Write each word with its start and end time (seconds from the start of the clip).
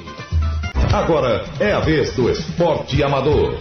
Agora 0.93 1.43
é 1.59 1.73
a 1.73 1.79
vez 1.79 2.15
do 2.15 2.29
esporte 2.29 3.04
amador. 3.04 3.59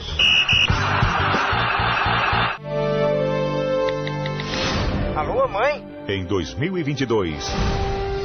Alô, 5.16 5.48
mãe? 5.48 5.84
Em 6.08 6.24
2022. 6.24 7.50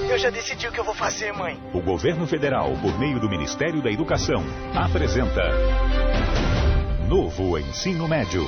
Eu 0.10 0.18
já 0.18 0.30
decidi 0.30 0.68
o 0.68 0.72
que 0.72 0.80
eu 0.80 0.84
vou 0.84 0.94
fazer, 0.94 1.32
mãe. 1.34 1.60
O 1.74 1.82
governo 1.82 2.26
federal, 2.28 2.72
por 2.82 2.98
meio 3.00 3.20
do 3.20 3.30
Ministério 3.30 3.82
da 3.82 3.92
Educação, 3.92 4.44
apresenta 4.76 5.42
Novo 7.08 7.58
Ensino 7.58 8.08
Médio. 8.08 8.46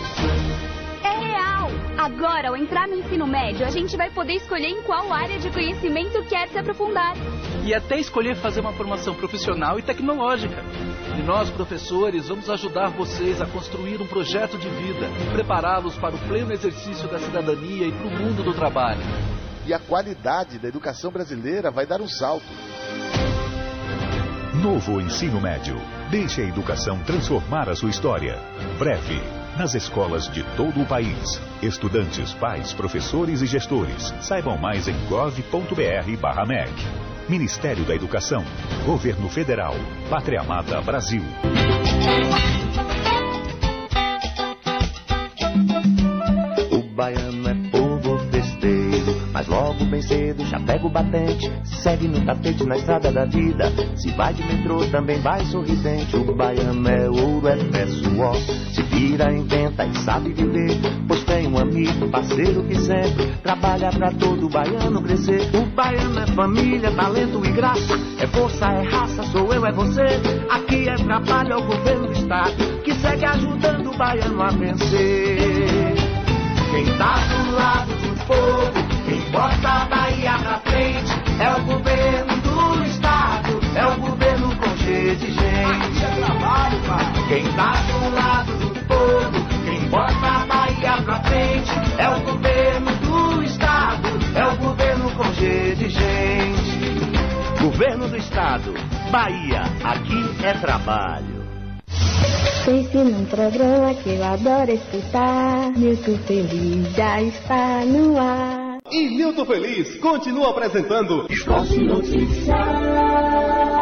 É 1.03 1.19
real! 1.25 1.69
Agora, 1.97 2.49
ao 2.49 2.57
entrar 2.57 2.87
no 2.87 2.95
ensino 2.95 3.27
médio, 3.27 3.65
a 3.65 3.69
gente 3.69 3.95
vai 3.95 4.09
poder 4.09 4.33
escolher 4.33 4.69
em 4.69 4.81
qual 4.83 5.11
área 5.11 5.39
de 5.39 5.49
conhecimento 5.49 6.23
quer 6.25 6.47
se 6.49 6.57
aprofundar. 6.57 7.15
E 7.63 7.73
até 7.75 7.99
escolher 7.99 8.35
fazer 8.37 8.61
uma 8.61 8.73
formação 8.73 9.13
profissional 9.13 9.77
e 9.77 9.83
tecnológica. 9.83 10.63
E 11.17 11.21
nós, 11.21 11.49
professores, 11.51 12.27
vamos 12.27 12.49
ajudar 12.49 12.89
vocês 12.89 13.39
a 13.39 13.45
construir 13.45 14.01
um 14.01 14.07
projeto 14.07 14.57
de 14.57 14.67
vida 14.67 15.07
e 15.21 15.31
prepará-los 15.31 15.95
para 15.97 16.15
o 16.15 16.19
pleno 16.19 16.51
exercício 16.51 17.07
da 17.07 17.19
cidadania 17.19 17.87
e 17.87 17.91
para 17.91 18.07
o 18.07 18.11
mundo 18.11 18.43
do 18.43 18.53
trabalho. 18.53 19.01
E 19.65 19.73
a 19.73 19.79
qualidade 19.79 20.57
da 20.57 20.67
educação 20.67 21.11
brasileira 21.11 21.69
vai 21.69 21.85
dar 21.85 22.01
um 22.01 22.07
salto. 22.07 22.45
Novo 24.55 24.99
Ensino 24.99 25.39
Médio. 25.39 25.75
Deixe 26.09 26.41
a 26.41 26.45
educação 26.45 26.99
transformar 27.03 27.69
a 27.69 27.75
sua 27.75 27.89
história. 27.89 28.39
Breve. 28.77 29.21
Nas 29.57 29.75
escolas 29.75 30.29
de 30.29 30.43
todo 30.55 30.81
o 30.81 30.85
país. 30.85 31.41
Estudantes, 31.61 32.33
pais, 32.33 32.73
professores 32.73 33.41
e 33.41 33.45
gestores. 33.45 34.13
Saibam 34.21 34.57
mais 34.57 34.87
em 34.87 34.95
gov.br/mec. 35.07 36.73
Ministério 37.29 37.83
da 37.85 37.95
Educação. 37.95 38.43
Governo 38.85 39.29
Federal. 39.29 39.75
Pátria 40.09 40.41
Amada 40.41 40.81
Brasil. 40.81 41.23
O 46.71 46.81
baiano 46.95 47.49
é 47.49 47.60
mas 49.41 49.47
logo 49.47 49.85
bem 49.85 50.01
cedo 50.03 50.45
já 50.45 50.59
pega 50.59 50.85
o 50.85 50.89
batente, 50.89 51.51
segue 51.63 52.07
no 52.07 52.23
tapete 52.23 52.63
na 52.63 52.75
estrada 52.75 53.11
da 53.11 53.25
vida. 53.25 53.71
Se 53.95 54.11
vai 54.11 54.33
de 54.35 54.43
metrô 54.43 54.85
também 54.91 55.19
vai 55.19 55.43
sorridente. 55.45 56.15
O 56.15 56.35
baiano 56.35 56.87
é 56.87 57.09
ouro, 57.09 57.47
é 57.47 57.57
fé, 57.57 57.87
suor, 57.87 58.35
se 58.35 58.83
vira, 58.83 59.33
inventa 59.33 59.83
e 59.85 59.97
sabe 59.97 60.31
viver. 60.31 60.77
Pois 61.07 61.23
tem 61.23 61.47
um 61.47 61.57
amigo, 61.57 62.07
parceiro 62.09 62.63
que 62.65 62.75
sempre 62.75 63.31
trabalha 63.41 63.89
pra 63.89 64.11
todo 64.11 64.47
baiano 64.47 65.01
crescer. 65.01 65.49
O 65.55 65.65
baiano 65.75 66.19
é 66.19 66.27
família, 66.27 66.91
talento 66.91 67.43
e 67.43 67.51
graça, 67.51 67.97
é 68.19 68.27
força, 68.27 68.67
é 68.67 68.83
raça, 68.83 69.23
sou 69.23 69.51
eu, 69.51 69.65
é 69.65 69.71
você. 69.71 70.05
Aqui 70.51 70.87
é 70.87 70.95
trabalho, 70.95 71.53
é 71.53 71.57
o 71.57 71.65
governo 71.65 72.07
do 72.07 72.13
estado 72.13 72.81
que 72.83 72.93
segue 72.93 73.25
ajudando 73.25 73.91
o 73.91 73.97
baiano 73.97 74.39
a 74.39 74.49
vencer. 74.49 75.95
Quem 76.69 76.85
tá 76.97 77.15
do 77.15 77.55
lado 77.55 77.91
do 77.95 78.25
povo, 78.25 78.80
bota 79.31 79.69
a 79.69 79.85
Bahia 79.85 80.37
pra 80.39 80.59
frente, 80.59 81.11
é 81.39 81.49
o 81.55 81.63
governo 81.63 82.41
do 82.41 82.83
estado, 82.83 83.59
é 83.75 83.85
o 83.87 83.99
governo 83.99 84.55
com 84.57 84.77
cheio 84.77 85.15
de 85.15 85.31
gente. 85.31 86.01
Quem 87.27 87.43
tá 87.53 87.71
do 87.71 88.13
lado 88.13 88.51
do 88.51 88.85
povo, 88.87 89.47
quem 89.63 89.89
bota 89.89 90.27
a 90.27 90.45
Bahia 90.45 91.01
pra 91.03 91.19
frente, 91.23 91.71
é 91.97 92.09
o 92.09 92.19
governo 92.21 92.91
do 92.97 93.43
estado, 93.43 94.09
é 94.35 94.45
o 94.45 94.57
governo 94.57 95.11
com 95.11 95.33
cheio 95.33 95.75
de 95.77 95.89
gente. 95.89 97.61
Governo 97.61 98.07
do 98.09 98.17
estado, 98.17 98.73
Bahia, 99.11 99.61
aqui 99.83 100.45
é 100.45 100.53
trabalho. 100.53 101.41
Pense 102.65 102.97
num 102.97 103.25
programa 103.25 103.93
que 103.95 104.09
eu 104.09 104.23
adoro 104.23 104.71
escutar. 104.71 105.71
Milton 105.75 106.17
Feliz 106.27 106.93
já 106.95 107.21
está 107.21 107.83
no 107.85 108.19
ar. 108.19 108.60
E 108.91 109.07
Milton 109.07 109.45
Feliz 109.45 109.95
continua 110.01 110.49
apresentando 110.49 111.25
Esporte 111.29 111.77
Notícia. 111.81 112.53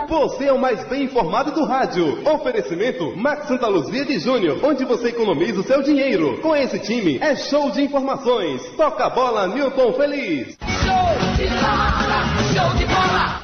Você 0.07 0.45
é 0.45 0.53
o 0.53 0.59
mais 0.59 0.87
bem 0.87 1.05
informado 1.05 1.51
do 1.51 1.65
rádio. 1.65 2.19
Oferecimento 2.29 3.17
Max 3.17 3.47
Santa 3.47 3.67
Luzia 3.67 4.05
de 4.05 4.19
Júnior, 4.19 4.59
onde 4.63 4.85
você 4.85 5.09
economiza 5.09 5.61
o 5.61 5.63
seu 5.63 5.81
dinheiro. 5.81 6.39
Com 6.41 6.55
esse 6.55 6.77
time 6.77 7.17
é 7.19 7.35
show 7.35 7.71
de 7.71 7.81
informações. 7.81 8.61
Toca 8.77 9.05
a 9.05 9.09
bola, 9.09 9.47
Milton 9.47 9.93
Feliz. 9.93 10.55
Show 10.59 11.35
de 11.37 11.47
bola, 11.47 12.23
show 12.53 12.77
de 12.77 12.85
bola. 12.85 13.41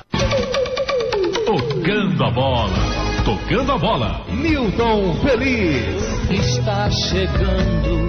Tocando 1.45 2.23
a 2.23 2.31
bola. 2.31 2.73
Tocando 3.25 3.71
a 3.71 3.77
bola. 3.79 4.21
Milton 4.29 5.15
Feliz. 5.15 6.29
Está 6.29 6.91
chegando. 6.91 8.05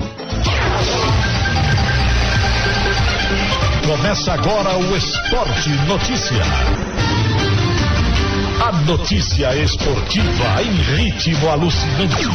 Começa 3.87 4.33
agora 4.33 4.77
o 4.77 4.97
Esporte 4.97 5.71
Notícia. 5.87 6.43
A 8.61 8.73
notícia 8.83 9.55
esportiva 9.63 10.61
em 10.61 10.73
ritmo 10.73 11.49
alucinante. 11.49 12.27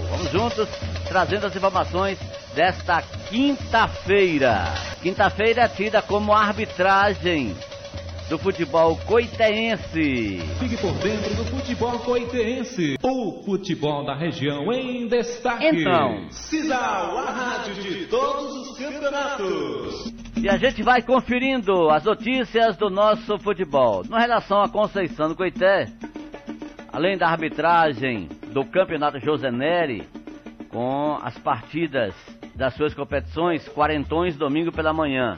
Vamos 0.10 0.32
juntos 0.32 0.68
trazendo 1.08 1.46
as 1.48 1.56
informações 1.56 2.20
desta 2.54 3.02
quinta-feira. 3.30 4.66
Quinta-feira 5.02 5.64
é 5.64 5.68
tida 5.68 6.02
como 6.02 6.34
arbitragem 6.34 7.56
do 8.32 8.38
futebol 8.38 8.96
coitense. 9.06 10.40
Fique 10.58 10.78
por 10.78 10.94
dentro 11.00 11.36
do 11.36 11.44
futebol 11.48 12.00
coitense. 12.00 12.96
O 13.04 13.44
futebol 13.44 14.06
da 14.06 14.16
região 14.16 14.72
em 14.72 15.06
destaque. 15.06 15.66
Então. 15.68 16.30
Cisal, 16.30 17.18
a 17.18 17.30
rádio 17.30 17.74
de 17.74 18.06
todos 18.06 18.70
os 18.70 18.78
campeonatos. 18.78 20.14
E 20.38 20.48
a 20.48 20.56
gente 20.56 20.82
vai 20.82 21.02
conferindo 21.02 21.90
as 21.90 22.06
notícias 22.06 22.78
do 22.78 22.90
nosso 22.90 23.38
futebol. 23.40 24.02
No 24.10 24.16
relação 24.16 24.62
à 24.62 24.70
Conceição 24.70 25.28
do 25.28 25.36
Coité, 25.36 25.88
além 26.88 27.18
da 27.18 27.28
arbitragem 27.28 28.30
do 28.54 28.64
Campeonato 28.64 29.20
José 29.20 29.52
Neri, 29.52 30.08
com 30.70 31.18
as 31.22 31.38
partidas 31.38 32.16
das 32.56 32.76
suas 32.76 32.94
competições, 32.94 33.68
quarentões 33.68 34.38
domingo 34.38 34.72
pela 34.72 34.94
manhã 34.94 35.38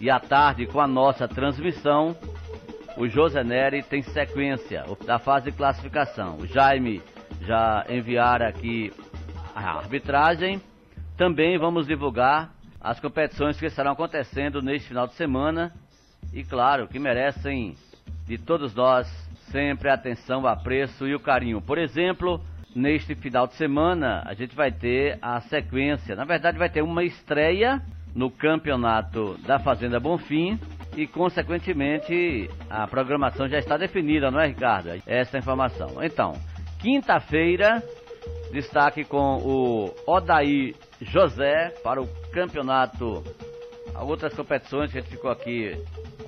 e 0.00 0.08
à 0.08 0.18
tarde 0.18 0.66
com 0.66 0.80
a 0.80 0.88
nossa 0.88 1.28
transmissão, 1.28 2.16
o 2.96 3.06
José 3.06 3.44
Neri 3.44 3.82
tem 3.82 4.02
sequência 4.02 4.84
da 5.06 5.18
fase 5.18 5.50
de 5.50 5.56
classificação. 5.56 6.38
O 6.38 6.46
Jaime 6.46 7.02
já 7.42 7.84
enviara 7.88 8.48
aqui 8.48 8.92
a 9.54 9.78
arbitragem. 9.78 10.60
Também 11.16 11.58
vamos 11.58 11.86
divulgar 11.86 12.50
as 12.80 12.98
competições 12.98 13.58
que 13.58 13.66
estarão 13.66 13.92
acontecendo 13.92 14.62
neste 14.62 14.88
final 14.88 15.06
de 15.06 15.14
semana 15.14 15.72
e, 16.32 16.42
claro, 16.42 16.88
que 16.88 16.98
merecem 16.98 17.74
de 18.26 18.38
todos 18.38 18.74
nós 18.74 19.06
sempre 19.50 19.90
a 19.90 19.94
atenção, 19.94 20.42
o 20.42 20.48
apreço 20.48 21.06
e 21.06 21.14
o 21.14 21.20
carinho. 21.20 21.60
Por 21.60 21.76
exemplo, 21.76 22.40
neste 22.74 23.14
final 23.14 23.46
de 23.46 23.54
semana 23.54 24.22
a 24.24 24.32
gente 24.32 24.54
vai 24.54 24.72
ter 24.72 25.18
a 25.20 25.40
sequência, 25.42 26.16
na 26.16 26.24
verdade 26.24 26.56
vai 26.56 26.70
ter 26.70 26.82
uma 26.82 27.04
estreia 27.04 27.82
no 28.14 28.30
campeonato 28.30 29.36
da 29.46 29.58
Fazenda 29.58 30.00
Bonfim 30.00 30.58
e, 30.96 31.06
consequentemente, 31.06 32.50
a 32.68 32.86
programação 32.86 33.48
já 33.48 33.58
está 33.58 33.76
definida, 33.76 34.30
não 34.30 34.40
é, 34.40 34.48
Ricardo? 34.48 34.90
Essa 35.06 35.36
é 35.36 35.38
a 35.38 35.40
informação. 35.40 36.02
Então, 36.02 36.32
quinta-feira, 36.80 37.82
destaque 38.52 39.04
com 39.04 39.36
o 39.38 39.94
Odaí 40.06 40.74
José 41.00 41.72
para 41.82 42.02
o 42.02 42.08
campeonato, 42.32 43.22
outras 43.96 44.34
competições 44.34 44.90
que 44.90 44.98
a 44.98 45.00
gente 45.00 45.10
ficou 45.10 45.30
aqui 45.30 45.76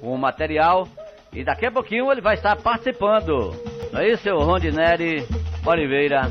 com 0.01 0.15
o 0.15 0.19
material. 0.19 0.87
E 1.33 1.43
daqui 1.43 1.67
a 1.67 1.73
pouquinho 1.73 2.13
ele 2.13 2.21
vai 2.21 2.35
estar 2.35 2.55
participando. 2.57 3.53
Não 3.91 4.01
é 4.01 4.11
isso, 4.11 4.23
seu 4.23 4.39
Rondinelli 4.39 5.27
Oliveira? 5.67 6.31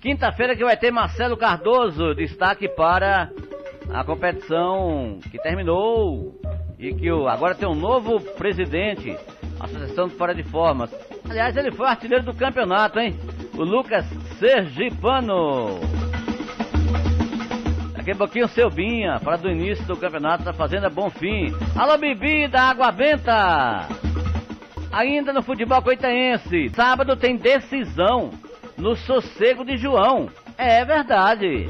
Quinta-feira 0.00 0.56
que 0.56 0.64
vai 0.64 0.76
ter 0.76 0.90
Marcelo 0.90 1.36
Cardoso, 1.36 2.14
destaque 2.14 2.68
para 2.68 3.30
a 3.90 4.04
competição 4.04 5.18
que 5.30 5.38
terminou 5.38 6.40
e 6.78 6.94
que 6.94 7.08
agora 7.08 7.54
tem 7.54 7.68
um 7.68 7.74
novo 7.74 8.20
presidente, 8.20 9.16
a 9.60 9.64
Associação 9.64 10.08
de 10.08 10.14
Fora 10.14 10.34
de 10.34 10.42
Formas. 10.42 10.90
Aliás, 11.28 11.56
ele 11.56 11.70
foi 11.70 11.86
artilheiro 11.86 12.24
do 12.24 12.34
campeonato, 12.34 12.98
hein? 12.98 13.18
O 13.54 13.62
Lucas 13.62 14.04
Sergipano. 14.38 15.80
Daqui 17.94 18.10
a 18.10 18.16
pouquinho 18.16 18.46
o 18.46 18.48
seu 18.48 18.68
Binha, 18.68 19.20
para 19.20 19.36
do 19.36 19.48
início 19.48 19.86
do 19.86 19.96
campeonato 19.96 20.42
da 20.42 20.52
Fazenda 20.52 20.90
Bonfim. 20.90 21.54
Alô, 21.76 21.96
bebida, 21.96 22.60
água 22.60 22.90
benta! 22.90 23.88
Ainda 24.90 25.32
no 25.32 25.42
futebol 25.42 25.80
coitaense, 25.80 26.68
sábado 26.70 27.16
tem 27.16 27.36
decisão 27.36 28.30
no 28.76 28.96
sossego 28.96 29.64
de 29.64 29.76
João. 29.76 30.28
É 30.58 30.84
verdade. 30.84 31.68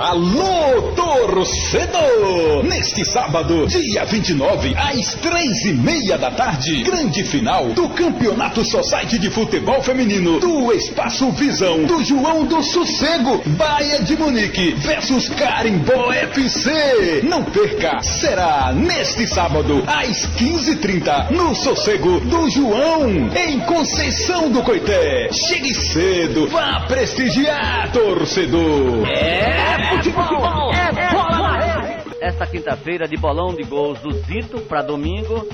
Alô, 0.00 0.92
torcedor! 0.94 2.62
Neste 2.62 3.04
sábado, 3.04 3.66
dia 3.66 4.04
29, 4.04 4.72
às 4.76 5.14
três 5.14 5.64
e 5.64 5.72
meia 5.72 6.16
da 6.16 6.30
tarde, 6.30 6.84
grande 6.84 7.24
final 7.24 7.70
do 7.70 7.88
Campeonato 7.88 8.64
Society 8.64 9.18
de 9.18 9.28
Futebol 9.28 9.82
Feminino 9.82 10.38
do 10.38 10.72
Espaço 10.72 11.32
Visão 11.32 11.82
do 11.82 12.04
João 12.04 12.44
do 12.44 12.62
Sossego, 12.62 13.42
Baia 13.44 14.00
de 14.00 14.16
Munique 14.16 14.72
versus 14.76 15.28
Carimbó 15.30 16.12
FC. 16.12 17.22
Não 17.24 17.42
perca, 17.42 18.00
será 18.00 18.72
neste 18.72 19.26
sábado, 19.26 19.82
às 19.84 20.28
15h30, 20.36 21.30
no 21.30 21.56
Sossego 21.56 22.20
do 22.20 22.48
João, 22.48 23.08
em 23.34 23.58
Conceição 23.66 24.48
do 24.48 24.62
Coité. 24.62 25.28
Chegue 25.32 25.74
cedo, 25.74 26.46
vá 26.46 26.84
prestigiar, 26.86 27.90
torcedor! 27.90 29.04
É 29.08 29.87
futebol, 29.96 30.72
é. 30.72 31.98
Esta 32.20 32.46
quinta-feira 32.46 33.06
de 33.06 33.16
bolão 33.16 33.54
de 33.54 33.62
gols 33.62 34.00
do 34.00 34.12
Zito 34.12 34.60
para 34.62 34.82
domingo, 34.82 35.46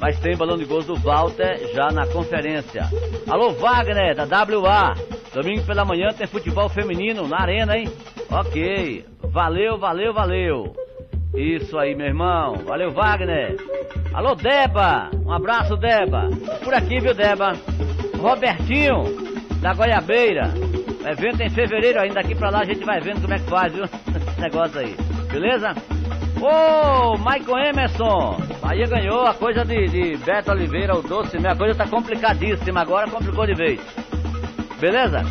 mas 0.00 0.18
tem 0.20 0.36
bolão 0.36 0.56
de 0.56 0.64
gols 0.64 0.86
do 0.86 0.94
Walter 0.94 1.70
já 1.74 1.90
na 1.90 2.06
conferência. 2.06 2.88
Alô 3.28 3.50
Wagner 3.52 4.14
da 4.14 4.24
WA. 4.24 4.94
Domingo 5.34 5.64
pela 5.64 5.84
manhã 5.84 6.08
tem 6.16 6.26
futebol 6.26 6.68
feminino 6.68 7.26
na 7.26 7.40
arena, 7.40 7.76
hein? 7.76 7.88
Ok. 8.30 9.04
Valeu, 9.24 9.78
valeu, 9.78 10.12
valeu. 10.12 10.72
Isso 11.34 11.78
aí, 11.78 11.94
meu 11.94 12.06
irmão. 12.06 12.56
Valeu, 12.66 12.90
Wagner. 12.90 13.56
Alô, 14.12 14.34
Deba. 14.34 15.10
Um 15.24 15.32
abraço, 15.32 15.76
Deba. 15.76 16.28
Por 16.62 16.74
aqui, 16.74 17.00
viu, 17.00 17.14
Deba? 17.14 17.52
Robertinho, 18.18 19.04
da 19.60 19.72
Goiabeira. 19.72 20.52
Evento 21.04 21.40
é 21.40 21.46
em 21.46 21.50
fevereiro 21.50 22.00
ainda, 22.00 22.14
daqui 22.14 22.34
pra 22.34 22.50
lá 22.50 22.60
a 22.60 22.64
gente 22.64 22.84
vai 22.84 23.00
vendo 23.00 23.20
como 23.20 23.34
é 23.34 23.38
que 23.38 23.50
faz, 23.50 23.72
viu? 23.72 23.84
Esse 23.84 24.40
negócio 24.40 24.80
aí. 24.80 24.94
Beleza? 25.30 25.74
Ô, 26.40 27.16
Michael 27.18 27.70
Emerson! 27.70 28.36
Bahia 28.60 28.86
ganhou 28.86 29.26
a 29.26 29.34
coisa 29.34 29.64
de, 29.64 29.86
de 29.86 30.16
Beto 30.24 30.52
Oliveira, 30.52 30.96
o 30.96 31.02
doce, 31.02 31.38
minha 31.38 31.56
coisa 31.56 31.74
tá 31.74 31.88
complicadíssima 31.88 32.80
agora, 32.80 33.10
complicou 33.10 33.46
de 33.46 33.54
vez. 33.54 33.80
Beleza? 34.80 35.22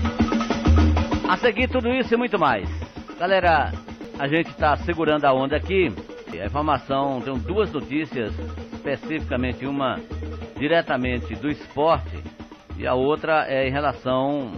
A 1.27 1.37
seguir 1.37 1.69
tudo 1.69 1.89
isso 1.89 2.13
e 2.13 2.17
muito 2.17 2.37
mais. 2.37 2.69
Galera, 3.17 3.71
a 4.19 4.27
gente 4.27 4.53
tá 4.55 4.75
segurando 4.77 5.25
a 5.25 5.33
onda 5.33 5.55
aqui. 5.55 5.87
A 6.33 6.45
informação, 6.45 7.21
tem 7.21 7.33
duas 7.39 7.71
notícias, 7.71 8.33
especificamente 8.73 9.65
uma 9.65 9.99
diretamente 10.57 11.33
do 11.35 11.49
esporte 11.49 12.17
e 12.77 12.87
a 12.87 12.93
outra 12.93 13.45
é 13.47 13.67
em 13.67 13.71
relação 13.71 14.51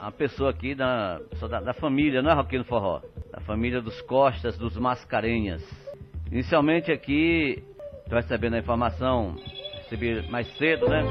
a 0.00 0.10
pessoa 0.10 0.50
aqui 0.50 0.74
da, 0.74 1.20
da, 1.48 1.60
da 1.60 1.74
família, 1.74 2.22
não 2.22 2.30
é 2.30 2.34
Roquinho 2.34 2.64
Forró? 2.64 3.02
Da 3.30 3.40
família 3.40 3.82
dos 3.82 4.00
Costas, 4.02 4.56
dos 4.56 4.76
Mascarenhas. 4.76 5.62
Inicialmente 6.32 6.90
aqui, 6.90 7.62
estou 8.02 8.16
recebendo 8.16 8.54
a 8.54 8.58
informação, 8.58 9.36
recebi 9.76 10.26
mais 10.30 10.46
cedo, 10.56 10.88
né? 10.88 11.02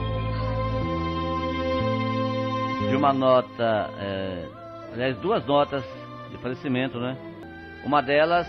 De 2.89 2.95
uma 2.95 3.13
nota, 3.13 3.89
é, 3.99 4.47
aliás, 4.93 5.17
duas 5.17 5.45
notas 5.45 5.83
de 6.31 6.37
falecimento, 6.37 6.99
né? 6.99 7.15
Uma 7.85 8.01
delas 8.01 8.47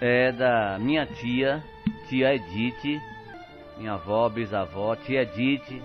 é 0.00 0.30
da 0.30 0.78
minha 0.78 1.06
tia, 1.06 1.62
tia 2.08 2.34
Edith, 2.34 3.00
minha 3.78 3.94
avó, 3.94 4.28
bisavó, 4.28 4.94
tia 4.94 5.22
Edith, 5.22 5.82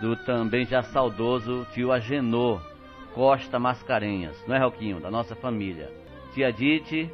do 0.00 0.16
também 0.24 0.64
já 0.64 0.82
saudoso 0.82 1.66
tio 1.74 1.92
Agenor, 1.92 2.69
Costa 3.14 3.58
Mascarenhas, 3.58 4.36
não 4.46 4.54
é, 4.54 4.58
Roquinho? 4.58 5.00
Da 5.00 5.10
nossa 5.10 5.34
família. 5.34 5.90
Tia 6.32 6.52
Dite, 6.52 7.10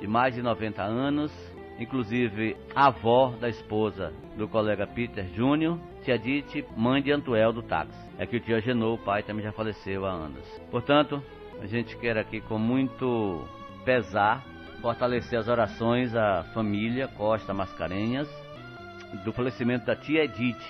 de 0.00 0.06
mais 0.06 0.34
de 0.34 0.42
90 0.42 0.82
anos, 0.82 1.32
inclusive 1.78 2.56
avó 2.74 3.34
da 3.40 3.48
esposa 3.48 4.12
do 4.36 4.48
colega 4.48 4.86
Peter 4.86 5.26
Júnior. 5.34 5.78
Tia 6.04 6.18
Dite, 6.18 6.64
mãe 6.76 7.02
de 7.02 7.10
Antuel 7.10 7.52
do 7.52 7.62
táxi. 7.62 7.98
É 8.18 8.26
que 8.26 8.36
o 8.36 8.40
tio 8.40 8.56
Agenor, 8.56 8.94
o 8.94 8.98
pai, 8.98 9.22
também 9.22 9.44
já 9.44 9.52
faleceu 9.52 10.06
há 10.06 10.10
anos. 10.10 10.46
Portanto, 10.70 11.22
a 11.60 11.66
gente 11.66 11.96
quer 11.96 12.16
aqui 12.16 12.40
com 12.40 12.58
muito 12.58 13.44
pesar 13.84 14.44
fortalecer 14.80 15.38
as 15.38 15.48
orações 15.48 16.14
à 16.14 16.42
família 16.52 17.06
Costa 17.08 17.54
Mascarenhas 17.54 18.28
do 19.24 19.32
falecimento 19.32 19.86
da 19.86 19.94
tia 19.94 20.24
Edith. 20.24 20.60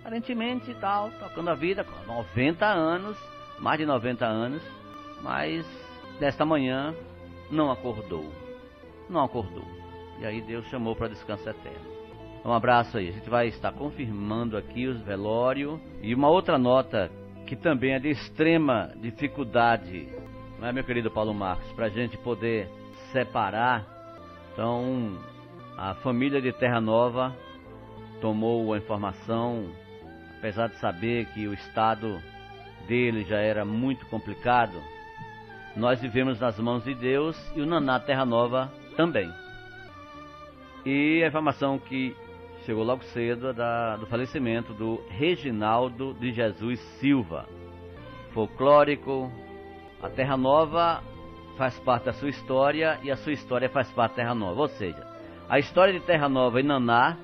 Aparentemente 0.00 0.74
tal, 0.74 1.10
tocando 1.12 1.50
a 1.50 1.54
vida 1.54 1.82
com 1.82 2.06
90 2.06 2.66
anos 2.66 3.33
mais 3.58 3.78
de 3.78 3.86
90 3.86 4.24
anos, 4.26 4.62
mas 5.22 5.66
desta 6.18 6.44
manhã 6.44 6.94
não 7.50 7.70
acordou. 7.70 8.30
Não 9.08 9.22
acordou. 9.22 9.64
E 10.20 10.26
aí 10.26 10.40
Deus 10.40 10.66
chamou 10.66 10.94
para 10.94 11.08
descanso 11.08 11.48
eterno. 11.48 11.94
Um 12.44 12.52
abraço 12.52 12.98
aí. 12.98 13.08
A 13.08 13.12
gente 13.12 13.30
vai 13.30 13.48
estar 13.48 13.72
confirmando 13.72 14.56
aqui 14.56 14.86
os 14.86 15.00
velórios. 15.00 15.80
E 16.02 16.14
uma 16.14 16.28
outra 16.28 16.58
nota 16.58 17.10
que 17.46 17.56
também 17.56 17.94
é 17.94 17.98
de 17.98 18.10
extrema 18.10 18.92
dificuldade, 18.96 20.08
não 20.58 20.68
é, 20.68 20.72
meu 20.72 20.84
querido 20.84 21.10
Paulo 21.10 21.34
Marcos? 21.34 21.70
Para 21.72 21.86
a 21.86 21.90
gente 21.90 22.16
poder 22.18 22.68
separar. 23.12 23.86
Então, 24.52 25.18
a 25.76 25.94
família 25.96 26.40
de 26.40 26.52
Terra 26.52 26.80
Nova 26.80 27.34
tomou 28.20 28.72
a 28.72 28.78
informação, 28.78 29.70
apesar 30.38 30.68
de 30.68 30.76
saber 30.76 31.26
que 31.34 31.46
o 31.46 31.54
Estado 31.54 32.20
dele 32.86 33.24
já 33.24 33.38
era 33.38 33.64
muito 33.64 34.06
complicado, 34.06 34.80
nós 35.76 36.00
vivemos 36.00 36.38
nas 36.38 36.58
mãos 36.58 36.84
de 36.84 36.94
Deus 36.94 37.36
e 37.56 37.60
o 37.60 37.66
Naná 37.66 37.98
Terra 37.98 38.24
Nova 38.24 38.70
também. 38.96 39.28
E 40.86 41.22
a 41.24 41.28
informação 41.28 41.78
que 41.78 42.14
chegou 42.64 42.84
logo 42.84 43.02
cedo 43.04 43.48
é 43.48 43.52
da, 43.52 43.96
do 43.96 44.06
falecimento 44.06 44.72
do 44.72 45.00
Reginaldo 45.08 46.14
de 46.14 46.32
Jesus 46.32 46.78
Silva, 47.00 47.46
folclórico. 48.32 49.30
A 50.02 50.08
Terra 50.08 50.36
Nova 50.36 51.02
faz 51.56 51.78
parte 51.80 52.04
da 52.04 52.12
sua 52.12 52.28
história 52.28 52.98
e 53.02 53.10
a 53.10 53.16
sua 53.16 53.32
história 53.32 53.68
faz 53.68 53.90
parte 53.92 54.12
da 54.12 54.16
Terra 54.16 54.34
Nova. 54.34 54.60
Ou 54.60 54.68
seja, 54.68 55.04
a 55.48 55.58
história 55.58 55.92
de 55.92 56.00
Terra 56.00 56.28
Nova 56.28 56.60
e 56.60 56.62
Naná 56.62 57.16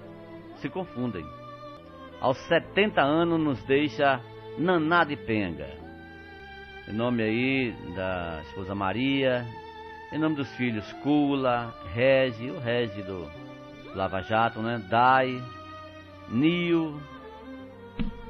se 0.56 0.68
confundem. 0.68 1.24
Aos 2.20 2.38
70 2.48 3.00
anos 3.00 3.40
nos 3.40 3.62
deixa 3.64 4.20
Naná 4.60 5.04
de 5.04 5.16
Penga. 5.16 5.70
Em 6.86 6.92
nome 6.92 7.22
aí 7.22 7.74
da 7.96 8.42
esposa 8.42 8.74
Maria, 8.74 9.46
em 10.12 10.18
nome 10.18 10.36
dos 10.36 10.54
filhos 10.56 10.92
Cula, 11.02 11.74
Regi, 11.94 12.50
o 12.50 12.60
Regi 12.60 13.02
do 13.02 13.26
Lava 13.94 14.20
Jato, 14.20 14.60
né? 14.60 14.84
Dai, 14.90 15.42
Nil, 16.28 17.00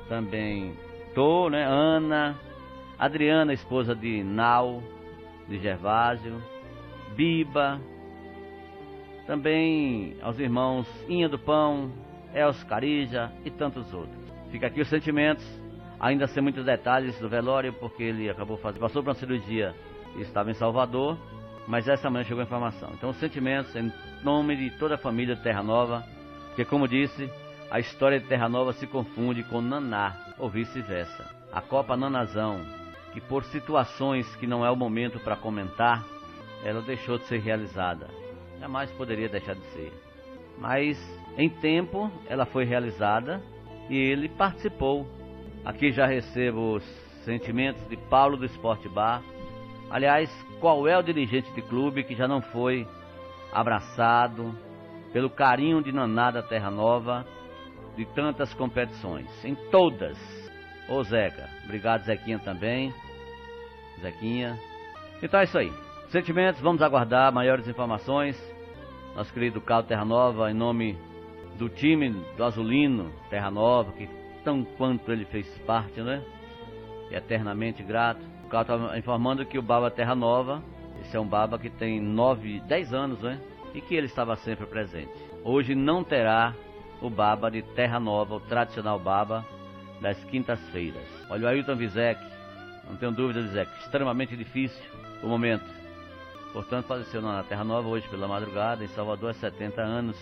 também 0.08 0.76
Tô, 1.16 1.48
né? 1.50 1.64
Ana, 1.66 2.38
Adriana, 2.96 3.52
esposa 3.52 3.92
de 3.92 4.22
Nau, 4.22 4.80
de 5.48 5.58
Gervásio, 5.58 6.40
Biba, 7.16 7.80
também 9.26 10.16
aos 10.22 10.38
irmãos 10.38 10.86
Inha 11.08 11.28
do 11.28 11.40
Pão, 11.40 11.90
Els 12.32 12.62
Carija 12.62 13.32
e 13.44 13.50
tantos 13.50 13.92
outros. 13.92 14.16
Fica 14.52 14.68
aqui 14.68 14.80
os 14.80 14.88
sentimentos 14.88 15.59
ainda 16.00 16.26
sem 16.26 16.42
muitos 16.42 16.64
detalhes 16.64 17.18
do 17.20 17.28
velório, 17.28 17.72
porque 17.74 18.02
ele 18.02 18.28
acabou 18.28 18.56
fazendo, 18.56 18.80
passou 18.80 19.02
por 19.02 19.10
uma 19.10 19.14
cirurgia 19.14 19.74
e 20.16 20.22
estava 20.22 20.50
em 20.50 20.54
Salvador. 20.54 21.18
Mas 21.68 21.86
essa 21.86 22.10
manhã 22.10 22.24
chegou 22.24 22.40
a 22.40 22.44
informação. 22.44 22.90
Então, 22.94 23.12
sentimentos 23.12 23.76
em 23.76 23.92
nome 24.24 24.56
de 24.56 24.70
toda 24.78 24.96
a 24.96 24.98
família 24.98 25.36
de 25.36 25.42
Terra 25.42 25.62
Nova, 25.62 26.02
que 26.56 26.64
como 26.64 26.88
disse, 26.88 27.30
a 27.70 27.78
história 27.78 28.18
de 28.18 28.26
Terra 28.26 28.48
Nova 28.48 28.72
se 28.72 28.86
confunde 28.86 29.44
com 29.44 29.60
Naná, 29.60 30.16
ou 30.38 30.48
vice-versa. 30.48 31.30
A 31.52 31.60
Copa 31.60 31.96
Nanazão, 31.96 32.64
que 33.12 33.20
por 33.20 33.44
situações 33.44 34.34
que 34.36 34.46
não 34.46 34.64
é 34.64 34.70
o 34.70 34.76
momento 34.76 35.20
para 35.20 35.36
comentar, 35.36 36.04
ela 36.64 36.82
deixou 36.82 37.18
de 37.18 37.24
ser 37.24 37.38
realizada. 37.38 38.08
Jamais 38.58 38.90
poderia 38.92 39.28
deixar 39.28 39.54
de 39.54 39.64
ser. 39.72 39.92
Mas, 40.58 40.98
em 41.36 41.48
tempo, 41.48 42.10
ela 42.28 42.44
foi 42.46 42.64
realizada 42.64 43.40
e 43.88 43.96
ele 43.96 44.28
participou. 44.28 45.06
Aqui 45.64 45.92
já 45.92 46.06
recebo 46.06 46.76
os 46.76 46.84
sentimentos 47.24 47.86
de 47.88 47.96
Paulo 47.96 48.36
do 48.36 48.46
Esporte 48.46 48.88
Bar. 48.88 49.22
Aliás, 49.90 50.30
qual 50.58 50.88
é 50.88 50.96
o 50.96 51.02
dirigente 51.02 51.52
de 51.52 51.60
clube 51.60 52.02
que 52.02 52.14
já 52.14 52.26
não 52.26 52.40
foi 52.40 52.86
abraçado 53.52 54.54
pelo 55.12 55.28
carinho 55.28 55.82
de 55.82 55.92
Naná 55.92 56.30
da 56.30 56.42
Terra 56.42 56.70
Nova 56.70 57.26
de 57.94 58.06
tantas 58.06 58.54
competições? 58.54 59.28
Em 59.44 59.54
todas. 59.70 60.16
Ô 60.88 61.02
Zeca, 61.04 61.48
obrigado 61.64 62.04
Zequinha 62.04 62.38
também. 62.38 62.92
Zequinha. 64.00 64.58
Então 65.22 65.40
é 65.40 65.44
isso 65.44 65.58
aí. 65.58 65.70
Sentimentos, 66.08 66.60
vamos 66.62 66.80
aguardar 66.80 67.32
maiores 67.32 67.68
informações. 67.68 68.36
Nosso 69.14 69.32
querido 69.32 69.60
Carlos 69.60 69.88
Terra 69.88 70.04
Nova, 70.04 70.50
em 70.50 70.54
nome 70.54 70.96
do 71.58 71.68
time 71.68 72.10
do 72.36 72.44
Azulino 72.44 73.12
Terra 73.28 73.50
Nova, 73.50 73.92
que 73.92 74.08
tão 74.44 74.64
quanto 74.64 75.10
ele 75.12 75.24
fez 75.24 75.46
parte, 75.66 76.00
né? 76.00 76.22
E 77.10 77.14
eternamente 77.14 77.82
grato. 77.82 78.20
O 78.44 78.48
Carlos 78.48 78.82
está 78.82 78.98
informando 78.98 79.46
que 79.46 79.58
o 79.58 79.62
Baba 79.62 79.90
Terra 79.90 80.14
Nova, 80.14 80.62
esse 81.02 81.16
é 81.16 81.20
um 81.20 81.26
Baba 81.26 81.58
que 81.58 81.70
tem 81.70 82.00
9, 82.00 82.60
10 82.60 82.94
anos, 82.94 83.20
né? 83.20 83.40
E 83.74 83.80
que 83.80 83.94
ele 83.94 84.06
estava 84.06 84.36
sempre 84.36 84.66
presente. 84.66 85.12
Hoje 85.44 85.74
não 85.74 86.02
terá 86.02 86.54
o 87.00 87.08
Baba 87.08 87.50
de 87.50 87.62
Terra 87.62 88.00
Nova, 88.00 88.34
o 88.34 88.40
tradicional 88.40 88.98
Baba 88.98 89.44
das 90.00 90.22
quintas-feiras. 90.24 91.06
Olha 91.30 91.44
o 91.44 91.48
Ailton 91.48 91.76
Vizek, 91.76 92.20
não 92.88 92.96
tenho 92.96 93.12
dúvida, 93.12 93.42
Vizek, 93.42 93.70
extremamente 93.78 94.36
difícil 94.36 94.82
o 95.22 95.28
momento. 95.28 95.64
Portanto, 96.52 96.86
faleceu 96.86 97.22
na 97.22 97.42
Terra 97.44 97.62
Nova 97.62 97.88
hoje 97.88 98.08
pela 98.08 98.26
madrugada, 98.26 98.82
em 98.82 98.88
Salvador, 98.88 99.30
há 99.30 99.34
70 99.34 99.80
anos. 99.80 100.16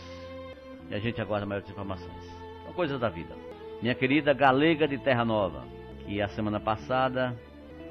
E 0.90 0.94
a 0.94 0.98
gente 0.98 1.20
aguarda 1.20 1.46
maiores 1.46 1.68
informações. 1.70 2.24
São 2.64 2.72
coisas 2.74 3.00
da 3.00 3.08
vida. 3.08 3.34
Minha 3.80 3.94
querida 3.94 4.34
Galega 4.34 4.88
de 4.88 4.98
Terra 4.98 5.24
Nova, 5.24 5.62
que 6.04 6.20
a 6.20 6.26
semana 6.28 6.58
passada 6.58 7.32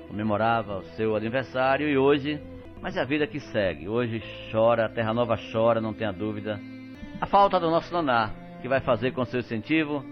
comemorava 0.10 0.80
o 0.80 0.84
seu 0.98 1.16
aniversário 1.16 1.88
e 1.88 1.98
hoje, 1.98 2.42
mas 2.82 2.98
é 2.98 3.02
a 3.02 3.06
vida 3.06 3.26
que 3.26 3.40
segue. 3.40 3.88
Hoje 3.88 4.22
chora, 4.52 4.86
a 4.86 4.90
Terra 4.90 5.14
Nova 5.14 5.40
chora, 5.50 5.80
não 5.80 5.94
tenha 5.94 6.12
dúvida. 6.12 6.60
A 7.22 7.26
falta 7.26 7.58
do 7.58 7.72
nosso 7.72 7.94
Naná, 7.94 8.32
que 8.62 8.68
vai 8.68 8.82
fazer 8.82 9.12
com 9.14 9.24
seu 9.24 9.40
incentivo 9.40 10.04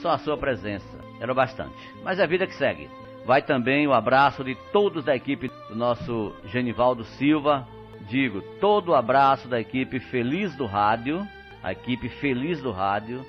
só 0.00 0.10
a 0.10 0.18
sua 0.18 0.38
presença. 0.38 0.98
Era 1.20 1.32
o 1.32 1.34
bastante. 1.34 1.74
Mas 2.04 2.20
é 2.20 2.22
a 2.22 2.28
vida 2.28 2.46
que 2.46 2.54
segue. 2.54 2.88
Vai 3.26 3.42
também 3.42 3.88
o 3.88 3.92
abraço 3.92 4.44
de 4.44 4.54
todos 4.72 5.04
da 5.04 5.16
equipe 5.16 5.50
do 5.68 5.74
nosso 5.74 6.32
Genivaldo 6.44 7.02
Silva. 7.02 7.66
Digo, 8.08 8.40
todo 8.60 8.90
o 8.90 8.94
abraço 8.94 9.48
da 9.48 9.60
equipe 9.60 9.98
Feliz 9.98 10.54
do 10.54 10.64
Rádio, 10.64 11.26
a 11.60 11.72
equipe 11.72 12.08
Feliz 12.08 12.62
do 12.62 12.70
Rádio, 12.70 13.24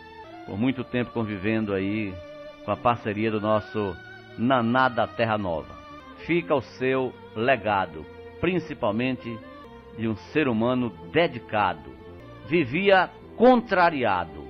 por 0.46 0.58
muito 0.58 0.84
tempo 0.84 1.12
convivendo 1.12 1.74
aí 1.74 2.14
com 2.64 2.72
a 2.72 2.78
parceria 2.78 3.32
do 3.32 3.42
nosso 3.42 3.96
Naná 4.38 4.90
da 4.90 5.08
Terra 5.08 5.38
Nova. 5.38 5.74
Fica 6.25 6.56
o 6.56 6.62
seu 6.62 7.14
legado, 7.36 8.06
principalmente 8.40 9.38
de 9.98 10.08
um 10.08 10.16
ser 10.16 10.48
humano 10.48 10.92
dedicado. 11.12 11.92
Vivia 12.48 13.10
contrariado, 13.36 14.44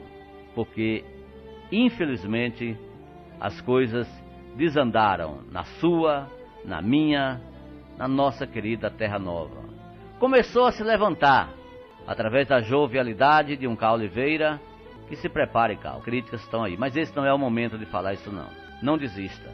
porque 0.54 1.04
infelizmente 1.72 2.78
as 3.40 3.60
coisas 3.62 4.08
desandaram 4.56 5.42
na 5.52 5.64
sua, 5.64 6.30
na 6.64 6.82
minha, 6.82 7.42
na 7.98 8.08
nossa 8.08 8.48
querida 8.48 8.90
Terra 8.90 9.20
Nova. 9.20 9.64
Começou 10.20 10.66
a 10.66 10.72
se 10.72 10.84
levantar 10.84 11.50
através 12.08 12.48
da 12.48 12.62
jovialidade 12.62 13.58
de 13.58 13.68
um 13.68 13.76
Cal 13.76 13.96
Oliveira. 13.96 14.60
Que 15.08 15.16
se 15.16 15.30
prepare, 15.30 15.78
Cal. 15.78 16.02
Críticas 16.02 16.42
estão 16.42 16.64
aí. 16.64 16.76
Mas 16.78 16.96
esse 16.96 17.16
não 17.16 17.26
é 17.26 17.34
o 17.34 17.38
momento 17.38 17.78
de 17.78 17.86
falar 17.86 18.14
isso, 18.14 18.32
não. 18.32 18.50
Não 18.82 18.98
desista. 18.98 19.50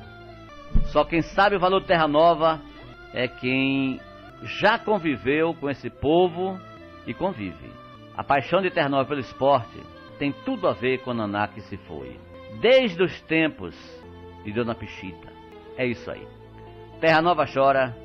Só 0.86 1.03
quem 1.03 1.22
sabe 1.22 1.55
o 1.55 1.60
valor 1.60 1.81
de 1.81 1.88
Terra 1.88 2.08
Nova 2.08 2.60
é 3.13 3.27
quem 3.27 4.00
já 4.43 4.79
conviveu 4.79 5.53
com 5.53 5.70
esse 5.70 5.89
povo 5.89 6.60
e 7.05 7.13
convive. 7.13 7.72
A 8.15 8.24
paixão 8.24 8.62
de 8.62 8.72
Terra 8.72 8.89
Nova 8.89 9.05
pelo 9.05 9.20
esporte 9.20 9.79
tem 10.17 10.31
tudo 10.46 10.67
a 10.67 10.74
ver 10.74 11.00
com 11.00 11.12
a 11.12 11.13
Naná 11.13 11.48
que 11.48 11.62
se 11.62 11.77
foi. 11.77 12.20
Desde 12.60 13.01
os 13.01 13.22
tempos 13.22 13.75
de 14.43 14.51
Dona 14.51 14.75
Pichita. 14.75 15.29
É 15.77 15.86
isso 15.86 16.10
aí. 16.10 16.27
Terra 17.00 17.22
Nova 17.22 17.46
chora 17.51 17.96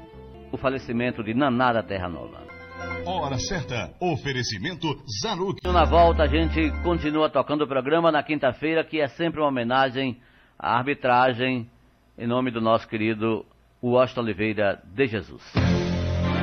o 0.50 0.57
falecimento 0.57 1.23
de 1.23 1.35
Naná 1.35 1.73
da 1.73 1.83
Terra 1.83 2.09
Nova. 2.09 2.46
Hora 3.04 3.38
certa. 3.38 3.92
Oferecimento 4.00 4.88
Zanuck. 5.21 5.61
Na 5.64 5.85
volta 5.85 6.25
a 6.25 6.26
gente 6.26 6.71
continua 6.83 7.30
tocando 7.30 7.62
o 7.62 7.68
programa 7.68 8.11
na 8.11 8.23
quinta-feira, 8.23 8.85
que 8.85 9.00
é 9.00 9.09
sempre 9.09 9.40
uma 9.40 9.49
homenagem 9.49 10.21
à 10.59 10.76
arbitragem 10.78 11.71
em 12.18 12.26
nome 12.26 12.50
do 12.50 12.61
nosso 12.61 12.88
querido 12.88 13.45
Washington 13.83 14.23
Oliveira 14.23 14.83
de 14.85 15.06
Jesus. 15.06 15.42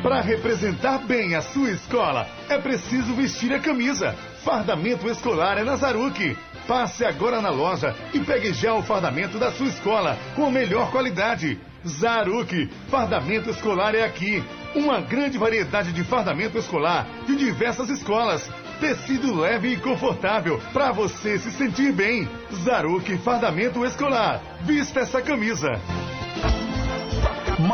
Para 0.02 0.20
representar 0.20 0.98
bem 1.06 1.34
a 1.34 1.40
sua 1.40 1.70
escola, 1.70 2.26
é 2.48 2.58
preciso 2.58 3.14
vestir 3.14 3.52
a 3.52 3.58
camisa. 3.58 4.12
Fardamento 4.44 5.08
escolar 5.08 5.58
é 5.58 5.64
na 5.64 5.76
Zaruque. 5.76 6.36
Passe 6.68 7.04
agora 7.04 7.40
na 7.40 7.50
loja 7.50 7.94
e 8.12 8.20
pegue 8.20 8.52
já 8.52 8.74
o 8.74 8.82
fardamento 8.82 9.38
da 9.38 9.50
sua 9.50 9.66
escola 9.66 10.16
com 10.36 10.46
a 10.46 10.50
melhor 10.50 10.90
qualidade. 10.90 11.58
Zaruque, 11.86 12.66
fardamento 12.88 13.50
escolar 13.50 13.94
é 13.94 14.04
aqui. 14.04 14.42
Uma 14.74 15.00
grande 15.00 15.38
variedade 15.38 15.92
de 15.92 16.02
fardamento 16.02 16.58
escolar 16.58 17.06
de 17.26 17.36
diversas 17.36 17.88
escolas. 17.88 18.50
Tecido 18.80 19.34
leve 19.34 19.68
e 19.68 19.76
confortável 19.76 20.60
para 20.72 20.90
você 20.90 21.38
se 21.38 21.50
sentir 21.52 21.92
bem. 21.92 22.28
Zaruque 22.52 23.16
Fardamento 23.18 23.84
Escolar. 23.84 24.42
Vista 24.62 25.00
essa 25.00 25.22
camisa. 25.22 25.80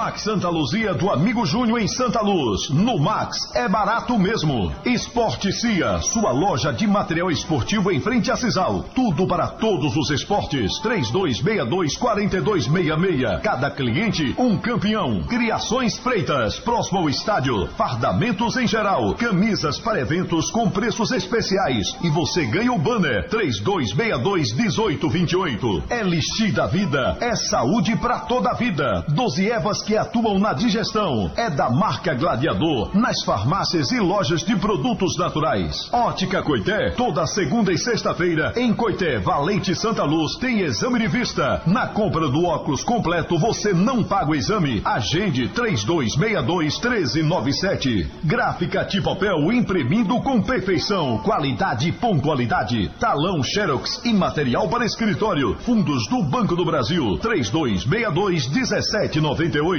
Max 0.00 0.23
Santa 0.23 0.49
Luzia 0.49 0.95
do 0.95 1.11
Amigo 1.11 1.45
Júnior 1.45 1.78
em 1.78 1.87
Santa 1.87 2.23
Luz. 2.23 2.71
No 2.71 2.99
Max 2.99 3.37
é 3.54 3.69
barato 3.69 4.19
mesmo. 4.19 4.73
Esporte 4.83 5.52
Cia, 5.52 6.00
sua 6.00 6.33
loja 6.33 6.73
de 6.73 6.87
material 6.87 7.30
esportivo 7.30 7.92
em 7.92 8.00
frente 8.00 8.30
a 8.30 8.37
Cisal. 8.37 8.83
Tudo 8.95 9.26
para 9.26 9.49
todos 9.49 9.95
os 9.99 10.09
esportes. 10.09 10.71
3262-4266. 10.83 13.42
Cada 13.42 13.71
cliente, 13.71 14.35
um 14.38 14.57
campeão. 14.57 15.23
Criações 15.25 15.99
Freitas, 15.99 16.59
próximo 16.59 17.00
ao 17.00 17.11
estádio. 17.11 17.69
Fardamentos 17.76 18.57
em 18.57 18.66
geral. 18.66 19.14
Camisas 19.16 19.78
para 19.78 20.00
eventos 20.00 20.50
com 20.50 20.71
preços 20.71 21.12
especiais. 21.12 21.95
E 22.02 22.09
você 22.09 22.47
ganha 22.47 22.73
o 22.73 22.78
banner. 22.78 23.28
3262-1828. 23.28 25.83
É 25.90 26.00
Elixir 26.00 26.54
da 26.54 26.66
Vida. 26.66 27.19
É 27.21 27.37
saúde 27.37 27.95
para 27.97 28.21
toda 28.21 28.49
a 28.49 28.54
vida. 28.54 29.04
12 29.07 29.47
Evas 29.47 29.89
que 29.90 29.97
atuam 29.97 30.38
na 30.38 30.52
digestão. 30.52 31.32
É 31.37 31.50
da 31.50 31.68
marca 31.68 32.14
Gladiador, 32.14 32.97
nas 32.97 33.25
farmácias 33.25 33.90
e 33.90 33.99
lojas 33.99 34.44
de 34.44 34.54
produtos 34.54 35.18
naturais. 35.18 35.92
Ótica 35.92 36.44
Coité, 36.44 36.92
toda 36.92 37.26
segunda 37.26 37.73
e 37.73 37.78
sexta-feira 37.78 38.52
em 38.54 38.73
Coité, 38.73 39.18
Valente 39.18 39.75
Santa 39.75 40.04
Luz, 40.04 40.37
tem 40.37 40.61
exame 40.61 41.00
de 41.00 41.09
vista. 41.09 41.61
Na 41.66 41.88
compra 41.88 42.28
do 42.28 42.44
óculos 42.44 42.85
completo, 42.85 43.37
você 43.37 43.73
não 43.73 44.04
paga 44.04 44.30
o 44.30 44.37
exame. 44.37 44.80
Agende 44.85 45.49
3262-1397. 45.49 48.06
Gráfica 48.23 48.85
de 48.85 49.02
papel 49.02 49.52
imprimindo 49.52 50.20
com 50.20 50.40
perfeição. 50.40 51.18
Qualidade 51.18 51.88
e 51.88 51.92
pontualidade. 51.92 52.88
Talão 53.00 53.42
Xerox 53.42 54.04
e 54.04 54.12
material 54.12 54.68
para 54.68 54.85
escritório. 54.85 55.56
Fundos 55.62 56.06
do 56.09 56.23
Banco 56.23 56.54
do 56.54 56.64
Brasil. 56.64 57.18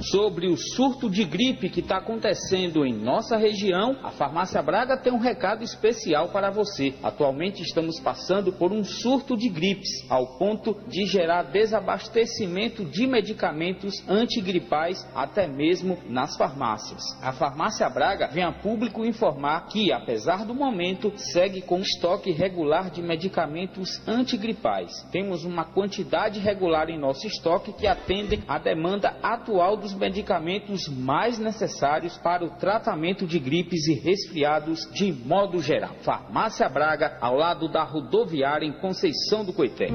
Sobre 0.00 0.48
o 0.48 0.56
surto 0.56 1.08
de 1.08 1.24
gripe 1.24 1.70
que 1.70 1.80
está 1.80 1.98
acontecendo 1.98 2.84
em 2.84 2.92
nossa 2.92 3.36
região, 3.36 3.98
a 4.02 4.10
Farmácia 4.10 4.60
Braga 4.62 4.96
tem 4.96 5.12
um 5.12 5.18
recado 5.18 5.62
especial 5.62 6.28
para 6.28 6.50
você. 6.50 6.94
Atualmente 7.02 7.62
estamos 7.62 7.98
passando 8.00 8.52
por 8.52 8.72
um 8.72 8.84
surto 8.84 9.36
de 9.36 9.48
gripes, 9.48 9.88
ao 10.08 10.38
ponto 10.38 10.76
de 10.88 11.06
gerar 11.06 11.44
desabastecimento 11.44 12.84
de 12.84 13.06
medicamentos 13.06 13.94
antigripais 14.08 15.06
até 15.14 15.46
mesmo 15.46 15.98
nas 16.08 16.36
farmácias. 16.36 17.02
A 17.22 17.32
Farmácia 17.32 17.88
Braga 17.88 18.28
vem 18.28 18.44
a 18.44 18.52
público 18.52 19.04
informar 19.04 19.66
que, 19.66 19.92
apesar 19.92 20.44
do 20.44 20.54
momento, 20.54 21.12
segue 21.16 21.62
com 21.62 21.80
estoque 21.80 22.32
regular 22.32 22.90
de 22.90 23.02
medicamentos 23.02 24.06
antigripais. 24.06 24.92
Temos 25.10 25.44
uma 25.44 25.64
quantidade 25.64 26.40
regular 26.40 26.90
em 26.90 26.98
nosso 26.98 27.26
estoque 27.26 27.72
que 27.72 27.86
atendem 27.86 28.42
à 28.46 28.58
demanda 28.58 29.16
atual 29.22 29.76
dos 29.86 29.94
medicamentos 29.94 30.88
mais 30.88 31.38
necessários 31.38 32.18
para 32.18 32.44
o 32.44 32.50
tratamento 32.58 33.24
de 33.24 33.38
gripes 33.38 33.86
e 33.86 33.94
resfriados 33.94 34.80
de 34.92 35.12
modo 35.12 35.62
geral. 35.62 35.94
Farmácia 36.02 36.68
Braga, 36.68 37.16
ao 37.20 37.36
lado 37.36 37.68
da 37.68 37.84
rodoviária 37.84 38.66
em 38.66 38.72
Conceição 38.72 39.44
do 39.44 39.52
Coité. 39.52 39.86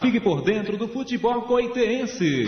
Fique 0.00 0.20
por 0.20 0.44
dentro 0.44 0.76
do 0.76 0.86
futebol 0.88 1.42
coitense. 1.42 2.44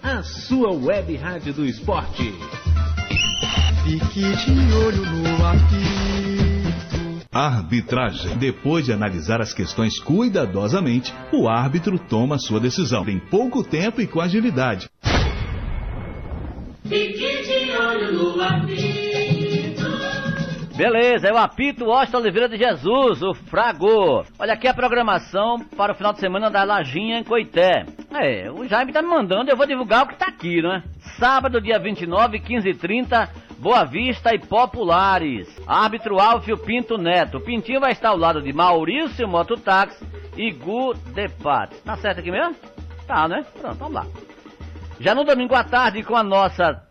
a 0.03 0.23
sua 0.23 0.73
web 0.73 1.15
rádio 1.15 1.53
do 1.53 1.65
esporte. 1.65 2.33
Fique 3.85 4.19
de 4.19 4.73
olho 4.73 5.05
no 5.05 5.45
apito. 5.45 6.06
Arbitragem. 7.37 8.35
Depois 8.37 8.85
de 8.85 8.91
analisar 8.91 9.41
as 9.41 9.53
questões 9.53 9.99
cuidadosamente, 9.99 11.13
o 11.31 11.47
árbitro 11.47 11.99
toma 11.99 12.39
sua 12.39 12.59
decisão. 12.59 13.05
Tem 13.05 13.19
pouco 13.19 13.63
tempo 13.63 14.01
e 14.01 14.07
com 14.07 14.19
agilidade. 14.19 14.89
Fique 16.83 17.43
de 17.43 17.77
olho 17.77 18.13
no. 18.13 19.06
Beleza, 20.77 21.27
é 21.27 21.33
o 21.33 21.37
apito 21.39 21.85
Washington 21.85 22.19
Oliveira 22.19 22.47
de 22.47 22.55
Jesus, 22.55 23.23
o 23.23 23.33
Frago. 23.33 24.23
Olha 24.37 24.53
aqui 24.53 24.67
a 24.67 24.73
programação 24.75 25.57
para 25.75 25.91
o 25.91 25.95
final 25.95 26.13
de 26.13 26.19
semana 26.19 26.51
da 26.51 26.63
Lajinha 26.63 27.17
em 27.17 27.23
Coité. 27.23 27.83
É, 28.13 28.51
o 28.51 28.63
Jaime 28.67 28.93
tá 28.93 29.01
me 29.01 29.07
mandando, 29.07 29.49
eu 29.49 29.57
vou 29.57 29.65
divulgar 29.65 30.03
o 30.03 30.07
que 30.07 30.15
tá 30.15 30.27
aqui, 30.27 30.61
né? 30.61 30.83
Sábado, 31.19 31.59
dia 31.59 31.79
29, 31.79 32.39
15 32.39 32.69
e 32.69 32.75
30, 32.75 33.27
Boa 33.57 33.85
Vista 33.85 34.35
e 34.35 34.37
Populares. 34.37 35.49
Árbitro 35.65 36.19
Alfio 36.19 36.59
Pinto 36.59 36.95
Neto. 36.95 37.39
O 37.39 37.41
Pintinho 37.41 37.79
vai 37.79 37.93
estar 37.93 38.09
ao 38.09 38.17
lado 38.17 38.39
de 38.39 38.53
Maurício 38.53 39.27
Mototáxi 39.27 40.05
e 40.37 40.51
Gu 40.51 40.93
Depat. 41.15 41.75
Tá 41.83 41.97
certo 41.97 42.19
aqui 42.19 42.29
mesmo? 42.29 42.55
Tá, 43.07 43.27
né? 43.27 43.43
Pronto, 43.59 43.77
vamos 43.79 43.95
lá. 43.95 44.05
Já 44.99 45.15
no 45.15 45.23
domingo 45.23 45.55
à 45.55 45.63
tarde, 45.63 46.03
com 46.03 46.15
a 46.15 46.23
nossa, 46.23 46.83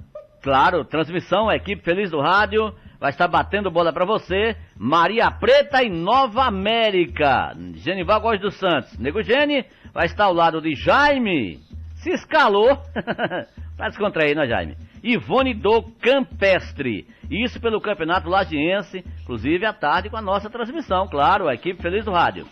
claro, 0.43 0.85
transmissão, 0.85 1.49
a 1.49 1.55
equipe 1.55 1.85
Feliz 1.85 2.11
do 2.11 2.21
Rádio, 2.21 2.75
vai 3.01 3.11
estar 3.11 3.29
batendo 3.29 3.71
bola 3.71 3.93
para 3.93 4.05
você, 4.05 4.57
Maria 4.77 5.31
Preta 5.31 5.83
e 5.83 5.91
Nova 5.91 6.45
América. 6.45 7.55
Genival 7.75 8.21
Góes 8.21 8.41
dos 8.41 8.59
Santos. 8.59 8.99
Nego 8.99 9.23
Gene 9.23 9.65
vai 9.93 10.07
estar 10.07 10.25
ao 10.25 10.33
lado 10.33 10.61
de 10.61 10.75
Jaime. 10.75 11.59
Se 11.97 12.11
escalou. 12.11 12.79
pra 13.77 13.89
descontrair, 13.89 14.35
né, 14.35 14.47
Jaime? 14.47 14.77
Ivone 15.03 15.55
do 15.55 15.83
Campestre. 16.01 17.07
Isso 17.31 17.61
pelo 17.61 17.81
Campeonato 17.81 18.29
Lagiense, 18.29 19.05
inclusive 19.23 19.65
à 19.67 19.73
tarde 19.73 20.11
com 20.11 20.17
a 20.17 20.23
nossa 20.23 20.49
transmissão, 20.49 21.07
claro, 21.09 21.49
a 21.49 21.55
equipe 21.55 21.83
Feliz 21.83 22.05
do 22.05 22.13
Rádio. 22.13 22.47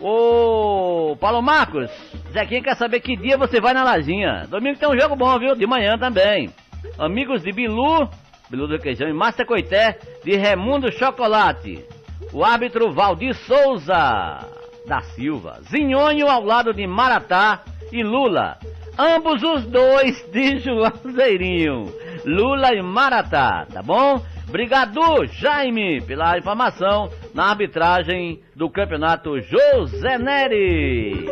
Ô, 0.00 1.16
Paulo 1.18 1.40
Marcos, 1.40 1.90
Zequinha 2.30 2.62
quer 2.62 2.76
saber 2.76 3.00
que 3.00 3.16
dia 3.16 3.38
você 3.38 3.60
vai 3.60 3.72
na 3.72 3.82
Lajinha. 3.82 4.46
Domingo 4.48 4.78
tem 4.78 4.88
um 4.88 4.98
jogo 4.98 5.16
bom, 5.16 5.38
viu? 5.38 5.54
De 5.54 5.66
manhã 5.66 5.96
também. 5.98 6.50
Amigos 6.98 7.42
de 7.42 7.50
Bilu, 7.50 8.08
Bilu 8.48 8.66
do 8.68 8.78
Queijão 8.78 9.08
e 9.08 9.12
Márcia 9.12 9.44
Coité, 9.44 9.98
de 10.24 10.36
Remundo 10.36 10.90
Chocolate. 10.92 11.84
O 12.32 12.44
árbitro 12.44 12.92
Valdir 12.92 13.34
Souza 13.34 14.46
da 14.86 15.00
Silva. 15.14 15.60
Zinhonho 15.68 16.28
ao 16.28 16.44
lado 16.44 16.72
de 16.72 16.86
Maratá 16.86 17.62
e 17.92 18.02
Lula. 18.02 18.58
Ambos 18.98 19.42
os 19.42 19.66
dois 19.66 20.22
de 20.30 20.58
Juazeirinho. 20.64 21.92
Lula 22.24 22.74
e 22.74 22.82
Maratá, 22.82 23.66
tá 23.72 23.82
bom? 23.82 24.22
Obrigado, 24.48 25.26
Jaime, 25.26 26.00
pela 26.02 26.38
informação 26.38 27.10
na 27.34 27.50
arbitragem 27.50 28.40
do 28.54 28.70
campeonato 28.70 29.40
José 29.40 30.18
Neri. 30.18 31.26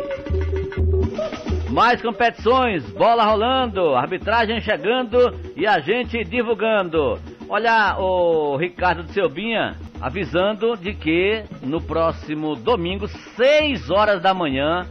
Mais 1.75 2.01
competições, 2.01 2.89
bola 2.91 3.25
rolando, 3.25 3.95
arbitragem 3.95 4.61
chegando 4.61 5.17
e 5.57 5.67
a 5.67 5.77
gente 5.79 6.23
divulgando. 6.23 7.19
Olha 7.49 7.97
o 7.99 8.55
Ricardo 8.55 9.03
de 9.03 9.11
Selbinha 9.11 9.75
avisando 9.99 10.77
de 10.77 10.93
que 10.93 11.43
no 11.61 11.81
próximo 11.81 12.55
domingo, 12.55 13.09
6 13.09 13.89
horas 13.89 14.21
da 14.21 14.33
manhã, 14.33 14.87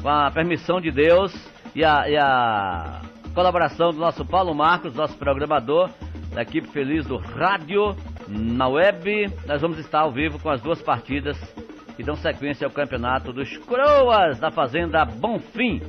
com 0.00 0.08
a 0.08 0.30
permissão 0.30 0.80
de 0.80 0.92
Deus, 0.92 1.34
e 1.74 1.84
a, 1.84 2.08
e 2.08 2.16
a 2.16 3.00
colaboração 3.34 3.90
do 3.90 3.98
nosso 3.98 4.24
Paulo 4.24 4.54
Marcos, 4.54 4.94
nosso 4.94 5.18
programador, 5.18 5.90
da 6.32 6.42
equipe 6.42 6.68
feliz 6.68 7.04
do 7.06 7.16
rádio, 7.16 7.96
na 8.28 8.68
web. 8.68 9.26
Nós 9.48 9.60
vamos 9.60 9.80
estar 9.80 10.02
ao 10.02 10.12
vivo 10.12 10.38
com 10.38 10.48
as 10.48 10.60
duas 10.60 10.80
partidas 10.80 11.36
que 11.96 12.04
dão 12.04 12.14
sequência 12.14 12.64
ao 12.64 12.72
campeonato 12.72 13.32
dos 13.32 13.56
Croas 13.56 14.38
da 14.38 14.52
Fazenda 14.52 15.04
Bonfim. 15.04 15.82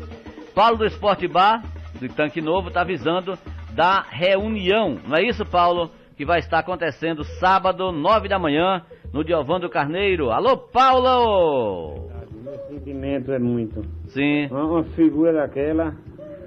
Paulo 0.53 0.77
do 0.77 0.85
Esporte 0.85 1.27
Bar, 1.27 1.63
do 1.99 2.09
Tanque 2.09 2.41
Novo, 2.41 2.67
está 2.67 2.81
avisando 2.81 3.37
da 3.73 4.01
reunião. 4.01 4.97
Não 5.07 5.17
é 5.17 5.23
isso, 5.23 5.45
Paulo? 5.45 5.89
Que 6.15 6.25
vai 6.25 6.39
estar 6.39 6.59
acontecendo 6.59 7.23
sábado, 7.23 7.91
nove 7.91 8.27
da 8.27 8.37
manhã, 8.37 8.83
no 9.13 9.23
Diovando 9.23 9.69
Carneiro. 9.69 10.29
Alô, 10.29 10.57
Paulo! 10.57 12.09
Meu 12.43 12.57
sentimento 12.67 13.31
é 13.31 13.39
muito. 13.39 13.81
Sim. 14.07 14.47
Uma, 14.47 14.83
figura 14.83 15.33
daquela, 15.33 15.95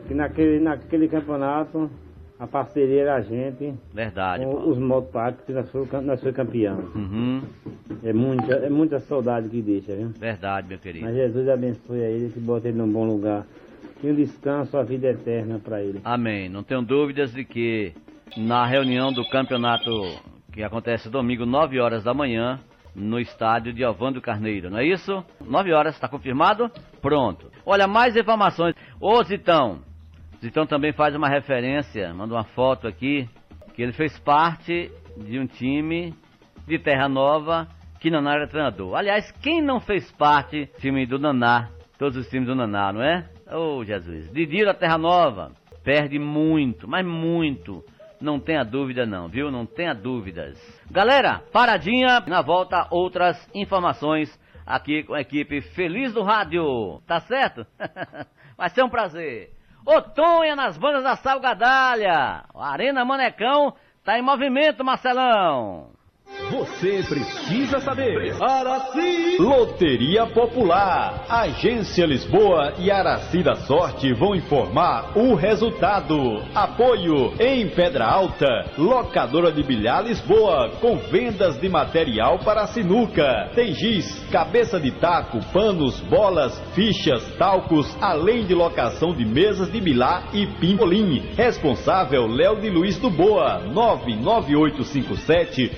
que 0.06 0.14
naquele, 0.14 0.60
naquele 0.60 1.08
campeonato 1.08 1.90
a 2.38 2.46
parceria 2.46 3.02
era 3.02 3.14
a 3.16 3.20
gente 3.20 3.74
Verdade, 3.92 4.44
com 4.44 4.52
Paulo. 4.52 4.70
os 4.70 4.78
mototáxis 4.78 5.44
que 5.46 5.52
nós 5.52 5.70
fomos 5.70 5.90
nós 6.04 6.20
campeão. 6.34 6.78
Uhum. 6.94 7.42
É 8.02 8.12
muita, 8.12 8.54
é 8.56 8.68
muita 8.68 8.98
saudade 9.00 9.48
que 9.48 9.62
deixa, 9.62 9.94
viu? 9.94 10.08
Verdade, 10.08 10.68
meu 10.68 10.78
querido. 10.78 11.06
Mas 11.06 11.14
Jesus 11.14 11.48
abençoe 11.48 12.02
a 12.02 12.10
ele, 12.10 12.30
que 12.30 12.40
bota 12.40 12.68
ele 12.68 12.76
num 12.76 12.92
bom 12.92 13.06
lugar. 13.06 13.46
E 14.04 14.10
um 14.10 14.14
descanso, 14.14 14.76
a 14.76 14.82
vida 14.82 15.08
eterna 15.08 15.58
para 15.58 15.82
ele. 15.82 16.02
Amém. 16.04 16.46
Não 16.46 16.62
tenho 16.62 16.82
dúvidas 16.82 17.32
de 17.32 17.42
que 17.42 17.94
na 18.36 18.66
reunião 18.66 19.10
do 19.10 19.26
campeonato 19.30 19.90
que 20.52 20.62
acontece 20.62 21.08
domingo, 21.08 21.46
9 21.46 21.80
horas 21.80 22.04
da 22.04 22.12
manhã, 22.12 22.60
no 22.94 23.18
estádio 23.18 23.72
de 23.72 23.82
Alvando 23.82 24.20
Carneiro, 24.20 24.68
não 24.68 24.76
é 24.76 24.84
isso? 24.84 25.24
9 25.40 25.72
horas, 25.72 25.94
está 25.94 26.06
confirmado? 26.06 26.70
Pronto. 27.00 27.50
Olha, 27.64 27.86
mais 27.86 28.14
informações. 28.14 28.74
Ô 29.00 29.22
Zitão, 29.24 29.80
Zitão 30.38 30.66
também 30.66 30.92
faz 30.92 31.14
uma 31.14 31.26
referência, 31.26 32.12
manda 32.12 32.34
uma 32.34 32.44
foto 32.44 32.86
aqui, 32.86 33.26
que 33.74 33.80
ele 33.80 33.92
fez 33.92 34.18
parte 34.18 34.92
de 35.16 35.38
um 35.38 35.46
time 35.46 36.12
de 36.66 36.78
Terra 36.78 37.08
Nova 37.08 37.66
que 38.00 38.10
Naná 38.10 38.34
era 38.34 38.46
treinador. 38.46 38.96
Aliás, 38.96 39.32
quem 39.40 39.62
não 39.62 39.80
fez 39.80 40.12
parte 40.12 40.66
do 40.66 40.78
time 40.78 41.06
do 41.06 41.18
Naná, 41.18 41.70
todos 41.98 42.18
os 42.18 42.28
times 42.28 42.46
do 42.46 42.54
Naná, 42.54 42.92
não 42.92 43.02
é? 43.02 43.32
Ô 43.50 43.84
Jesus, 43.84 44.32
Didi 44.32 44.64
da 44.64 44.72
Terra 44.72 44.96
Nova, 44.96 45.52
perde 45.82 46.18
muito, 46.18 46.88
mas 46.88 47.04
muito. 47.04 47.84
Não 48.20 48.40
tenha 48.40 48.64
dúvida 48.64 49.04
não, 49.04 49.28
viu? 49.28 49.50
Não 49.50 49.66
tenha 49.66 49.94
dúvidas. 49.94 50.58
Galera, 50.90 51.42
paradinha, 51.52 52.20
na 52.26 52.40
volta 52.40 52.86
outras 52.90 53.36
informações 53.54 54.32
aqui 54.66 55.02
com 55.02 55.12
a 55.12 55.20
equipe 55.20 55.60
Feliz 55.60 56.14
do 56.14 56.22
Rádio. 56.22 57.02
Tá 57.06 57.20
certo? 57.20 57.66
Vai 58.56 58.70
ser 58.70 58.82
um 58.82 58.88
prazer. 58.88 59.50
Ô 59.84 60.00
Tonha 60.00 60.56
nas 60.56 60.78
bandas 60.78 61.04
da 61.04 61.16
Salgadalha. 61.16 62.44
A 62.54 62.72
Arena 62.72 63.04
Manecão 63.04 63.74
tá 64.02 64.18
em 64.18 64.22
movimento, 64.22 64.82
Marcelão. 64.82 65.93
Você 66.50 67.02
precisa 67.02 67.80
saber. 67.80 68.34
Araci! 68.40 69.36
Loteria 69.38 70.26
Popular. 70.26 71.24
Agência 71.28 72.06
Lisboa 72.06 72.72
e 72.78 72.90
Araci 72.90 73.42
da 73.42 73.54
Sorte 73.54 74.10
vão 74.14 74.34
informar 74.34 75.12
o 75.16 75.34
resultado. 75.34 76.42
Apoio 76.54 77.34
em 77.40 77.68
Pedra 77.68 78.06
Alta. 78.06 78.46
Locadora 78.78 79.52
de 79.52 79.62
bilhar 79.62 80.02
Lisboa. 80.04 80.70
Com 80.80 80.96
vendas 80.96 81.60
de 81.60 81.68
material 81.68 82.38
para 82.38 82.66
sinuca. 82.68 83.50
Tem 83.54 83.74
giz, 83.74 84.24
cabeça 84.30 84.80
de 84.80 84.92
taco, 84.92 85.40
panos, 85.52 86.00
bolas, 86.00 86.58
fichas, 86.74 87.22
talcos, 87.36 87.94
além 88.00 88.46
de 88.46 88.54
locação 88.54 89.12
de 89.14 89.24
mesas 89.24 89.70
de 89.72 89.80
bilhar 89.80 90.28
e 90.32 90.46
pimpolim. 90.46 91.32
Responsável 91.36 92.26
Léo 92.26 92.60
de 92.60 92.70
Luiz 92.70 92.98
do 92.98 93.10
Boa. 93.10 93.58
99857 93.60 95.72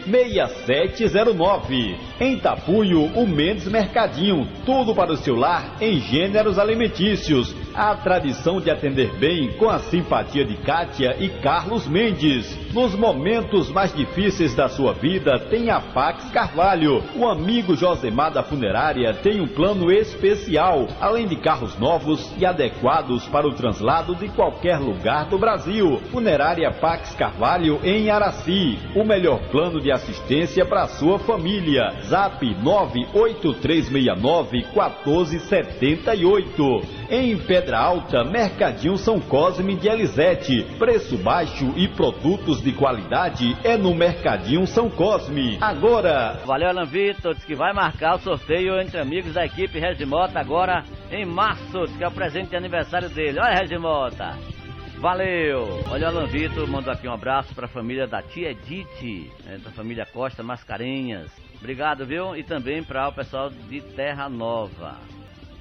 6709. 0.49 1.97
Em 2.21 2.39
Tapuio, 2.39 3.05
o 3.05 3.27
Mendes 3.27 3.67
Mercadinho. 3.69 4.47
Tudo 4.65 4.95
para 4.95 5.13
o 5.13 5.17
seu 5.17 5.37
lar 5.37 5.77
em 5.81 5.99
gêneros 6.01 6.59
alimentícios. 6.59 7.55
A 7.75 7.95
tradição 7.95 8.61
de 8.61 8.71
atender 8.71 9.19
bem 9.19 9.53
com 9.59 9.69
a 9.69 9.79
simpatia 9.79 10.45
de 10.45 10.57
Kátia 10.57 11.17
e 11.19 11.29
Carlos 11.29 11.87
Mendes. 11.87 12.73
Nos 12.73 12.95
momentos 12.95 13.71
mais 13.71 13.95
difíceis 13.95 14.55
da 14.55 14.69
sua 14.69 14.95
vida, 14.95 15.39
tem 15.51 15.71
a 15.71 15.81
Pax 15.81 16.31
Carvalho. 16.31 17.03
O 17.15 17.27
amigo 17.27 17.75
Josemar 17.77 18.33
da 18.33 18.43
Funerária 18.43 19.13
tem 19.15 19.41
um 19.41 19.49
plano 19.49 19.93
especial, 19.93 20.87
além 21.01 21.27
de 21.27 21.37
carros 21.37 21.79
novos 21.79 22.33
e 22.39 22.47
adequados 22.47 23.27
para 23.29 23.47
o 23.47 23.55
translado 23.55 24.15
de 24.15 24.29
qualquer 24.29 24.79
lugar 24.79 25.27
do 25.27 25.39
Brasil. 25.39 25.99
Funerária 26.11 26.71
Pax 26.71 27.15
Carvalho 27.15 27.79
em 27.83 28.11
Araci. 28.11 28.79
O 28.95 29.05
melhor 29.05 29.39
plano 29.51 29.81
de 29.81 29.91
assistência 29.93 30.26
para 30.69 30.89
sua 30.89 31.21
família. 31.21 32.03
Zap 32.03 32.45
98369 32.45 34.67
1478. 34.75 36.83
Em 37.09 37.39
Pedra 37.39 37.79
Alta, 37.79 38.25
Mercadinho 38.25 38.97
São 38.97 39.21
Cosme 39.21 39.77
de 39.77 39.89
Elisete. 39.89 40.67
Preço 40.79 41.17
baixo 41.19 41.73
e 41.77 41.87
produtos 41.87 42.61
de 42.61 42.73
qualidade 42.73 43.57
é 43.63 43.77
no 43.77 43.95
Mercadinho 43.95 44.67
São 44.67 44.91
Cosme. 44.91 45.59
Agora. 45.61 46.41
Valeu, 46.45 46.71
Alan 46.71 46.87
Vitor. 46.87 47.35
Diz 47.35 47.45
que 47.45 47.55
vai 47.55 47.73
marcar 47.73 48.17
o 48.17 48.19
sorteio 48.19 48.81
entre 48.81 48.99
amigos 48.99 49.35
da 49.35 49.45
equipe 49.45 49.79
Regimota 49.79 50.41
agora 50.41 50.83
em 51.11 51.25
março, 51.25 51.87
diz 51.87 51.97
que 51.97 52.03
é 52.03 52.09
o 52.09 52.13
presente 52.13 52.51
de 52.51 52.57
aniversário 52.57 53.09
dele. 53.09 53.39
Olha, 53.39 53.61
Regimota. 53.61 54.56
Valeu! 54.99 55.85
Olha, 55.91 56.07
o 56.07 56.11
Alan 56.11 56.27
Vitor 56.27 56.67
mandou 56.67 56.93
aqui 56.93 57.07
um 57.07 57.13
abraço 57.13 57.55
para 57.55 57.67
a 57.67 57.69
família 57.69 58.07
da 58.07 58.23
tia 58.23 58.51
Edith, 58.51 59.31
né, 59.45 59.59
da 59.63 59.71
família 59.71 60.07
Costa 60.07 60.43
Mascarenhas. 60.43 61.31
Obrigado, 61.59 62.07
viu? 62.07 62.35
E 62.35 62.43
também 62.43 62.83
para 62.83 63.09
o 63.09 63.13
pessoal 63.13 63.51
de 63.51 63.81
Terra 63.81 64.29
Nova. 64.29 64.97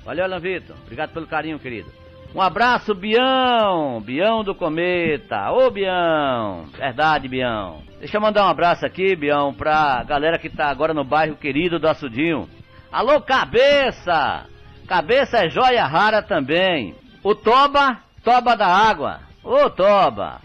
Valeu, 0.06 0.24
Alan 0.24 0.40
Vitor. 0.40 0.76
Obrigado 0.84 1.12
pelo 1.12 1.28
carinho, 1.28 1.60
querido. 1.60 1.92
Um 2.34 2.42
abraço, 2.42 2.96
Bião! 2.96 4.02
Bião 4.02 4.44
do 4.44 4.56
Cometa. 4.56 5.52
Ô, 5.52 5.70
Bião! 5.70 6.66
Verdade, 6.78 7.28
Bião. 7.28 7.82
Deixa 8.00 8.18
eu 8.18 8.22
mandar 8.22 8.46
um 8.46 8.50
abraço 8.50 8.86
aqui, 8.86 9.16
Bião, 9.16 9.54
pra 9.54 10.04
galera 10.04 10.40
que 10.40 10.50
tá 10.50 10.70
agora 10.70 10.94
no 10.94 11.04
bairro 11.04 11.36
querido 11.36 11.78
do 11.78 11.88
Açudinho. 11.88 12.50
Alô, 12.92 13.22
Cabeça! 13.22 14.46
Cabeça 14.88 15.46
é 15.46 15.50
joia 15.50 15.86
rara 15.86 16.22
também. 16.22 16.96
O 17.24 17.34
Toba, 17.36 18.00
Toba 18.24 18.56
da 18.56 18.68
Água. 18.68 19.25
Ô, 19.46 19.70
Toba! 19.70 20.42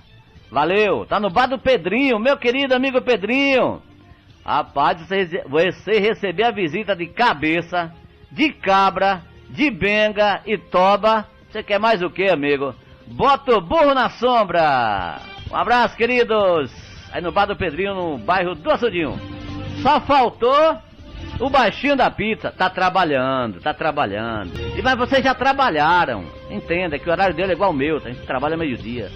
Valeu! 0.51 1.07
Tá 1.07 1.19
no 1.19 1.31
bar 1.31 1.47
do 1.47 1.59
Pedrinho, 1.59 2.19
meu 2.19 2.37
querido 2.37 2.75
amigo 2.75 3.01
Pedrinho. 3.01 3.81
Rapaz, 4.45 4.99
você, 5.49 5.99
receber 5.99 6.43
a 6.45 6.51
visita 6.51 6.95
de 6.95 7.07
Cabeça, 7.07 7.91
de 8.31 8.53
Cabra, 8.53 9.23
de 9.49 9.71
Benga 9.71 10.43
e 10.45 10.59
Toba, 10.59 11.27
você 11.49 11.63
quer 11.63 11.81
mais 11.81 12.03
o 12.03 12.11
que, 12.11 12.29
amigo? 12.29 12.75
Bota 13.07 13.57
o 13.57 13.61
burro 13.63 13.95
na 13.95 14.11
sombra! 14.11 15.19
Um 15.51 15.57
abraço, 15.57 15.97
queridos! 15.97 16.71
Aí 17.11 17.23
no 17.23 17.33
bar 17.33 17.47
do 17.47 17.57
Pedrinho, 17.57 17.95
no 17.95 18.19
bairro 18.19 18.55
do 18.55 18.71
Açudinho. 18.71 19.19
Só 19.83 19.99
faltou 20.03 20.77
o 21.39 21.49
baixinho 21.49 21.97
da 21.97 22.11
pizza. 22.11 22.51
Tá 22.51 22.69
trabalhando, 22.69 23.61
tá 23.61 23.73
trabalhando. 23.73 24.53
E 24.77 24.83
mas 24.83 24.97
vocês 24.97 25.25
já 25.25 25.35
trabalharam. 25.35 26.25
Entenda 26.51 26.99
que 26.99 27.09
o 27.09 27.13
horário 27.13 27.35
dele 27.35 27.53
é 27.53 27.55
igual 27.55 27.71
ao 27.71 27.77
meu, 27.77 27.97
a 27.97 28.01
gente 28.01 28.27
trabalha 28.27 28.57
meio-dia. 28.57 29.11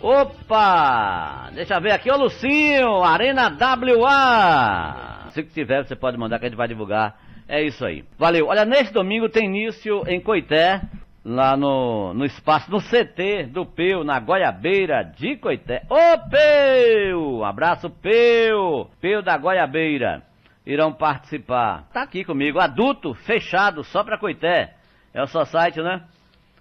Opa! 0.00 1.50
Deixa 1.52 1.74
eu 1.74 1.80
ver 1.80 1.92
aqui, 1.92 2.10
ô 2.10 2.16
Lucinho, 2.16 3.02
Arena 3.02 3.48
WA. 3.48 5.28
Se 5.32 5.42
tiver, 5.44 5.84
você 5.84 5.94
pode 5.94 6.16
mandar 6.16 6.38
que 6.38 6.46
a 6.46 6.48
gente 6.48 6.56
vai 6.56 6.68
divulgar. 6.68 7.16
É 7.46 7.62
isso 7.62 7.84
aí. 7.84 8.04
Valeu. 8.18 8.46
Olha, 8.46 8.64
neste 8.64 8.92
domingo 8.94 9.28
tem 9.28 9.44
início 9.46 10.02
em 10.06 10.20
Coité, 10.20 10.80
lá 11.24 11.56
no, 11.56 12.14
no 12.14 12.24
espaço, 12.24 12.70
no 12.70 12.80
CT 12.80 13.48
do 13.50 13.66
Peu, 13.66 14.04
na 14.04 14.18
Goiabeira 14.20 15.02
de 15.02 15.36
Coité. 15.36 15.82
Ô 15.90 16.28
Peu! 16.30 17.44
Abraço, 17.44 17.90
Peu! 17.90 18.88
Peu 19.00 19.22
da 19.22 19.36
Goiabeira. 19.36 20.22
Irão 20.66 20.92
participar. 20.92 21.88
Tá 21.92 22.02
aqui 22.02 22.24
comigo, 22.24 22.60
adulto, 22.60 23.14
fechado, 23.14 23.82
só 23.82 24.04
pra 24.04 24.18
Coité. 24.18 24.74
É 25.12 25.22
o 25.22 25.26
só 25.26 25.44
site, 25.44 25.80
né? 25.80 26.02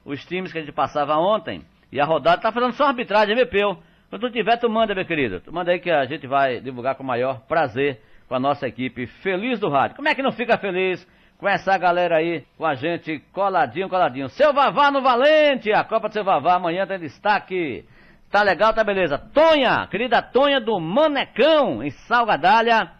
Os 0.05 0.25
times 0.25 0.51
que 0.51 0.57
a 0.57 0.61
gente 0.61 0.73
passava 0.73 1.17
ontem. 1.17 1.61
E 1.91 1.99
a 1.99 2.05
rodada 2.05 2.41
tá 2.41 2.51
fazendo 2.51 2.73
só 2.73 2.85
arbitragem, 2.85 3.35
meu 3.35 3.47
Peu. 3.47 3.77
Quando 4.09 4.21
tu 4.21 4.31
tiver, 4.31 4.57
tu 4.57 4.69
manda, 4.69 4.95
meu 4.95 5.05
querido. 5.05 5.39
Tu 5.41 5.53
manda 5.53 5.71
aí 5.71 5.79
que 5.79 5.91
a 5.91 6.05
gente 6.05 6.25
vai 6.25 6.59
divulgar 6.59 6.95
com 6.95 7.03
o 7.03 7.05
maior 7.05 7.41
prazer 7.41 8.01
com 8.27 8.35
a 8.35 8.39
nossa 8.39 8.67
equipe 8.67 9.07
feliz 9.07 9.59
do 9.59 9.69
rádio. 9.69 9.95
Como 9.95 10.07
é 10.07 10.15
que 10.15 10.21
não 10.21 10.31
fica 10.31 10.57
feliz 10.57 11.05
com 11.39 11.47
essa 11.47 11.77
galera 11.77 12.17
aí, 12.17 12.45
com 12.57 12.65
a 12.65 12.75
gente 12.75 13.19
coladinho, 13.33 13.89
coladinho. 13.89 14.29
Seu 14.29 14.53
Vavá 14.53 14.91
no 14.91 15.01
Valente, 15.01 15.71
a 15.71 15.83
Copa 15.83 16.09
do 16.09 16.13
Seu 16.13 16.23
Vavá 16.23 16.55
amanhã 16.55 16.85
tem 16.85 16.99
destaque. 16.99 17.85
Tá 18.29 18.43
legal, 18.43 18.73
tá 18.73 18.83
beleza. 18.83 19.17
Tonha, 19.17 19.87
querida 19.87 20.21
Tonha 20.21 20.61
do 20.61 20.79
Manecão, 20.79 21.81
em 21.83 21.89
Salgadalha. 21.89 22.98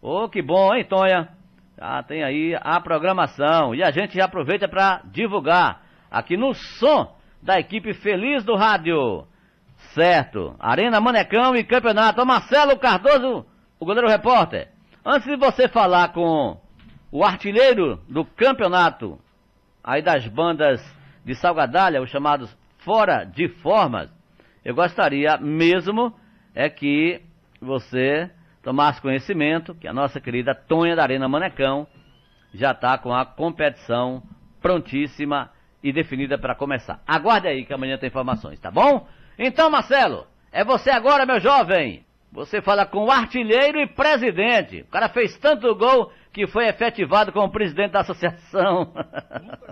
Ô, 0.00 0.24
oh, 0.24 0.28
que 0.28 0.42
bom, 0.42 0.74
hein, 0.74 0.84
Tonha? 0.84 1.28
Já 1.78 2.02
tem 2.02 2.22
aí 2.22 2.56
a 2.60 2.80
programação. 2.80 3.74
E 3.74 3.82
a 3.82 3.90
gente 3.90 4.16
já 4.16 4.24
aproveita 4.24 4.68
para 4.68 5.02
divulgar 5.04 5.82
aqui 6.10 6.36
no 6.36 6.54
som 6.54 7.14
da 7.42 7.58
equipe 7.58 7.92
feliz 7.94 8.44
do 8.44 8.54
rádio. 8.54 9.26
Certo. 9.94 10.56
Arena 10.58 11.00
Manecão 11.00 11.54
e 11.54 11.64
campeonato. 11.64 12.24
Marcelo 12.24 12.78
Cardoso, 12.78 13.46
o 13.78 13.84
goleiro 13.84 14.08
repórter. 14.08 14.68
Antes 15.04 15.28
de 15.28 15.36
você 15.36 15.68
falar 15.68 16.12
com 16.12 16.58
o 17.12 17.24
artilheiro 17.24 18.00
do 18.08 18.24
campeonato, 18.24 19.18
aí 19.82 20.02
das 20.02 20.26
bandas 20.26 20.82
de 21.24 21.34
Salgadalha, 21.34 22.02
os 22.02 22.10
chamados 22.10 22.56
Fora 22.78 23.24
de 23.24 23.48
Formas, 23.48 24.10
eu 24.64 24.74
gostaria 24.74 25.36
mesmo 25.38 26.12
é 26.54 26.68
que 26.68 27.20
você 27.60 28.30
tomasse 28.66 29.00
conhecimento 29.00 29.76
que 29.76 29.86
a 29.86 29.92
nossa 29.92 30.20
querida 30.20 30.52
Tonha 30.52 30.96
da 30.96 31.02
Arena 31.04 31.28
Manecão 31.28 31.86
já 32.52 32.72
está 32.72 32.98
com 32.98 33.14
a 33.14 33.24
competição 33.24 34.20
prontíssima 34.60 35.52
e 35.80 35.92
definida 35.92 36.36
para 36.36 36.52
começar. 36.52 37.00
Aguarde 37.06 37.46
aí 37.46 37.64
que 37.64 37.72
amanhã 37.72 37.96
tem 37.96 38.08
informações, 38.08 38.58
tá 38.58 38.68
bom? 38.68 39.06
Então, 39.38 39.70
Marcelo, 39.70 40.26
É 40.50 40.64
você 40.64 40.90
agora, 40.90 41.24
meu 41.24 41.38
jovem. 41.38 42.04
Você 42.32 42.60
fala 42.60 42.84
com 42.84 43.04
o 43.04 43.10
artilheiro 43.10 43.78
e 43.78 43.86
presidente. 43.86 44.80
O 44.80 44.86
cara 44.86 45.08
fez 45.10 45.38
tanto 45.38 45.72
gol 45.76 46.10
que 46.36 46.46
foi 46.46 46.68
efetivado 46.68 47.32
como 47.32 47.50
presidente 47.50 47.92
da 47.92 48.00
associação. 48.00 48.92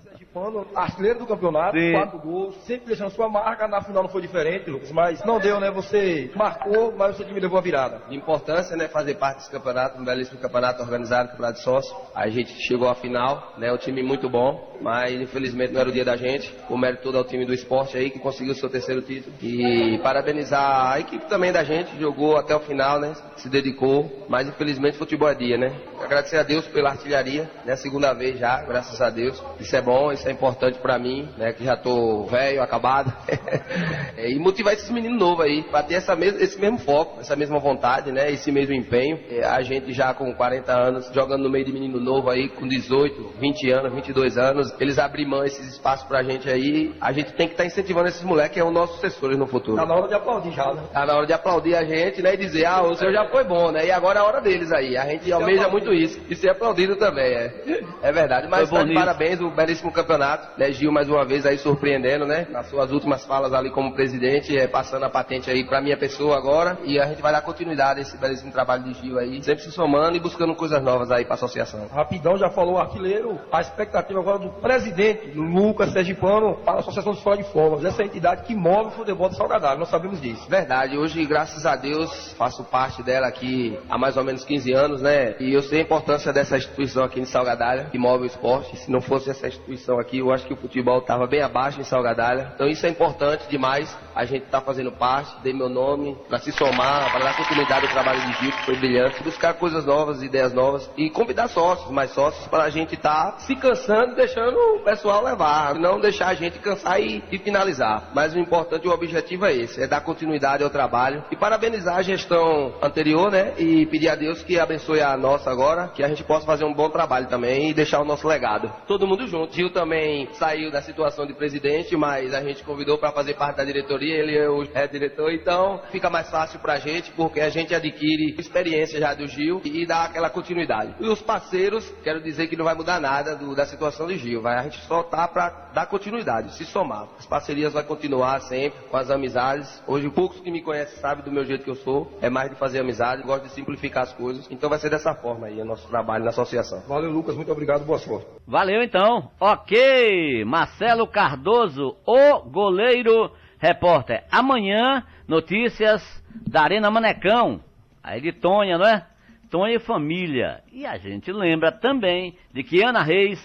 Sergipano, 0.03 0.67
artilheiro 0.75 1.19
do 1.19 1.27
campeonato, 1.27 1.79
Sim. 1.79 1.93
quatro 1.93 2.19
gols, 2.19 2.55
sempre 2.65 2.87
deixando 2.87 3.11
sua 3.11 3.29
marca, 3.29 3.69
na 3.69 3.83
final 3.83 4.03
não 4.03 4.09
foi 4.09 4.23
diferente, 4.23 4.71
Lucas, 4.71 4.91
mas 4.91 5.23
não 5.27 5.39
deu, 5.39 5.61
né? 5.61 5.71
Você 5.71 6.31
marcou, 6.35 6.95
mas 6.97 7.13
o 7.13 7.17
seu 7.19 7.27
time 7.27 7.39
levou 7.39 7.59
a 7.59 7.61
virada. 7.61 8.01
Importância, 8.11 8.75
né, 8.79 8.89
fazer 8.89 9.17
parte 9.17 9.41
desse 9.41 9.51
campeonato, 9.51 10.01
um 10.01 10.05
belíssimo 10.07 10.41
campeonato 10.41 10.83
organizado, 10.83 11.29
campeonato 11.29 11.59
de 11.59 11.65
sócio. 11.65 11.95
A 12.15 12.31
gente 12.31 12.51
chegou 12.67 12.89
à 12.89 12.95
final, 12.95 13.53
né, 13.59 13.71
um 13.71 13.77
time 13.77 14.03
muito 14.03 14.31
bom, 14.31 14.79
mas 14.81 15.21
infelizmente 15.21 15.71
não 15.71 15.83
era 15.83 15.91
o 15.91 15.93
dia 15.93 16.05
da 16.05 16.17
gente. 16.17 16.51
O 16.71 16.79
mérito 16.79 17.03
todo 17.03 17.19
ao 17.19 17.25
time 17.25 17.45
do 17.45 17.53
esporte 17.53 17.95
aí 17.99 18.09
que 18.09 18.19
conseguiu 18.19 18.55
o 18.55 18.57
seu 18.57 18.71
terceiro 18.71 19.03
título. 19.03 19.37
E 19.43 19.99
parabenizar 20.03 20.93
a 20.93 20.99
equipe 20.99 21.27
também 21.27 21.53
da 21.53 21.63
gente, 21.63 21.95
jogou 22.01 22.39
até 22.39 22.57
o 22.57 22.61
final, 22.61 22.99
né, 22.99 23.13
se 23.37 23.51
dedicou, 23.51 24.25
mas 24.31 24.49
infelizmente 24.49 24.97
futebol 24.97 25.29
é 25.29 25.35
dia, 25.35 25.59
né. 25.59 25.71
Agradecer 26.03 26.39
a 26.39 26.43
Deus 26.43 26.54
pela 26.63 26.91
artilharia, 26.91 27.51
né, 27.65 27.77
segunda 27.77 28.13
vez 28.13 28.39
já, 28.39 28.63
graças 28.63 29.01
a 29.01 29.11
Deus. 29.11 29.43
Isso 29.59 29.75
é 29.75 29.81
bom, 29.81 30.13
isso 30.13 30.29
é 30.29 30.33
importante 30.33 30.79
pra 30.79 30.99
mim, 30.99 31.29
né, 31.37 31.53
que 31.53 31.65
já 31.65 31.77
tô 31.77 32.25
velho, 32.27 32.63
acabado. 32.63 33.13
É, 34.17 34.31
e 34.31 34.39
motivar 34.39 34.73
esses 34.73 34.89
meninos 34.91 35.19
novos 35.19 35.45
aí, 35.45 35.65
pra 35.65 35.83
ter 35.83 35.95
essa 35.95 36.15
mes 36.15 36.41
esse 36.41 36.59
mesmo 36.61 36.79
foco, 36.79 37.21
essa 37.21 37.35
mesma 37.35 37.59
vontade, 37.59 38.13
né, 38.13 38.31
esse 38.31 38.53
mesmo 38.53 38.73
empenho. 38.73 39.19
É, 39.29 39.45
a 39.45 39.61
gente 39.63 39.93
já 39.93 40.15
com 40.15 40.33
40 40.33 40.73
anos, 40.73 41.11
jogando 41.13 41.43
no 41.43 41.51
meio 41.51 41.65
de 41.65 41.73
menino 41.73 42.01
novo 42.01 42.31
aí, 42.31 42.49
com 42.49 42.67
18, 42.67 43.35
20 43.41 43.71
anos, 43.71 43.93
22 43.93 44.39
anos, 44.39 44.75
eles 44.81 44.99
abrem 44.99 45.27
mão 45.27 45.45
esses 45.45 45.67
espaços 45.67 46.07
pra 46.07 46.23
gente 46.23 46.49
aí. 46.49 46.95
A 47.01 47.13
gente 47.13 47.33
tem 47.33 47.49
que 47.49 47.55
estar 47.55 47.65
incentivando 47.65 48.09
esses 48.09 48.23
moleques, 48.23 48.55
que 48.55 48.61
é 48.61 48.65
os 48.65 48.73
nossos 48.73 48.97
sucessores 48.97 49.37
no 49.37 49.47
futuro. 49.47 49.77
Tá 49.77 49.87
na 49.87 49.95
hora 49.95 50.09
de 50.09 50.15
aplaudir 50.15 50.53
já, 50.53 50.73
né? 50.73 50.83
Tá 50.93 51.05
na 51.05 51.17
hora 51.17 51.27
de 51.27 51.33
aplaudir 51.33 51.75
a 51.75 51.85
gente, 51.85 52.23
né? 52.23 52.35
E 52.35 52.37
dizer, 52.37 52.67
ah, 52.67 52.83
o 52.83 52.95
senhor 52.95 53.13
já 53.13 53.27
foi 53.29 53.45
bom, 53.45 53.71
né? 53.73 53.87
E 53.87 53.91
agora 53.91 54.21
é 54.21 54.23
a 54.23 54.25
hora 54.25 54.41
deles 54.41 54.73
aí. 54.73 54.97
A 54.97 55.07
gente 55.07 55.33
almeja 55.33 55.69
muito 55.69 55.93
isso. 55.93 56.21
E 56.29 56.37
ser 56.45 56.51
aplaudido 56.51 56.97
também, 56.97 57.33
é. 57.33 57.81
É 58.03 58.13
verdade. 58.13 58.47
Mas 58.49 58.69
tá 58.69 58.85
parabéns, 58.93 59.41
o 59.41 59.51
belíssimo 59.51 59.91
campeonato. 59.91 60.59
Né? 60.59 60.71
Gil 60.73 60.93
mais 60.93 61.09
uma 61.09 61.25
vez 61.25 61.47
aí 61.47 61.57
surpreendendo, 61.57 62.27
né? 62.27 62.47
Nas 62.51 62.69
suas 62.69 62.93
últimas 62.93 63.25
falas 63.25 63.55
ali 63.55 63.71
como 63.71 63.95
presidente, 63.95 64.57
é, 64.57 64.67
passando 64.67 65.05
a 65.05 65.11
patente 65.11 65.51
aí 65.51 65.65
pra 65.65 65.81
minha 65.81 65.97
pessoa 65.97 66.37
agora. 66.37 66.79
E 66.85 67.01
a 67.01 67.07
gente 67.07 67.23
vai 67.23 67.33
dar 67.33 67.41
continuidade 67.41 68.01
a 68.01 68.03
esse 68.03 68.17
belíssimo 68.19 68.53
trabalho 68.53 68.85
de 68.85 68.93
Gil 68.95 69.19
aí. 69.19 69.43
Sempre 69.43 69.65
se 69.65 69.73
somando 69.73 70.17
e 70.17 70.21
buscando 70.21 70.55
coisas 70.55 70.83
novas 70.83 71.11
aí 71.11 71.25
pra 71.25 71.35
associação. 71.35 71.87
Rapidão, 71.89 72.37
já 72.37 72.51
falou 72.51 72.75
o 72.75 72.79
artilheiro, 72.79 73.41
a 73.51 73.61
expectativa 73.61 74.21
agora 74.21 74.39
do 74.39 74.51
presidente, 74.61 75.31
do 75.31 75.43
Lucas 75.43 75.93
Sergipano, 75.93 76.57
para 76.65 76.75
a 76.75 76.81
Associação 76.81 77.13
de 77.13 77.19
Escola 77.19 77.37
de 77.39 77.45
Fogos, 77.45 77.85
essa 77.85 78.03
entidade 78.03 78.43
que 78.43 78.55
move 78.55 78.89
o 78.89 78.91
futebol 78.91 79.29
de 79.29 79.37
Salgadário, 79.37 79.79
nós 79.79 79.89
sabemos 79.89 80.21
disso. 80.21 80.49
Verdade, 80.49 80.99
hoje, 80.99 81.25
graças 81.25 81.65
a 81.65 81.77
Deus, 81.77 82.33
faço 82.35 82.65
parte 82.65 83.03
dela 83.03 83.27
aqui 83.27 83.79
há 83.89 83.97
mais 83.97 84.17
ou 84.17 84.25
menos 84.25 84.45
15 84.45 84.73
anos, 84.73 85.01
né? 85.01 85.37
E 85.41 85.55
eu 85.55 85.63
sei 85.63 85.81
a 85.81 85.83
importância 85.83 86.33
dessa 86.35 86.57
instituição 86.57 87.05
aqui 87.05 87.21
em 87.21 87.25
Salgadalha, 87.25 87.85
que 87.85 87.99
move 87.99 88.25
o 88.25 88.27
esporte. 88.27 88.77
Se 88.77 88.91
não 88.91 89.01
fosse 89.01 89.31
essa 89.31 89.49
instituição 89.49 89.99
aqui, 89.99 90.19
eu 90.19 90.33
acho 90.33 90.47
que 90.47 90.53
o 90.53 90.57
futebol 90.57 90.99
estava 90.99 91.27
bem 91.27 91.41
abaixo 91.41 91.81
em 91.81 91.85
Salgadalha. 91.85 92.53
Então 92.55 92.69
isso 92.69 92.85
é 92.85 92.91
importante 92.91 93.49
demais. 93.49 93.97
A 94.15 94.25
gente 94.25 94.45
está 94.45 94.61
fazendo 94.61 94.93
parte, 94.93 95.35
dei 95.43 95.53
meu 95.53 95.69
nome, 95.69 96.17
para 96.29 96.39
se 96.39 96.53
somar, 96.53 97.11
para 97.11 97.25
dar 97.25 97.37
continuidade 97.37 97.87
ao 97.87 97.93
trabalho 97.93 98.21
de 98.21 98.33
Gil, 98.41 98.53
que 98.53 98.65
foi 98.65 98.77
brilhante, 98.77 99.23
buscar 99.23 99.55
coisas 99.55 99.85
novas, 99.85 100.23
ideias 100.23 100.53
novas 100.53 100.91
e 100.97 101.09
convidar 101.11 101.49
sócios, 101.49 101.91
mais 101.91 102.11
sócios, 102.11 102.47
para 102.49 102.65
a 102.65 102.71
gente 102.71 102.95
estar 102.95 103.39
se 103.39 103.55
cansando 103.57 104.13
e 104.13 104.17
deixando 104.17 104.57
o 104.57 104.81
pessoal 104.85 105.23
levar, 105.23 105.75
não 105.75 106.01
deixar 106.01 106.29
a 106.29 106.35
gente 106.35 106.59
cansar 106.59 107.01
e, 107.01 107.23
e 107.31 107.39
finalizar. 107.39 108.11
Mas 108.15 108.35
o 108.35 108.39
importante, 108.39 108.87
o 108.87 108.93
objetivo 108.93 109.47
é 109.47 109.55
esse, 109.55 109.83
é 109.83 109.87
dar 109.87 110.01
continuidade 110.01 110.63
ao 110.63 110.71
trabalho 110.71 111.25
e 111.31 111.37
parabenizar 111.37 111.97
a 111.97 112.03
gestão 112.03 112.75
anterior, 112.83 113.31
né? 113.31 113.55
E 113.59 113.87
pedir 113.87 114.09
a 114.09 114.15
Deus 114.15 114.43
que 114.43 114.59
abençoe 114.59 115.01
a 115.01 115.17
nossa 115.17 115.51
agora, 115.51 115.89
que 115.89 116.03
a 116.03 116.09
gente 116.15 116.25
possa 116.25 116.47
fazer 116.47 116.65
um 116.65 116.73
bom 116.73 116.89
trabalho 116.91 117.27
também 117.27 117.71
e 117.71 117.75
deixar 117.75 118.01
o 118.01 118.05
nosso 118.05 118.27
legado. 118.27 118.73
Todo 118.87 119.07
mundo 119.07 119.27
junto. 119.27 119.55
Gil 119.55 119.71
também 119.71 120.29
saiu 120.35 120.71
da 120.71 120.83
situação 120.83 121.27
de 121.27 121.35
presidente, 121.35 121.97
mas 121.97 122.35
a 122.35 122.43
gente 122.43 122.63
convidou 122.65 122.99
para 122.99 123.13
fazer 123.13 123.35
parte 123.35 123.57
da 123.57 123.65
diretoria, 123.65 124.15
ele 124.17 124.37
é 124.37 124.49
o 124.49 124.65
é 124.75 124.87
diretor, 124.87 125.33
então 125.33 125.81
fica 125.91 126.09
mais 126.11 126.29
fácil 126.31 126.59
pra 126.61 126.79
gente, 126.79 127.11
porque 127.13 127.41
a 127.41 127.49
gente 127.49 127.75
adquire 127.75 128.35
experiência 128.39 128.99
já 128.99 129.15
do 129.15 129.27
Gil 129.27 129.61
e 129.65 129.87
dá 129.87 130.05
aquela 130.05 130.31
continuidade. 130.31 130.95
E 131.01 131.07
os 131.07 131.21
parceiros, 131.21 131.93
quero 132.03 132.21
dizer 132.23 132.47
que 132.49 132.57
não 132.57 132.65
vai 132.65 132.75
mudar 132.75 133.01
nada 133.01 133.35
do- 133.35 133.55
da 133.55 133.67
situação 133.67 134.07
de 134.07 134.17
Gil, 134.19 134.41
vai 134.41 134.59
a 134.59 134.63
gente 134.63 134.81
só 134.83 135.03
tá 135.03 135.27
para 135.27 135.71
dar 135.75 135.87
continuidade, 135.87 136.55
se 136.55 136.65
somar. 136.65 137.09
As 137.19 137.27
parcerias 137.27 137.73
vai 137.73 137.83
continuar 137.83 138.41
sempre 138.41 138.79
com 138.91 138.97
as 138.97 139.11
amizades. 139.11 139.83
Hoje 139.87 140.09
poucos 140.11 140.41
que 140.41 140.51
me 140.51 140.63
conhecem 140.63 140.99
sabem 140.99 141.25
do 141.25 141.31
meu 141.33 141.45
jeito 141.45 141.65
que 141.65 141.71
eu 141.71 141.75
sou, 141.77 142.11
é 142.23 142.31
mais 142.31 142.51
de 142.51 142.57
fazer 142.57 142.81
amizade, 142.81 143.23
gosto 143.23 143.45
de 143.45 143.51
simplificar 143.51 144.05
as 144.05 144.13
coisas. 144.13 144.47
Então 144.51 144.71
vai 144.71 144.79
ser 144.79 144.91
dessa 144.91 145.15
forma 145.15 145.47
aí 145.49 145.61
o 145.61 145.65
nosso 145.65 145.87
trabalho 145.89 146.04
na 146.05 146.31
associação. 146.31 146.83
Valeu, 146.87 147.11
Lucas, 147.11 147.37
muito 147.37 147.51
obrigado, 147.51 147.85
boa 147.85 147.99
sorte. 147.99 148.27
Valeu 148.47 148.83
então. 148.83 149.31
Ok, 149.41 150.45
Marcelo 150.45 151.07
Cardoso, 151.07 151.97
o 152.07 152.41
goleiro 152.41 153.31
repórter. 153.59 154.25
Amanhã, 154.31 155.05
notícias 155.27 156.03
da 156.47 156.63
Arena 156.63 156.91
Manecão. 156.91 157.61
Aí 158.03 158.21
de 158.21 158.33
Tonha, 158.33 158.77
não 158.77 158.87
é? 158.87 159.07
Tonha 159.51 159.77
e 159.77 159.79
família. 159.79 160.63
E 160.73 160.85
a 160.85 160.99
gente 160.99 161.33
lembra 161.33 161.73
também 161.73 162.37
de 162.53 162.63
que 162.63 162.83
Ana 162.83 163.03
Reis, 163.03 163.41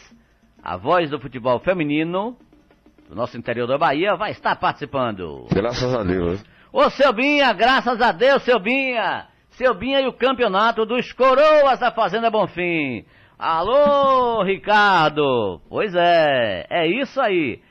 a 0.62 0.76
voz 0.76 1.10
do 1.10 1.20
futebol 1.20 1.60
feminino 1.60 2.36
do 3.08 3.16
nosso 3.16 3.38
interior 3.38 3.68
da 3.68 3.78
Bahia, 3.78 4.16
vai 4.16 4.32
estar 4.32 4.56
participando. 4.58 5.48
Graças 5.52 5.94
a 5.94 6.04
Deus. 6.04 6.44
Ô, 6.72 6.90
seu 6.90 7.12
Binha, 7.14 7.52
graças 7.54 8.02
a 8.02 8.12
Deus, 8.12 8.44
seu 8.44 8.60
Binha. 8.60 9.28
Seu 9.60 9.74
Binha 9.74 10.00
e 10.00 10.08
o 10.08 10.14
campeonato 10.14 10.86
dos 10.86 11.12
Coroas 11.12 11.82
da 11.82 11.92
Fazenda 11.92 12.32
Bonfim. 12.32 13.04
Alô, 13.38 14.42
Ricardo. 14.42 15.60
Pois 15.68 15.94
é, 15.94 16.66
é 16.70 16.88
isso 16.88 17.20
aí. 17.20 17.62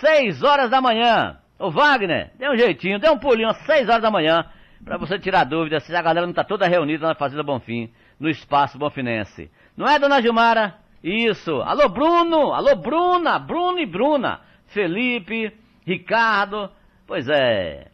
Seis 0.00 0.42
horas 0.42 0.70
da 0.70 0.80
manhã. 0.80 1.36
Ô, 1.58 1.70
Wagner, 1.70 2.30
dê 2.38 2.48
um 2.48 2.56
jeitinho, 2.56 2.98
dê 2.98 3.10
um 3.10 3.18
pulinho 3.18 3.50
às 3.50 3.58
seis 3.66 3.86
horas 3.90 4.00
da 4.00 4.10
manhã, 4.10 4.46
pra 4.82 4.96
você 4.96 5.18
tirar 5.18 5.44
dúvida 5.44 5.80
se 5.80 5.94
a 5.94 6.00
galera 6.00 6.26
não 6.26 6.32
tá 6.32 6.44
toda 6.44 6.66
reunida 6.66 7.06
na 7.06 7.14
Fazenda 7.14 7.42
Bonfim, 7.42 7.92
no 8.18 8.30
Espaço 8.30 8.78
Bonfinense. 8.78 9.50
Não 9.76 9.86
é, 9.86 9.98
dona 9.98 10.22
Gilmara? 10.22 10.76
Isso. 11.02 11.60
Alô, 11.60 11.90
Bruno. 11.90 12.54
Alô, 12.54 12.74
Bruna. 12.76 13.38
Bruno 13.38 13.78
e 13.78 13.84
Bruna. 13.84 14.40
Felipe, 14.68 15.52
Ricardo. 15.86 16.70
Pois 17.06 17.28
é. 17.28 17.93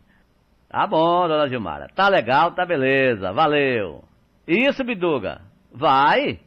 Tá 0.71 0.87
bom, 0.87 1.27
dona 1.27 1.49
Gilmara. 1.49 1.89
Tá 1.97 2.09
legal, 2.09 2.53
tá 2.53 2.65
beleza. 2.65 3.33
Valeu. 3.33 4.05
Isso, 4.47 4.85
Biduga. 4.85 5.41
Vai. 5.75 6.39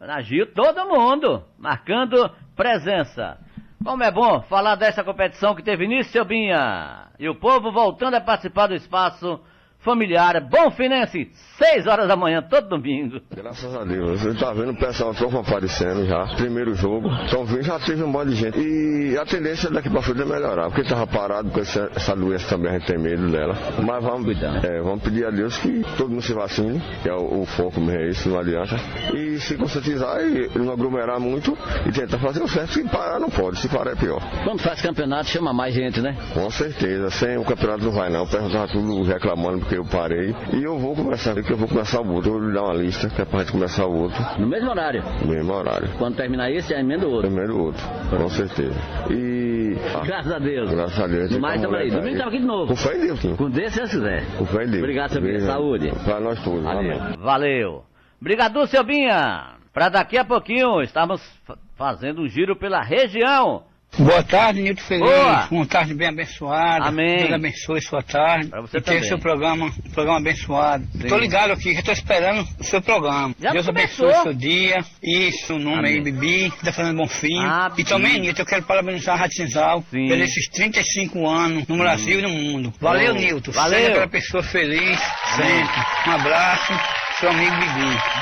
Dona 0.00 0.22
Gil, 0.22 0.54
todo 0.54 0.88
mundo. 0.88 1.44
Marcando 1.58 2.30
presença. 2.56 3.38
Como 3.84 4.02
é 4.02 4.10
bom 4.10 4.40
falar 4.42 4.76
dessa 4.76 5.04
competição 5.04 5.54
que 5.54 5.62
teve 5.62 5.84
início, 5.84 6.24
Binha. 6.24 7.08
E 7.18 7.28
o 7.28 7.34
povo 7.34 7.70
voltando 7.70 8.14
a 8.14 8.22
participar 8.22 8.68
do 8.68 8.74
espaço 8.74 9.38
familiar 9.82 10.40
Bonfinense, 10.40 11.30
6 11.58 11.86
horas 11.86 12.08
da 12.08 12.16
manhã, 12.16 12.42
todo 12.42 12.68
domingo. 12.68 13.20
Graças 13.34 13.74
a 13.74 13.84
Deus. 13.84 14.20
Você 14.20 14.34
tá 14.34 14.52
vendo 14.52 14.72
o 14.72 14.76
pessoal 14.76 15.14
todo 15.14 15.38
aparecendo 15.38 16.06
já. 16.06 16.26
Primeiro 16.36 16.74
jogo. 16.74 17.08
Então 17.26 17.44
vindo 17.44 17.62
já 17.62 17.78
teve 17.78 18.02
um 18.02 18.08
monte 18.08 18.30
de 18.30 18.36
gente. 18.36 18.58
E 18.58 19.16
a 19.18 19.24
tendência 19.24 19.70
daqui 19.70 19.90
pra 19.90 20.02
frente 20.02 20.22
é 20.22 20.24
melhorar. 20.24 20.70
Porque 20.70 20.88
tava 20.88 21.06
parado 21.06 21.50
com 21.50 21.60
essa, 21.60 21.90
essa 21.94 22.16
doença 22.16 22.48
também, 22.48 22.70
a 22.70 22.78
gente 22.78 22.86
tem 22.86 22.98
medo 22.98 23.28
dela. 23.30 23.54
Mas 23.84 24.02
vamos, 24.02 24.42
é, 24.42 24.80
vamos 24.80 25.02
pedir 25.02 25.26
a 25.26 25.30
Deus 25.30 25.56
que 25.58 25.82
todo 25.96 26.10
mundo 26.10 26.22
se 26.22 26.32
vacine, 26.32 26.80
que 27.02 27.08
é 27.08 27.14
o, 27.14 27.42
o 27.42 27.46
foco 27.46 27.80
mesmo, 27.80 27.92
é 27.92 28.08
isso, 28.08 28.28
não 28.28 28.38
adianta. 28.38 28.76
E 29.14 29.38
se 29.40 29.56
conscientizar 29.56 30.20
e 30.22 30.58
não 30.58 30.72
aglomerar 30.72 31.20
muito 31.20 31.56
e 31.86 31.92
tentar 31.92 32.18
fazer 32.18 32.42
o 32.42 32.48
certo. 32.48 32.72
Se 32.72 32.84
parar 32.84 33.18
não 33.18 33.30
pode, 33.30 33.58
se 33.58 33.68
parar 33.68 33.92
é 33.92 33.96
pior. 33.96 34.20
Quando 34.44 34.60
faz 34.60 34.80
campeonato, 34.80 35.28
chama 35.28 35.52
mais 35.52 35.74
gente, 35.74 36.00
né? 36.00 36.16
Com 36.32 36.50
certeza, 36.50 37.10
sem 37.10 37.36
o 37.36 37.44
campeonato 37.44 37.84
não 37.84 37.92
vai 37.92 38.10
não. 38.10 38.26
Perguntava 38.26 38.68
tudo 38.68 39.02
reclamando 39.02 39.64
eu 39.74 39.84
parei. 39.84 40.34
E 40.52 40.62
eu 40.62 40.78
vou 40.78 40.94
começar, 40.94 41.34
que 41.42 41.52
eu 41.52 41.56
vou 41.56 41.68
começar 41.68 42.00
o 42.00 42.12
outro. 42.12 42.30
Eu 42.30 42.38
vou 42.38 42.48
lhe 42.48 42.54
dar 42.54 42.62
uma 42.64 42.74
lista, 42.74 43.08
que 43.08 43.20
é 43.20 43.24
pra 43.24 43.40
gente 43.40 43.52
começar 43.52 43.86
o 43.86 43.94
outro. 44.02 44.22
No 44.38 44.46
mesmo 44.46 44.70
horário. 44.70 45.02
No 45.24 45.28
mesmo 45.32 45.52
horário. 45.52 45.88
Quando 45.98 46.16
terminar 46.16 46.50
esse, 46.50 46.70
já 46.70 46.80
emenda 46.80 47.06
o 47.06 47.10
outro. 47.12 47.30
Emenda 47.30 47.52
o 47.52 47.64
outro, 47.64 47.82
com 48.10 48.28
certeza. 48.28 48.74
E. 49.10 49.76
ah, 49.94 50.04
Graças 50.04 50.32
a 50.32 50.38
Deus. 50.38 50.70
Graças 50.70 51.00
a 51.00 51.06
Deus. 51.06 51.36
Mais 51.38 51.60
tamo 51.60 51.76
aí. 51.76 51.90
Domingo 51.90 52.16
tamo 52.18 52.28
aqui 52.28 52.38
de 52.38 52.46
novo. 52.46 52.66
Com 52.68 52.76
fé 52.76 52.96
em 52.96 53.00
Deus, 53.00 53.20
sim. 53.20 53.36
Com 53.36 53.50
Deus, 53.50 53.72
se 53.72 53.78
Deus 53.78 53.90
quiser. 53.90 54.24
Com 54.38 54.46
fé 54.46 54.64
em 54.64 54.68
Deus. 54.68 54.78
Obrigado, 54.82 55.10
seu 55.12 55.22
Binha. 55.22 55.40
Saúde. 55.40 55.92
Pra 56.04 56.20
nós 56.20 56.42
todos. 56.42 56.66
Amém. 56.66 56.98
Valeu. 57.18 57.82
Obrigado, 58.20 58.66
seu 58.66 58.84
Binha. 58.84 59.54
Pra 59.72 59.88
daqui 59.88 60.18
a 60.18 60.24
pouquinho, 60.24 60.82
estamos 60.82 61.22
fa- 61.44 61.56
fazendo 61.76 62.22
um 62.22 62.28
giro 62.28 62.54
pela 62.54 62.82
região. 62.82 63.62
Boa 63.98 64.22
tarde, 64.22 64.62
Nilton 64.62 64.82
Feliz. 64.82 65.04
Boa. 65.06 65.48
Uma 65.50 65.66
tarde 65.66 65.92
bem 65.94 66.08
abençoada. 66.08 66.86
Amém. 66.86 67.18
Deus 67.18 67.32
abençoe 67.32 67.82
sua 67.82 68.02
tarde. 68.02 68.48
Pra 68.48 68.62
você 68.62 68.78
e 68.78 68.80
tenha 68.80 68.96
também. 68.96 69.08
seu 69.08 69.18
programa, 69.18 69.66
um 69.66 69.90
programa 69.90 70.18
abençoado. 70.18 70.86
Tô 71.08 71.18
ligado 71.18 71.52
aqui, 71.52 71.74
já 71.74 71.82
tô 71.82 71.92
esperando 71.92 72.48
o 72.58 72.64
seu 72.64 72.80
programa. 72.80 73.34
Já 73.38 73.52
Deus 73.52 73.66
começou. 73.66 74.06
abençoe 74.06 74.22
seu 74.22 74.34
dia. 74.34 74.84
Isso, 75.02 75.54
o 75.54 75.58
nome 75.58 75.88
aí, 75.88 76.00
Bibi, 76.00 76.50
que 76.50 76.64
tá 76.64 76.72
fazendo 76.72 76.96
bom 76.96 77.06
fim. 77.06 77.38
Ah, 77.44 77.70
e 77.76 77.84
também, 77.84 78.18
Nilton, 78.18 78.42
eu 78.42 78.46
quero 78.46 78.62
parabenizar 78.62 79.22
a 79.22 79.28
Sim. 79.28 79.82
pelos 79.90 80.22
esses 80.22 80.48
35 80.48 81.28
anos 81.28 81.66
no 81.68 81.76
Brasil 81.76 82.18
e 82.18 82.22
no 82.22 82.30
mundo. 82.30 82.72
Valeu, 82.80 83.14
Bom. 83.14 83.20
Nilton. 83.20 83.52
Valeu. 83.52 83.78
Seja 83.78 83.90
aquela 83.90 84.08
pessoa 84.08 84.42
feliz 84.42 84.98
sempre. 85.36 85.80
Um 86.06 86.12
abraço, 86.12 86.72
seu 87.20 87.28
amigo 87.28 87.54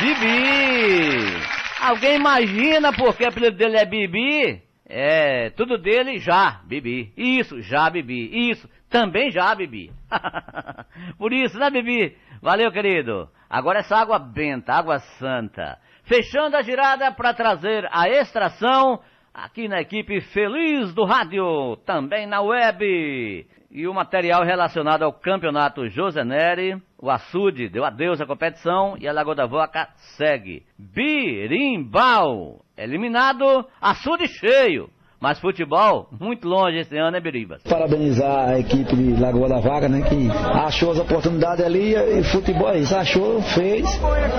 Bibi. 0.00 0.14
Bibi! 0.14 1.42
Alguém 1.80 2.16
imagina 2.16 2.92
porque 2.92 3.24
o 3.24 3.28
apelido 3.28 3.56
dele 3.56 3.76
é 3.78 3.86
Bibi? 3.86 4.69
É, 4.92 5.50
tudo 5.50 5.78
dele 5.78 6.18
já, 6.18 6.60
Bibi. 6.64 7.12
Isso, 7.16 7.62
já, 7.62 7.88
Bibi. 7.88 8.50
Isso, 8.50 8.68
também 8.90 9.30
já, 9.30 9.54
Bibi. 9.54 9.92
Por 11.16 11.32
isso, 11.32 11.56
né, 11.58 11.70
Bibi? 11.70 12.16
Valeu, 12.42 12.72
querido. 12.72 13.28
Agora 13.48 13.78
essa 13.78 13.96
água 13.96 14.18
benta, 14.18 14.74
água 14.74 14.98
santa. 14.98 15.78
Fechando 16.02 16.56
a 16.56 16.62
girada 16.62 17.12
para 17.12 17.32
trazer 17.32 17.88
a 17.92 18.08
extração 18.08 19.00
aqui 19.34 19.68
na 19.68 19.80
equipe 19.80 20.20
Feliz 20.20 20.92
do 20.94 21.04
Rádio, 21.04 21.76
também 21.86 22.26
na 22.26 22.40
web. 22.40 23.46
E 23.70 23.86
o 23.86 23.94
material 23.94 24.42
relacionado 24.42 25.04
ao 25.04 25.12
campeonato 25.12 25.88
José 25.88 26.24
Neri, 26.24 26.76
o 26.98 27.08
açude 27.08 27.68
deu 27.68 27.84
adeus 27.84 28.20
à 28.20 28.26
competição 28.26 28.96
e 28.98 29.06
a 29.06 29.12
Lagoa 29.12 29.34
da 29.34 29.46
Voca 29.46 29.88
segue. 30.16 30.64
Birimbau, 30.76 32.64
eliminado, 32.76 33.64
açude 33.80 34.26
cheio. 34.26 34.90
Mas 35.20 35.38
futebol, 35.38 36.08
muito 36.18 36.48
longe 36.48 36.78
esse 36.78 36.96
ano, 36.96 37.14
é 37.14 37.20
Biribas? 37.20 37.62
Parabenizar 37.64 38.48
a 38.48 38.58
equipe 38.58 38.96
de 38.96 39.20
Lagoa 39.20 39.50
da 39.50 39.60
Vaca, 39.60 39.86
né? 39.86 40.00
Que 40.00 40.30
achou 40.64 40.92
as 40.92 40.98
oportunidades 40.98 41.62
ali 41.62 41.94
e 41.94 42.22
futebol 42.24 42.70
é 42.70 42.78
isso. 42.78 42.96
Achou, 42.96 43.42
fez, 43.42 43.86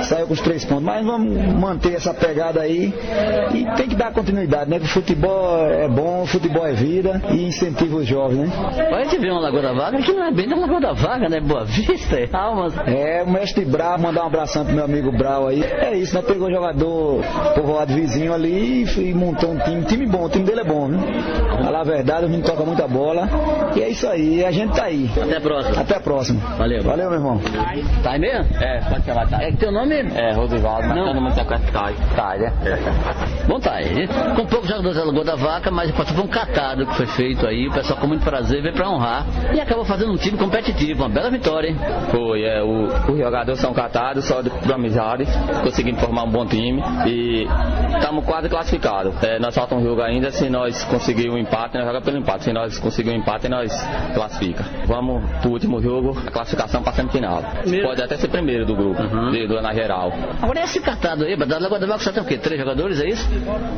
saiu 0.10 0.26
com 0.26 0.34
os 0.34 0.42
três 0.42 0.66
pontos. 0.66 0.84
Mas 0.84 1.06
vamos 1.06 1.38
manter 1.54 1.94
essa 1.94 2.16
pegada 2.16 2.62
aí 2.62 2.92
e 3.54 3.76
tem 3.76 3.90
que 3.90 3.96
dar 3.96 4.12
continuidade, 4.12 4.72
né? 4.72 4.80
Que 4.80 4.86
o 4.86 4.90
futebol 4.90 5.68
é 5.68 5.88
bom, 5.88 6.24
o 6.24 6.26
futebol 6.26 6.66
é 6.66 6.74
vida 6.74 7.22
e 7.30 7.44
incentiva 7.46 7.98
os 7.98 8.08
jovens, 8.08 8.50
né? 8.50 8.50
A 8.92 9.04
gente 9.04 9.20
viu 9.20 9.34
uma 9.34 9.42
Lagoa 9.42 9.62
da 9.62 9.74
Vaga 9.74 10.02
que 10.02 10.12
não 10.12 10.24
é 10.24 10.32
bem 10.32 10.48
da 10.48 10.56
Lagoa 10.56 10.82
da 10.82 10.94
Vaga, 10.94 11.30
né? 11.30 11.40
Boa 11.40 11.64
Vista, 11.64 12.20
é 12.20 12.28
Almas. 12.34 12.76
É, 12.88 13.22
o 13.22 13.30
mestre 13.30 13.66
Brau, 13.66 14.00
mandar 14.00 14.24
um 14.24 14.28
abração 14.28 14.66
pro 14.66 14.74
meu 14.74 14.86
amigo 14.86 15.12
Brau 15.12 15.48
aí. 15.48 15.64
É 15.64 15.96
isso, 15.96 16.16
né? 16.16 16.24
Pegou 16.24 16.50
jogador 16.50 17.24
povoado 17.54 17.94
vizinho 17.94 18.34
ali 18.34 18.84
e, 18.84 19.10
e 19.10 19.14
montou 19.14 19.52
um 19.52 19.60
time. 19.60 19.86
Time 19.86 20.08
bom, 20.08 20.26
o 20.26 20.30
time 20.30 20.44
dele 20.44 20.62
é 20.62 20.64
bom, 20.64 20.71
né? 20.88 20.98
Falar 21.64 21.82
a 21.82 21.84
verdade, 21.84 22.26
o 22.26 22.30
menino 22.30 22.48
toca 22.48 22.64
muita 22.64 22.88
bola. 22.88 23.28
E 23.76 23.82
é 23.82 23.90
isso 23.90 24.08
aí, 24.08 24.44
a 24.46 24.52
gente 24.52 24.76
tá 24.76 24.86
aí. 24.86 25.10
Até 25.22 25.38
a 25.38 25.42
próxima. 25.42 25.82
Até 25.82 25.96
a 25.96 26.00
próxima. 26.00 26.40
Valeu. 26.58 26.84
Valeu, 26.84 27.10
meu 27.10 27.20
irmão. 27.20 27.42
Tá 28.04 28.12
aí 28.12 28.20
mesmo? 28.20 28.56
É, 28.62 28.82
pode 28.90 29.06
chamar 29.06 29.28
Thay. 29.30 29.48
É 29.48 29.52
que 29.52 29.58
teu 29.58 29.72
nome 29.72 29.96
É, 29.96 30.34
Rosivaldo, 30.34 30.88
mas 30.88 30.98
Não. 30.98 31.06
todo 31.06 31.22
mundo 31.22 31.36
tá 31.36 31.46
com 31.46 31.72
Thay. 31.72 31.96
Thay, 32.16 32.40
né? 32.40 32.54
Bom, 33.48 33.60
tá 33.60 33.74
aí. 33.74 34.08
Com 34.36 34.46
poucos 34.46 34.70
jogadores 34.70 34.98
da 34.98 35.04
Lagoa 35.04 35.24
da 35.24 35.36
Vaca, 35.36 35.72
mas 35.72 35.92
foi 35.92 36.24
um 36.24 36.28
catado 36.28 36.86
que 36.86 36.96
foi 36.96 37.06
feito 37.08 37.46
aí. 37.48 37.68
O 37.68 37.74
pessoal 37.74 38.00
com 38.00 38.08
muito 38.08 38.24
prazer 38.24 38.62
veio 38.62 38.74
pra 38.74 38.90
honrar. 38.90 39.26
E 39.54 39.60
acabou 39.60 39.86
fazendo 39.86 40.12
um 40.12 40.18
time 40.18 40.38
competitivo. 40.38 41.04
Uma 41.04 41.10
bela 41.10 41.30
vitória, 41.30 41.70
hein? 41.70 41.78
Foi, 42.12 42.44
é, 42.44 42.62
o, 42.62 42.86
os 43.12 43.18
jogadores 43.18 43.60
são 43.60 43.74
catados, 43.74 44.26
só 44.26 44.42
de, 44.42 44.50
por 44.50 44.72
amizade, 44.74 45.26
conseguimos 45.64 46.02
formar 46.02 46.24
um 46.24 46.32
bom 46.32 46.46
time 46.46 46.82
e 47.06 47.48
estamos 47.96 48.26
quase 48.26 48.50
classificados. 48.50 49.14
É, 49.24 49.40
nós 49.40 49.54
falta 49.56 49.76
um 49.76 49.84
jogo 49.84 50.02
ainda, 50.02 50.32
se 50.32 50.50
nós 50.62 50.84
conseguir 50.84 51.30
um 51.30 51.38
empate, 51.38 51.76
nós 51.76 51.86
jogamos 51.86 52.06
pelo 52.06 52.18
empate. 52.18 52.44
Se 52.44 52.54
nós 52.54 52.78
conseguir 52.78 53.10
um 53.10 53.16
empate, 53.16 53.50
nós 53.50 53.72
classifica. 54.14 54.64
Vamos 54.86 55.24
pro 55.42 55.52
último 55.52 55.82
jogo, 55.82 56.16
a 56.26 56.30
classificação 56.30 56.84
para 56.84 56.94
semifinal. 56.94 57.44
Primeiro. 57.62 57.88
Pode 57.88 58.04
até 58.04 58.16
ser 58.18 58.28
primeiro 58.28 58.66
do 58.66 58.76
grupo, 58.76 59.02
de, 59.32 59.48
do, 59.48 59.60
na 59.62 59.74
geral. 59.74 60.14
Agora 60.42 60.62
esse 60.62 60.80
catado 60.80 61.24
aí, 61.24 61.36
da 61.36 61.58
Lagoa 61.58 61.80
da 61.80 61.88
Vaca 61.88 62.04
só 62.04 62.12
tem 62.12 62.22
o 62.22 62.26
quê? 62.26 62.38
Três 62.38 62.60
jogadores, 62.60 63.02
é 63.02 63.08
isso? 63.08 63.28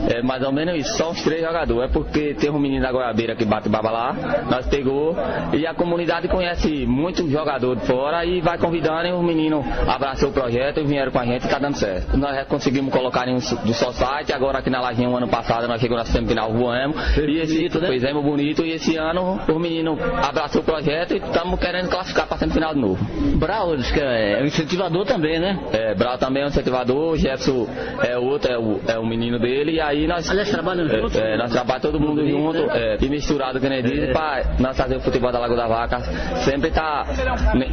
É 0.10 0.22
mais 0.22 0.44
ou 0.44 0.52
menos 0.52 0.76
isso, 0.76 0.98
só 0.98 1.12
os 1.12 1.22
três 1.22 1.42
jogadores. 1.42 1.90
É 1.90 1.94
porque 1.94 2.34
tem 2.34 2.50
um 2.50 2.60
menino 2.60 2.84
da 2.84 2.92
Goiabeira 2.92 3.36
que 3.36 3.46
bate 3.46 3.70
baba 3.70 3.90
lá, 3.90 4.16
nós 4.50 4.68
pegou 4.68 5.16
e 5.54 5.66
a 5.66 5.74
comunidade 5.74 6.28
conhece 6.28 6.86
muito 6.86 7.30
jogador 7.30 7.78
de 7.78 7.86
fora 7.86 8.26
e 8.26 8.42
vai 8.42 8.58
convidando 8.58 9.08
e 9.08 9.12
o 9.14 9.24
menino 9.24 9.64
abraçou 9.88 10.30
o 10.30 10.34
projeto 10.34 10.80
e 10.80 10.84
vieram 10.84 11.12
com 11.12 11.20
a 11.20 11.26
gente 11.26 11.46
e 11.46 11.50
tá 11.50 11.60
dando 11.60 11.78
certo. 11.78 12.18
Nós 12.18 12.46
conseguimos 12.48 12.94
colocar 12.94 13.28
em 13.28 13.36
um 13.36 13.40
do 13.40 13.74
Society, 13.74 14.34
agora 14.34 14.60
aqui 14.60 14.70
na 14.70 14.82
Lajinha, 14.82 15.10
um 15.10 15.16
ano 15.16 15.28
passado, 15.28 15.68
nós 15.68 15.80
chegamos 15.80 16.06
na 16.06 16.12
semifinal, 16.12 16.52
voamos. 16.74 17.18
E 17.18 17.40
esse, 17.40 17.56
bonito, 17.56 17.80
né? 17.80 17.88
Fizemos 17.88 18.24
bonito 18.24 18.66
e 18.66 18.72
esse 18.72 18.98
ano 18.98 19.40
o 19.48 19.60
menino 19.60 19.98
abraçou 20.24 20.62
o 20.62 20.64
projeto 20.64 21.14
e 21.14 21.18
estamos 21.18 21.60
querendo 21.60 21.90
classificar 21.90 22.28
para 22.28 22.38
semifinal 22.38 22.74
de 22.74 22.80
novo. 22.82 23.04
Brau, 23.38 23.76
que 23.76 24.00
é 24.00 24.40
um 24.42 24.46
incentivador 24.46 25.06
também, 25.06 25.40
né? 25.40 25.60
É, 25.72 25.94
Brau 25.94 26.18
também 26.18 26.44
é 26.44 26.46
um 26.46 26.50
incentivador, 26.50 27.14
o 27.14 27.18
Jefferson 27.18 27.68
é 28.04 28.18
outro, 28.18 28.52
é 28.52 28.58
o, 28.58 28.80
é 28.88 28.98
o 28.98 29.06
menino 29.06 29.40
dele, 29.40 29.74
e 29.74 29.82
aí 29.82 30.08
nós. 30.08 30.30
Aliás, 30.30 30.50
trabalham 30.50 30.86
é, 30.86 30.90
juntos? 30.90 31.16
É, 31.16 31.38
nós 31.38 31.52
trabalhamos 31.52 31.74
todo 31.84 32.00
mundo 32.00 32.22
Bonito, 32.22 32.38
junto 32.38 32.68
né? 32.68 32.96
é, 32.96 32.98
e 33.02 33.10
misturado, 33.10 33.60
que 33.60 33.68
nem 33.70 33.82
diz, 33.82 34.04
É. 34.04 34.12
pra 34.12 34.44
nós 34.60 34.78
fazer 34.78 34.96
o 34.96 35.02
futebol 35.02 35.32
da 35.32 35.40
Lagoa 35.40 35.58
da 35.58 35.68
Vaca 35.68 36.00
sempre 36.44 36.72
tá 36.72 37.06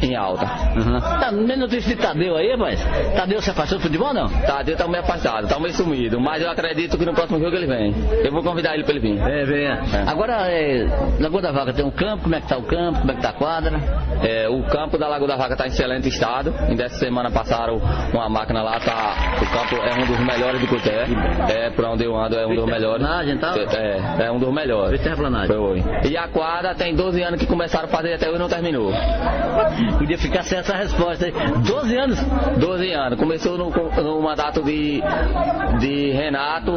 em 0.01 0.15
alta. 0.15 0.45
Tá 1.19 1.31
meio 1.31 1.59
notícia 1.59 1.95
de 1.95 2.01
Tadeu 2.01 2.35
aí, 2.35 2.51
rapaz? 2.51 2.83
Tadeu 3.15 3.41
se 3.41 3.49
afastou 3.49 3.77
do 3.77 3.83
futebol 3.83 4.13
não? 4.13 4.27
Tadeu 4.29 4.75
tá 4.75 4.87
meio 4.87 5.03
afastado, 5.03 5.47
tá 5.47 5.59
meio 5.59 5.73
sumido, 5.73 6.19
mas 6.19 6.41
eu 6.41 6.49
acredito 6.49 6.97
que 6.97 7.05
no 7.05 7.13
próximo 7.13 7.39
jogo 7.39 7.55
ele 7.55 7.67
vem. 7.67 7.93
Eu 8.23 8.31
vou 8.31 8.43
convidar 8.43 8.73
ele 8.73 8.83
pra 8.91 8.99
ele 8.99 8.99
vir. 8.99 9.19
É, 9.21 9.45
venha. 9.45 9.79
Agora, 10.07 10.49
é, 10.51 10.87
Lagoa 11.19 11.41
da 11.41 11.51
Vaca 11.51 11.73
tem 11.73 11.85
um 11.85 11.91
campo, 11.91 12.23
como 12.23 12.35
é 12.35 12.41
que 12.41 12.47
tá 12.47 12.57
o 12.57 12.63
campo, 12.63 12.99
como 12.99 13.11
é 13.11 13.15
que 13.15 13.21
tá 13.21 13.29
a 13.29 13.33
quadra? 13.33 13.79
É, 14.21 14.49
o 14.49 14.63
campo 14.63 14.97
da 14.97 15.07
Lagoa 15.07 15.27
da 15.27 15.35
Vaca 15.35 15.53
está 15.53 15.65
em 15.65 15.69
excelente 15.69 16.09
estado. 16.09 16.53
Ainda 16.67 16.83
essa 16.83 16.95
semana 16.95 17.31
passaram 17.31 17.81
uma 18.13 18.29
máquina 18.29 18.61
lá, 18.61 18.79
tá, 18.79 19.15
o 19.41 19.45
campo 19.51 19.81
é 19.81 19.93
um 19.95 20.05
dos 20.05 20.19
melhores 20.19 20.59
de 20.59 20.67
Cuté. 20.67 21.05
É, 21.49 21.69
por 21.71 21.85
onde 21.85 22.03
eu 22.03 22.15
ando, 22.15 22.35
é 22.35 22.45
um 22.45 22.55
dos 22.55 22.65
melhores. 22.65 23.05
tal? 23.39 23.57
É, 23.57 24.25
é 24.25 24.31
um 24.31 24.39
dos 24.39 24.53
melhores. 24.53 25.01
Terraplanagem. 25.01 25.55
Foi. 25.55 25.83
E 26.09 26.17
a 26.17 26.27
quadra 26.27 26.75
tem 26.75 26.95
12 26.95 27.21
anos 27.21 27.39
que 27.39 27.47
começaram 27.47 27.85
a 27.85 27.87
fazer 27.87 28.13
até 28.13 28.27
hoje 28.27 28.35
e 28.35 28.39
não 28.39 28.49
terminou. 28.49 28.91
Podia 29.97 30.17
ficar 30.17 30.43
sem 30.43 30.59
essa 30.59 30.75
resposta 30.75 31.25
aí. 31.25 31.31
12 31.31 31.97
anos? 31.97 32.19
12 32.57 32.91
anos. 32.91 33.19
Começou 33.19 33.57
no, 33.57 33.69
no 33.69 34.21
mandato 34.21 34.63
de, 34.63 35.01
de 35.79 36.11
Renato, 36.11 36.71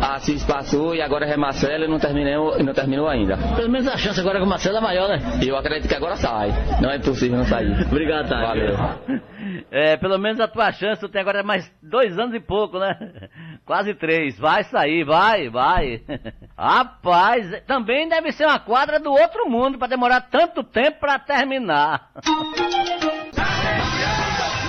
Assis 0.00 0.44
passou 0.44 0.94
e 0.94 1.02
agora 1.02 1.26
é 1.26 1.28
Marcelo 1.50 1.84
e 1.84 1.88
não 1.88 1.98
terminou, 1.98 2.62
não 2.62 2.72
terminou 2.72 3.08
ainda. 3.08 3.36
Pelo 3.56 3.68
menos 3.68 3.88
a 3.88 3.96
chance 3.96 4.20
agora 4.20 4.38
com 4.38 4.46
o 4.46 4.48
Marcelo 4.48 4.76
é 4.76 4.80
maior, 4.80 5.08
né? 5.08 5.40
E 5.42 5.48
eu 5.48 5.56
acredito 5.56 5.88
que 5.88 5.96
agora 5.96 6.14
sai. 6.14 6.50
Não 6.80 6.88
é 6.88 6.98
possível 7.00 7.38
não 7.38 7.44
sair. 7.44 7.72
Obrigado, 7.90 8.28
Tadeu. 8.28 8.76
Valeu. 8.76 9.20
É, 9.68 9.96
pelo 9.96 10.16
menos 10.16 10.40
a 10.40 10.46
tua 10.46 10.70
chance 10.70 11.00
tu 11.00 11.08
tem 11.08 11.20
agora 11.20 11.42
mais 11.42 11.68
dois 11.82 12.16
anos 12.16 12.34
e 12.34 12.40
pouco, 12.40 12.78
né? 12.78 12.96
Quase 13.66 13.94
três. 13.94 14.38
Vai 14.38 14.62
sair, 14.64 15.04
vai, 15.04 15.48
vai. 15.48 16.02
Rapaz, 16.56 17.62
também 17.66 18.08
deve 18.08 18.30
ser 18.30 18.46
uma 18.46 18.60
quadra 18.60 19.00
do 19.00 19.10
outro 19.10 19.50
mundo 19.50 19.76
pra 19.76 19.88
demorar 19.88 20.20
tanto 20.30 20.62
tempo 20.62 21.00
pra 21.00 21.18
terminar. 21.18 22.10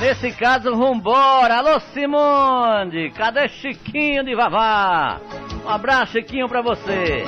Nesse 0.02 0.32
caso, 0.32 0.76
vambora. 0.76 1.58
Alô, 1.58 1.80
Simonde. 1.94 3.12
Cadê 3.12 3.48
Chiquinho 3.50 4.24
de 4.24 4.34
Vavá? 4.34 5.22
Um 5.64 5.70
abraço, 5.70 6.14
Chiquinho, 6.14 6.50
pra 6.50 6.60
você. 6.60 7.24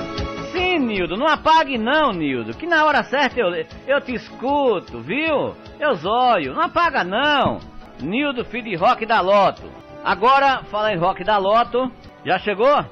Sim, 0.51 0.79
Nildo, 0.79 1.15
não 1.15 1.27
apague 1.27 1.77
não, 1.77 2.11
Nildo, 2.11 2.57
que 2.57 2.65
na 2.65 2.83
hora 2.83 3.03
certa 3.03 3.39
eu, 3.39 3.53
eu 3.85 4.01
te 4.01 4.15
escuto, 4.15 5.01
viu? 5.01 5.55
Eu 5.79 5.93
zóio, 5.93 6.55
não 6.55 6.63
apaga 6.63 7.03
não. 7.03 7.59
Nildo, 8.01 8.43
filho 8.43 8.71
de 8.71 8.75
Rock 8.75 9.05
da 9.05 9.21
Loto. 9.21 9.61
Agora, 10.03 10.63
fala 10.63 10.91
em 10.91 10.97
Rock 10.97 11.23
da 11.23 11.37
Loto, 11.37 11.91
já 12.25 12.39
chegou? 12.39 12.83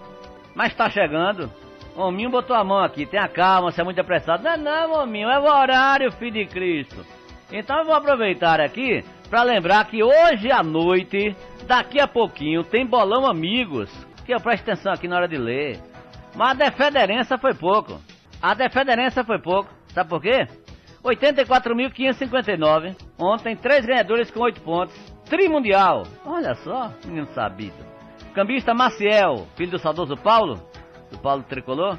Mas 0.54 0.76
tá 0.76 0.92
chegando. 0.92 1.52
Hominho 1.96 2.30
botou 2.30 2.56
a 2.56 2.64
mão 2.64 2.84
aqui, 2.84 3.08
tenha 3.08 3.28
calma, 3.28 3.72
você 3.72 3.82
é 3.82 3.84
muito 3.84 4.00
apressado. 4.00 4.44
Não, 4.44 4.58
não, 4.58 5.02
Hominho, 5.02 5.28
é 5.28 5.40
o 5.40 5.44
horário, 5.44 6.12
filho 6.12 6.34
de 6.34 6.46
Cristo. 6.46 7.04
Então 7.52 7.80
eu 7.80 7.86
vou 7.86 7.96
aproveitar 7.96 8.62
aqui 8.62 9.04
para 9.32 9.44
lembrar 9.44 9.86
que 9.86 10.04
hoje 10.04 10.52
à 10.52 10.62
noite, 10.62 11.34
daqui 11.66 12.02
a 12.02 12.08
pouquinho, 12.08 12.66
tem 12.66 12.86
Bolão 12.86 13.26
Amigos. 13.26 13.90
Que 14.26 14.34
eu 14.34 14.42
presto 14.42 14.70
atenção 14.70 14.92
aqui 14.92 15.08
na 15.08 15.16
hora 15.16 15.28
de 15.28 15.38
ler. 15.38 15.80
Mas 16.36 16.50
a 16.50 16.66
defederença 16.66 17.38
foi 17.38 17.54
pouco. 17.54 17.98
A 18.42 18.54
defederença 18.54 19.24
foi 19.24 19.40
pouco. 19.40 19.70
Sabe 19.94 20.10
por 20.10 20.22
quê? 20.22 20.46
84.559. 21.02 22.94
Ontem, 23.18 23.56
três 23.56 23.86
ganhadores 23.86 24.30
com 24.30 24.42
oito 24.42 24.60
pontos. 24.62 24.94
Trimundial. 25.30 26.04
Olha 26.26 26.54
só, 26.56 26.92
menino 27.06 27.28
sabido. 27.28 27.78
Cambista 28.34 28.74
Maciel, 28.74 29.48
filho 29.56 29.72
do 29.72 29.80
saudoso 29.80 30.18
Paulo, 30.18 30.62
do 31.10 31.18
Paulo 31.18 31.44
Tricolor, 31.44 31.98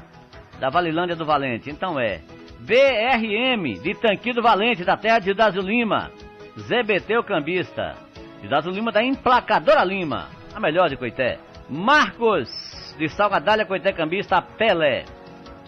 da 0.59 0.69
Valilândia 0.69 1.15
do 1.15 1.25
Valente. 1.25 1.71
Então 1.71 1.99
é 1.99 2.21
BRM, 2.59 3.81
de 3.81 3.95
Tanquinho 3.95 4.35
do 4.35 4.43
Valente, 4.43 4.85
da 4.85 4.95
terra 4.95 5.17
de 5.17 5.33
Dazo 5.33 5.61
Lima. 5.61 6.11
ZBT, 6.57 7.17
o 7.17 7.23
cambista. 7.23 7.95
De 8.41 8.47
Dazo 8.47 8.69
Lima, 8.69 8.91
da 8.91 9.03
Emplacadora 9.03 9.83
Lima. 9.83 10.27
A 10.53 10.59
melhor 10.59 10.89
de 10.89 10.97
Coité. 10.97 11.39
Marcos, 11.69 12.95
de 12.97 13.09
Salgadalha, 13.09 13.65
Coité 13.65 13.91
Cambista, 13.91 14.41
Pelé. 14.41 15.05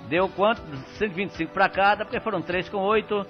Deu 0.08 0.30
quanto? 0.30 0.62
125 0.98 1.52
para 1.52 1.70
cada, 1.70 2.06
porque 2.06 2.20
foram 2.20 2.42
3 2.42 2.70
com 2.70 2.78
8, 2.78 3.26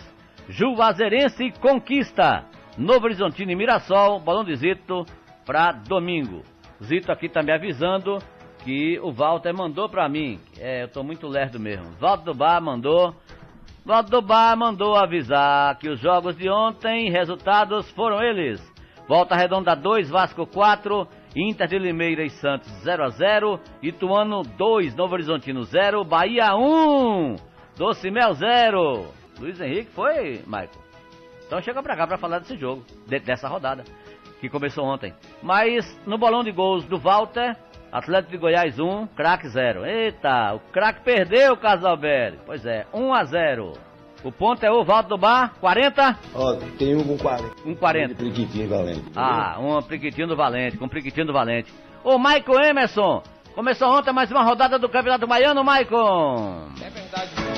Juazeirense 0.48 1.44
e 1.44 1.52
Conquista, 1.52 2.44
Novo 2.78 3.06
Horizontino 3.06 3.50
e 3.50 3.56
Mirassol, 3.56 4.20
Balão 4.20 4.44
de 4.44 4.54
Zito 4.54 5.04
para 5.44 5.72
domingo. 5.72 6.42
Zito 6.82 7.10
aqui 7.10 7.28
tá 7.28 7.42
me 7.42 7.52
avisando 7.52 8.18
que 8.64 8.98
o 9.00 9.10
Walter 9.10 9.52
mandou 9.52 9.88
para 9.88 10.08
mim. 10.08 10.38
É, 10.58 10.84
eu 10.84 10.88
tô 10.88 11.02
muito 11.02 11.26
lerdo 11.26 11.58
mesmo. 11.58 11.90
Walter 11.98 12.24
do 12.24 12.34
Bar 12.34 12.60
mandou. 12.62 13.14
Walter 13.84 14.10
do 14.10 14.22
Bar 14.22 14.56
mandou 14.56 14.94
avisar 14.94 15.76
que 15.78 15.88
os 15.88 15.98
jogos 15.98 16.36
de 16.36 16.48
ontem, 16.48 17.10
resultados 17.10 17.90
foram 17.90 18.22
eles. 18.22 18.60
Volta 19.08 19.34
Redonda 19.34 19.74
2, 19.74 20.08
Vasco 20.08 20.46
4, 20.46 21.08
Inter 21.34 21.68
de 21.68 21.78
Limeira 21.78 22.24
e 22.24 22.30
Santos 22.30 22.68
0 22.82 23.04
a 23.04 23.08
0, 23.10 23.60
Ituano 23.82 24.42
2, 24.42 24.94
Novo 24.96 25.14
Horizontino 25.14 25.62
0, 25.62 26.04
Bahia 26.04 26.56
1, 26.56 27.36
Doce 27.76 28.10
Mel 28.10 28.34
0. 28.34 29.06
Luiz 29.38 29.60
Henrique 29.60 29.90
foi, 29.92 30.42
Michael. 30.44 30.70
Então 31.46 31.60
chega 31.62 31.82
pra 31.82 31.96
cá 31.96 32.06
pra 32.06 32.18
falar 32.18 32.40
desse 32.40 32.56
jogo, 32.56 32.84
de, 33.06 33.18
dessa 33.20 33.48
rodada, 33.48 33.84
que 34.40 34.48
começou 34.48 34.84
ontem. 34.84 35.14
Mas 35.42 35.84
no 36.06 36.18
bolão 36.18 36.42
de 36.42 36.52
gols 36.52 36.84
do 36.84 36.98
Walter, 36.98 37.56
Atlético 37.92 38.32
de 38.32 38.38
Goiás 38.38 38.78
1, 38.78 39.06
craque 39.08 39.48
0. 39.48 39.84
Eita, 39.84 40.54
o 40.54 40.60
craque 40.72 41.02
perdeu, 41.02 41.56
Casalberto. 41.56 42.38
Pois 42.46 42.64
é, 42.64 42.86
1 42.92 43.14
a 43.14 43.24
0. 43.24 43.89
O 44.22 44.30
ponto 44.30 44.62
é 44.64 44.70
o 44.70 44.84
Valdo 44.84 45.08
do 45.10 45.18
Bar, 45.18 45.54
40? 45.60 46.18
Ó, 46.34 46.54
tem 46.78 46.94
um 46.94 47.04
com 47.04 47.16
40. 47.16 47.54
Um 47.64 47.74
40. 47.74 48.12
Um 48.12 48.16
priquitinho 48.16 48.68
valente. 48.68 49.04
Ah, 49.16 49.56
um 49.58 49.80
priquitinho 49.82 50.28
do 50.28 50.36
valente, 50.36 50.76
com 50.76 50.84
um 50.84 50.88
priquitinho 50.88 51.26
do 51.26 51.32
valente. 51.32 51.72
Ô, 52.04 52.18
Michael 52.18 52.70
Emerson, 52.70 53.22
começou 53.54 53.88
ontem 53.88 54.12
mais 54.12 54.30
uma 54.30 54.42
rodada 54.42 54.78
do 54.78 54.88
Campeonato 54.88 55.26
Baiano, 55.26 55.64
Michael. 55.64 56.68
É 56.82 56.90
verdade, 56.90 57.49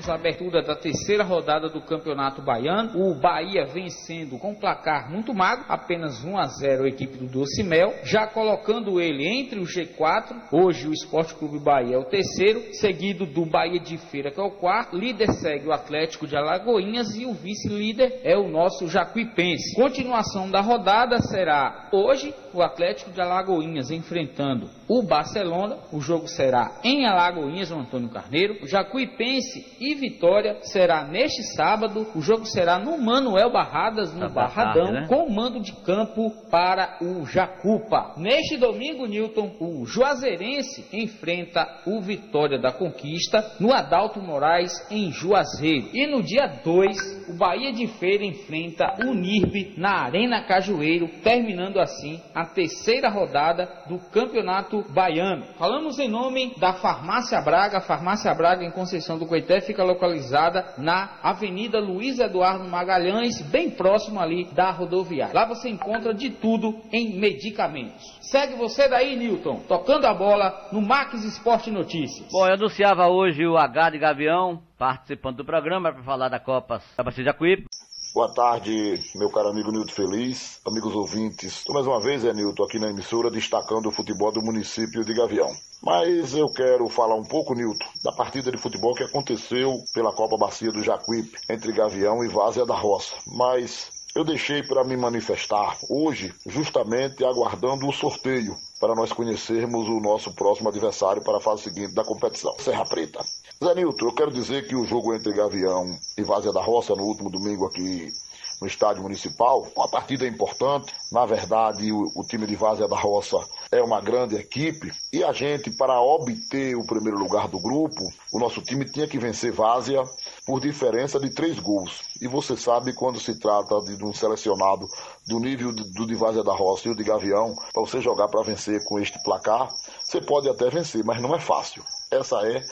tivemos 0.00 0.08
a 0.08 0.14
abertura 0.14 0.62
da 0.62 0.74
terceira 0.74 1.22
rodada 1.22 1.68
do 1.68 1.80
Campeonato 1.80 2.42
Baiano. 2.42 2.98
O 2.98 3.14
Bahia 3.14 3.66
vencendo 3.66 4.38
com 4.38 4.54
placar 4.54 5.10
muito 5.10 5.34
magro, 5.34 5.66
apenas 5.68 6.24
1 6.24 6.38
a 6.38 6.46
0 6.46 6.84
a 6.84 6.88
equipe 6.88 7.18
do 7.18 7.26
Doce 7.26 7.62
Mel, 7.62 7.94
já 8.04 8.26
colocando 8.26 9.00
ele 9.00 9.26
entre 9.26 9.58
o 9.58 9.64
G4. 9.64 10.48
Hoje 10.52 10.88
o 10.88 10.92
Esporte 10.92 11.34
Clube 11.34 11.62
Bahia 11.62 11.96
é 11.96 11.98
o 11.98 12.04
terceiro, 12.04 12.74
seguido 12.74 13.26
do 13.26 13.44
Bahia 13.44 13.80
de 13.80 13.98
Feira, 13.98 14.30
que 14.30 14.40
é 14.40 14.42
o 14.42 14.50
quarto. 14.50 14.96
Líder 14.96 15.32
segue 15.32 15.68
o 15.68 15.72
Atlético 15.72 16.26
de 16.26 16.36
Alagoinhas 16.36 17.14
e 17.16 17.26
o 17.26 17.34
vice-líder 17.34 18.20
é 18.24 18.36
o 18.36 18.48
nosso 18.48 18.88
Jacuipense. 18.88 19.74
Continuação 19.74 20.50
da 20.50 20.60
rodada 20.60 21.18
será 21.20 21.88
hoje 21.92 22.34
o 22.54 22.62
Atlético 22.62 23.10
de 23.12 23.20
Alagoinhas 23.20 23.90
enfrentando 23.90 24.68
o 24.88 25.02
Barcelona. 25.02 25.78
O 25.92 26.00
jogo 26.00 26.26
será 26.26 26.80
em 26.82 27.06
Alagoinhas, 27.06 27.70
no 27.70 27.80
Antônio 27.80 28.08
Carneiro. 28.08 28.58
O 28.62 28.66
Jacuipense 28.66 29.76
e 29.80 29.89
Vitória 29.94 30.58
será 30.62 31.04
neste 31.04 31.42
sábado. 31.54 32.06
O 32.14 32.20
jogo 32.20 32.44
será 32.44 32.78
no 32.78 32.98
Manuel 32.98 33.50
Barradas, 33.50 34.12
no 34.12 34.20
tá 34.20 34.28
Barradão, 34.28 34.86
tarde, 34.86 35.00
né? 35.00 35.06
com 35.08 35.30
mando 35.30 35.60
de 35.60 35.72
campo 35.84 36.30
para 36.50 36.98
o 37.00 37.24
Jacupa. 37.26 38.14
Neste 38.16 38.56
domingo, 38.56 39.06
Newton, 39.06 39.56
o 39.60 39.86
Juazeirense 39.86 40.86
enfrenta 40.92 41.66
o 41.86 42.00
Vitória 42.00 42.58
da 42.58 42.72
Conquista 42.72 43.56
no 43.58 43.72
Adalto 43.72 44.20
Moraes, 44.20 44.72
em 44.90 45.10
Juazeiro. 45.10 45.88
E 45.92 46.06
no 46.06 46.22
dia 46.22 46.46
2, 46.64 47.28
o 47.30 47.38
Bahia 47.38 47.72
de 47.72 47.86
Feira 47.86 48.24
enfrenta 48.24 48.96
o 49.04 49.14
NIRB 49.14 49.74
na 49.76 50.04
Arena 50.04 50.42
Cajueiro, 50.42 51.08
terminando 51.22 51.78
assim 51.78 52.20
a 52.34 52.44
terceira 52.44 53.08
rodada 53.08 53.68
do 53.88 53.98
Campeonato 54.10 54.82
Baiano. 54.92 55.44
Falamos 55.58 55.98
em 55.98 56.08
nome 56.08 56.54
da 56.58 56.74
Farmácia 56.74 57.40
Braga, 57.40 57.80
Farmácia 57.80 58.34
Braga 58.34 58.64
em 58.64 58.70
Conceição 58.70 59.18
do 59.18 59.26
Coité 59.26 59.60
fica 59.60 59.79
localizada 59.84 60.74
na 60.78 61.18
Avenida 61.22 61.78
Luiz 61.78 62.18
Eduardo 62.18 62.68
Magalhães, 62.68 63.40
bem 63.42 63.70
próximo 63.70 64.20
ali 64.20 64.44
da 64.52 64.70
rodoviária. 64.70 65.34
Lá 65.34 65.46
você 65.46 65.68
encontra 65.68 66.14
de 66.14 66.30
tudo 66.30 66.80
em 66.92 67.18
medicamentos. 67.18 68.18
Segue 68.20 68.54
você 68.54 68.88
daí, 68.88 69.16
Newton, 69.16 69.60
tocando 69.66 70.04
a 70.06 70.14
bola 70.14 70.68
no 70.72 70.80
Max 70.80 71.24
Esporte 71.24 71.70
Notícias. 71.70 72.28
Bom, 72.30 72.46
eu 72.46 72.54
anunciava 72.54 73.08
hoje 73.08 73.46
o 73.46 73.56
H 73.56 73.90
de 73.90 73.98
Gavião, 73.98 74.62
participando 74.78 75.38
do 75.38 75.44
programa 75.44 75.92
para 75.92 76.02
falar 76.02 76.28
da 76.28 76.38
Copa 76.38 76.80
Sebastião 76.96 77.24
Jacuípe. 77.24 77.66
Boa 78.12 78.28
tarde, 78.28 79.00
meu 79.14 79.30
caro 79.30 79.50
amigo 79.50 79.70
Nilton 79.70 79.92
Feliz, 79.92 80.60
amigos 80.66 80.96
ouvintes. 80.96 81.58
Estou 81.58 81.74
mais 81.74 81.86
uma 81.86 82.00
vez, 82.00 82.24
é 82.24 82.32
Nilton, 82.32 82.64
aqui 82.64 82.76
na 82.76 82.90
emissora, 82.90 83.30
destacando 83.30 83.86
o 83.86 83.92
futebol 83.92 84.32
do 84.32 84.42
município 84.42 85.04
de 85.04 85.14
Gavião. 85.14 85.48
Mas 85.80 86.34
eu 86.34 86.48
quero 86.48 86.88
falar 86.88 87.14
um 87.14 87.22
pouco, 87.22 87.54
Nilton, 87.54 87.86
da 88.02 88.10
partida 88.10 88.50
de 88.50 88.58
futebol 88.58 88.96
que 88.96 89.04
aconteceu 89.04 89.78
pela 89.94 90.12
Copa 90.12 90.36
Bacia 90.36 90.72
do 90.72 90.82
Jacuípe, 90.82 91.38
entre 91.48 91.70
Gavião 91.70 92.24
e 92.24 92.28
Várzea 92.28 92.66
da 92.66 92.74
Roça. 92.74 93.14
Mas 93.28 93.99
eu 94.20 94.24
deixei 94.24 94.62
para 94.62 94.84
me 94.84 94.98
manifestar 94.98 95.78
hoje, 95.88 96.34
justamente 96.44 97.24
aguardando 97.24 97.88
o 97.88 97.92
sorteio, 97.92 98.54
para 98.78 98.94
nós 98.94 99.14
conhecermos 99.14 99.88
o 99.88 99.98
nosso 99.98 100.30
próximo 100.34 100.68
adversário 100.68 101.24
para 101.24 101.38
a 101.38 101.40
fase 101.40 101.62
seguinte 101.62 101.94
da 101.94 102.04
competição, 102.04 102.54
Serra 102.58 102.84
Preta. 102.84 103.24
Zé 103.64 103.74
Nilton, 103.74 104.06
eu 104.06 104.12
quero 104.12 104.30
dizer 104.30 104.68
que 104.68 104.76
o 104.76 104.84
jogo 104.84 105.14
entre 105.14 105.32
Gavião 105.32 105.98
e 106.18 106.22
Várzea 106.22 106.52
da 106.52 106.62
Roça 106.62 106.94
no 106.94 107.04
último 107.04 107.30
domingo 107.30 107.64
aqui 107.64 108.12
no 108.60 108.66
estádio 108.66 109.02
municipal, 109.02 109.66
uma 109.74 109.88
partida 109.88 110.26
importante. 110.26 110.94
Na 111.10 111.24
verdade, 111.24 111.90
o, 111.90 112.12
o 112.14 112.24
time 112.24 112.46
de 112.46 112.54
Várzea 112.54 112.86
da 112.86 112.96
Roça 112.96 113.38
é 113.72 113.82
uma 113.82 114.00
grande 114.00 114.36
equipe 114.36 114.92
e 115.12 115.24
a 115.24 115.32
gente, 115.32 115.70
para 115.70 116.00
obter 116.00 116.76
o 116.76 116.86
primeiro 116.86 117.18
lugar 117.18 117.48
do 117.48 117.58
grupo, 117.58 118.00
o 118.32 118.38
nosso 118.38 118.60
time 118.60 118.84
tinha 118.84 119.06
que 119.06 119.18
vencer 119.18 119.52
Várzea 119.52 120.02
por 120.44 120.60
diferença 120.60 121.18
de 121.18 121.30
três 121.30 121.58
gols. 121.58 122.02
E 122.20 122.28
você 122.28 122.56
sabe 122.56 122.92
quando 122.92 123.18
se 123.18 123.38
trata 123.38 123.80
de 123.80 124.04
um 124.04 124.12
selecionado 124.12 124.86
do 125.26 125.38
nível 125.40 125.72
do 125.72 126.06
de 126.06 126.14
Várzea 126.14 126.44
da 126.44 126.54
Roça 126.54 126.88
e 126.88 126.90
o 126.90 126.96
de 126.96 127.04
Gavião, 127.04 127.54
para 127.72 127.82
você 127.82 128.00
jogar 128.00 128.28
para 128.28 128.42
vencer 128.42 128.84
com 128.84 128.98
este 128.98 129.22
placar, 129.22 129.72
você 130.02 130.20
pode 130.20 130.48
até 130.48 130.68
vencer, 130.68 131.04
mas 131.04 131.20
não 131.22 131.34
é 131.34 131.40
fácil. 131.40 131.82
Essa 132.10 132.36
é 132.46 132.62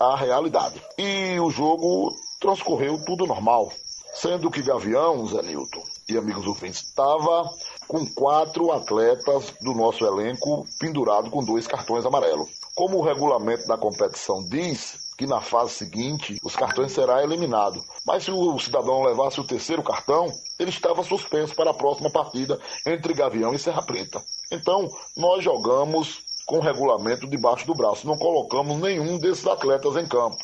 a 0.00 0.16
realidade. 0.16 0.80
E 0.98 1.38
o 1.40 1.50
jogo 1.50 2.14
transcorreu 2.40 2.98
tudo 3.04 3.26
normal, 3.26 3.72
sendo 4.20 4.50
que 4.50 4.62
Gavião, 4.62 5.26
Zé 5.26 5.42
Nilton 5.42 5.82
e 6.08 6.16
amigos 6.16 6.46
ouvintes, 6.46 6.82
estava 6.82 7.48
com 7.86 8.04
quatro 8.06 8.72
atletas 8.72 9.52
do 9.60 9.72
nosso 9.74 10.04
elenco 10.04 10.66
pendurado 10.78 11.30
com 11.30 11.44
dois 11.44 11.66
cartões 11.66 12.04
amarelos. 12.04 12.48
Como 12.74 12.98
o 12.98 13.02
regulamento 13.02 13.66
da 13.66 13.78
competição 13.78 14.42
diz, 14.48 15.08
que 15.16 15.26
na 15.26 15.40
fase 15.40 15.72
seguinte 15.72 16.38
os 16.44 16.54
cartões 16.54 16.92
será 16.92 17.22
eliminado. 17.22 17.82
Mas 18.06 18.24
se 18.24 18.30
o 18.30 18.58
cidadão 18.58 19.02
levasse 19.02 19.40
o 19.40 19.46
terceiro 19.46 19.82
cartão, 19.82 20.32
ele 20.58 20.70
estava 20.70 21.02
suspenso 21.02 21.54
para 21.54 21.70
a 21.70 21.74
próxima 21.74 22.10
partida 22.10 22.58
entre 22.86 23.14
Gavião 23.14 23.52
e 23.52 23.58
Serra 23.58 23.82
Preta. 23.82 24.22
Então, 24.50 24.88
nós 25.16 25.42
jogamos 25.42 26.20
com 26.46 26.58
o 26.58 26.62
regulamento 26.62 27.26
debaixo 27.26 27.66
do 27.66 27.74
braço, 27.74 28.06
não 28.06 28.16
colocamos 28.16 28.78
nenhum 28.78 29.18
desses 29.18 29.46
atletas 29.46 29.96
em 29.96 30.06
campo. 30.06 30.38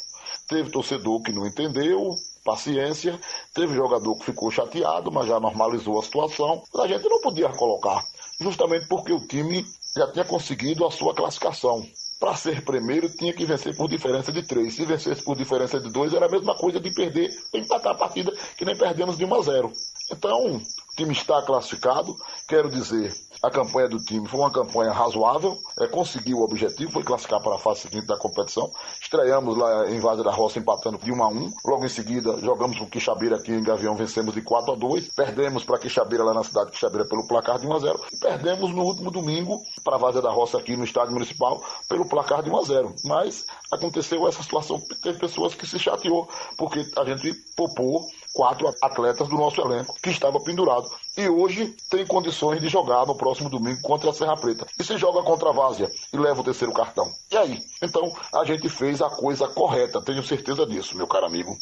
Teve 0.49 0.71
torcedor 0.71 1.23
que 1.23 1.33
não 1.33 1.47
entendeu, 1.47 2.15
paciência. 2.45 3.19
Teve 3.53 3.75
jogador 3.75 4.15
que 4.17 4.27
ficou 4.27 4.51
chateado, 4.51 5.11
mas 5.11 5.27
já 5.27 5.41
normalizou 5.41 5.99
a 5.99 6.03
situação. 6.03 6.63
A 6.79 6.87
gente 6.87 7.09
não 7.09 7.21
podia 7.21 7.49
colocar, 7.49 8.05
justamente 8.39 8.87
porque 8.87 9.13
o 9.13 9.27
time 9.27 9.65
já 9.97 10.11
tinha 10.13 10.25
conseguido 10.25 10.87
a 10.87 10.91
sua 10.91 11.15
classificação. 11.15 11.85
Para 12.21 12.37
ser 12.37 12.65
primeiro, 12.65 13.09
tinha 13.09 13.33
que 13.33 13.45
vencer 13.45 13.77
por 13.77 13.89
diferença 13.89 14.33
de 14.33 14.43
três. 14.43 14.75
Se 14.75 14.85
vencesse 14.85 15.23
por 15.23 15.37
diferença 15.37 15.81
de 15.81 15.91
dois, 15.91 16.15
era 16.15 16.27
a 16.27 16.31
mesma 16.31 16.55
coisa 16.55 16.81
de 16.81 16.91
perder, 16.93 17.29
empatar 17.53 17.93
a 17.93 17.99
partida, 17.99 18.33
que 18.57 18.65
nem 18.65 18.77
perdemos 18.77 19.19
de 19.19 19.25
1 19.25 19.35
a 19.35 19.43
0. 19.43 19.73
Então, 20.11 20.63
o 20.95 20.97
time 20.97 21.13
está 21.13 21.43
classificado. 21.43 22.17
Quero 22.47 22.71
dizer, 22.71 23.13
a 23.43 23.51
campanha 23.51 23.89
do 23.89 23.99
time 23.99 24.29
foi 24.29 24.39
uma 24.39 24.51
campanha 24.51 24.93
razoável, 24.93 25.59
é, 25.81 25.89
conseguiu 25.89 26.39
o 26.39 26.45
objetivo, 26.45 26.93
foi 26.93 27.03
classificar 27.03 27.43
para 27.43 27.57
a 27.57 27.59
fase 27.59 27.81
seguinte 27.81 28.07
da 28.07 28.17
competição. 28.17 28.71
Estreamos 29.03 29.59
lá 29.59 29.91
em 29.91 29.99
Vaza 29.99 30.23
da 30.23 30.31
Roça 30.31 30.61
empatando 30.61 30.99
de 30.99 31.11
1 31.11 31.23
a 31.25 31.29
1. 31.29 31.53
Logo 31.65 31.85
em 31.85 31.89
seguida, 31.89 32.39
jogamos 32.39 32.79
com 32.79 32.87
Quixabeira 32.87 33.37
aqui 33.37 33.51
em 33.51 33.63
Gavião, 33.63 33.97
vencemos 33.97 34.35
de 34.35 34.41
4 34.41 34.73
a 34.73 34.77
2. 34.77 35.09
Perdemos 35.09 35.65
para 35.65 35.79
Quixabeira 35.79 36.23
lá 36.23 36.33
na 36.33 36.45
cidade 36.45 36.67
de 36.67 36.73
Quixabeira 36.73 37.09
pelo 37.09 37.27
placar 37.27 37.59
de 37.59 37.67
1 37.67 37.73
a 37.75 37.79
0. 37.81 38.01
E 38.13 38.21
perdemos 38.21 38.71
no 38.71 38.85
último 38.85 39.11
domingo 39.11 39.61
para 39.83 39.97
Vaza 39.97 40.23
da 40.23 40.31
Roça 40.31 40.59
aqui 40.59 40.77
no 40.77 40.85
estádio 40.85 41.13
municipal 41.13 41.61
pelo 41.89 42.09
placar 42.09 42.41
de 42.41 42.51
1 42.51 42.57
a 42.57 42.63
0. 42.63 42.95
Mas 43.05 43.47
aconteceu 43.73 44.29
essa 44.29 44.45
situação, 44.45 44.81
teve 45.03 45.19
pessoas 45.19 45.55
que 45.55 45.67
se 45.67 45.77
chateou 45.77 46.29
porque 46.57 46.87
a 46.97 47.05
gente 47.05 47.35
popou 47.57 48.07
quatro 48.35 48.75
atletas 48.83 49.29
do 49.29 49.37
nosso 49.37 49.61
elenco 49.61 49.95
que 50.03 50.11
estava 50.11 50.41
pendurado. 50.41 50.91
E 51.17 51.29
hoje 51.29 51.75
tem 51.89 52.05
condições 52.05 52.61
de 52.61 52.69
jogar 52.69 53.07
no 53.07 53.15
próximo 53.15 53.49
domingo 53.49 53.81
contra 53.81 54.11
a 54.11 54.13
Serra 54.13 54.37
Preta. 54.37 54.67
E 54.79 54.83
se 54.83 54.99
joga 54.99 55.23
contra 55.23 55.51
a 55.51 55.53
Várzea 55.53 55.91
e 56.13 56.17
leva 56.19 56.41
o 56.41 56.45
terceiro 56.45 56.75
cartão. 56.75 57.11
E 57.31 57.37
aí? 57.37 57.63
Então 57.81 58.13
a 58.33 58.45
gente 58.45 58.69
fez 58.69 59.01
a 59.01 59.09
coisa 59.09 59.47
correta, 59.47 60.03
tenho 60.03 60.23
certeza 60.23 60.67
disso, 60.67 60.97
meu 60.97 61.07
caro 61.07 61.27
amigo. 61.27 61.57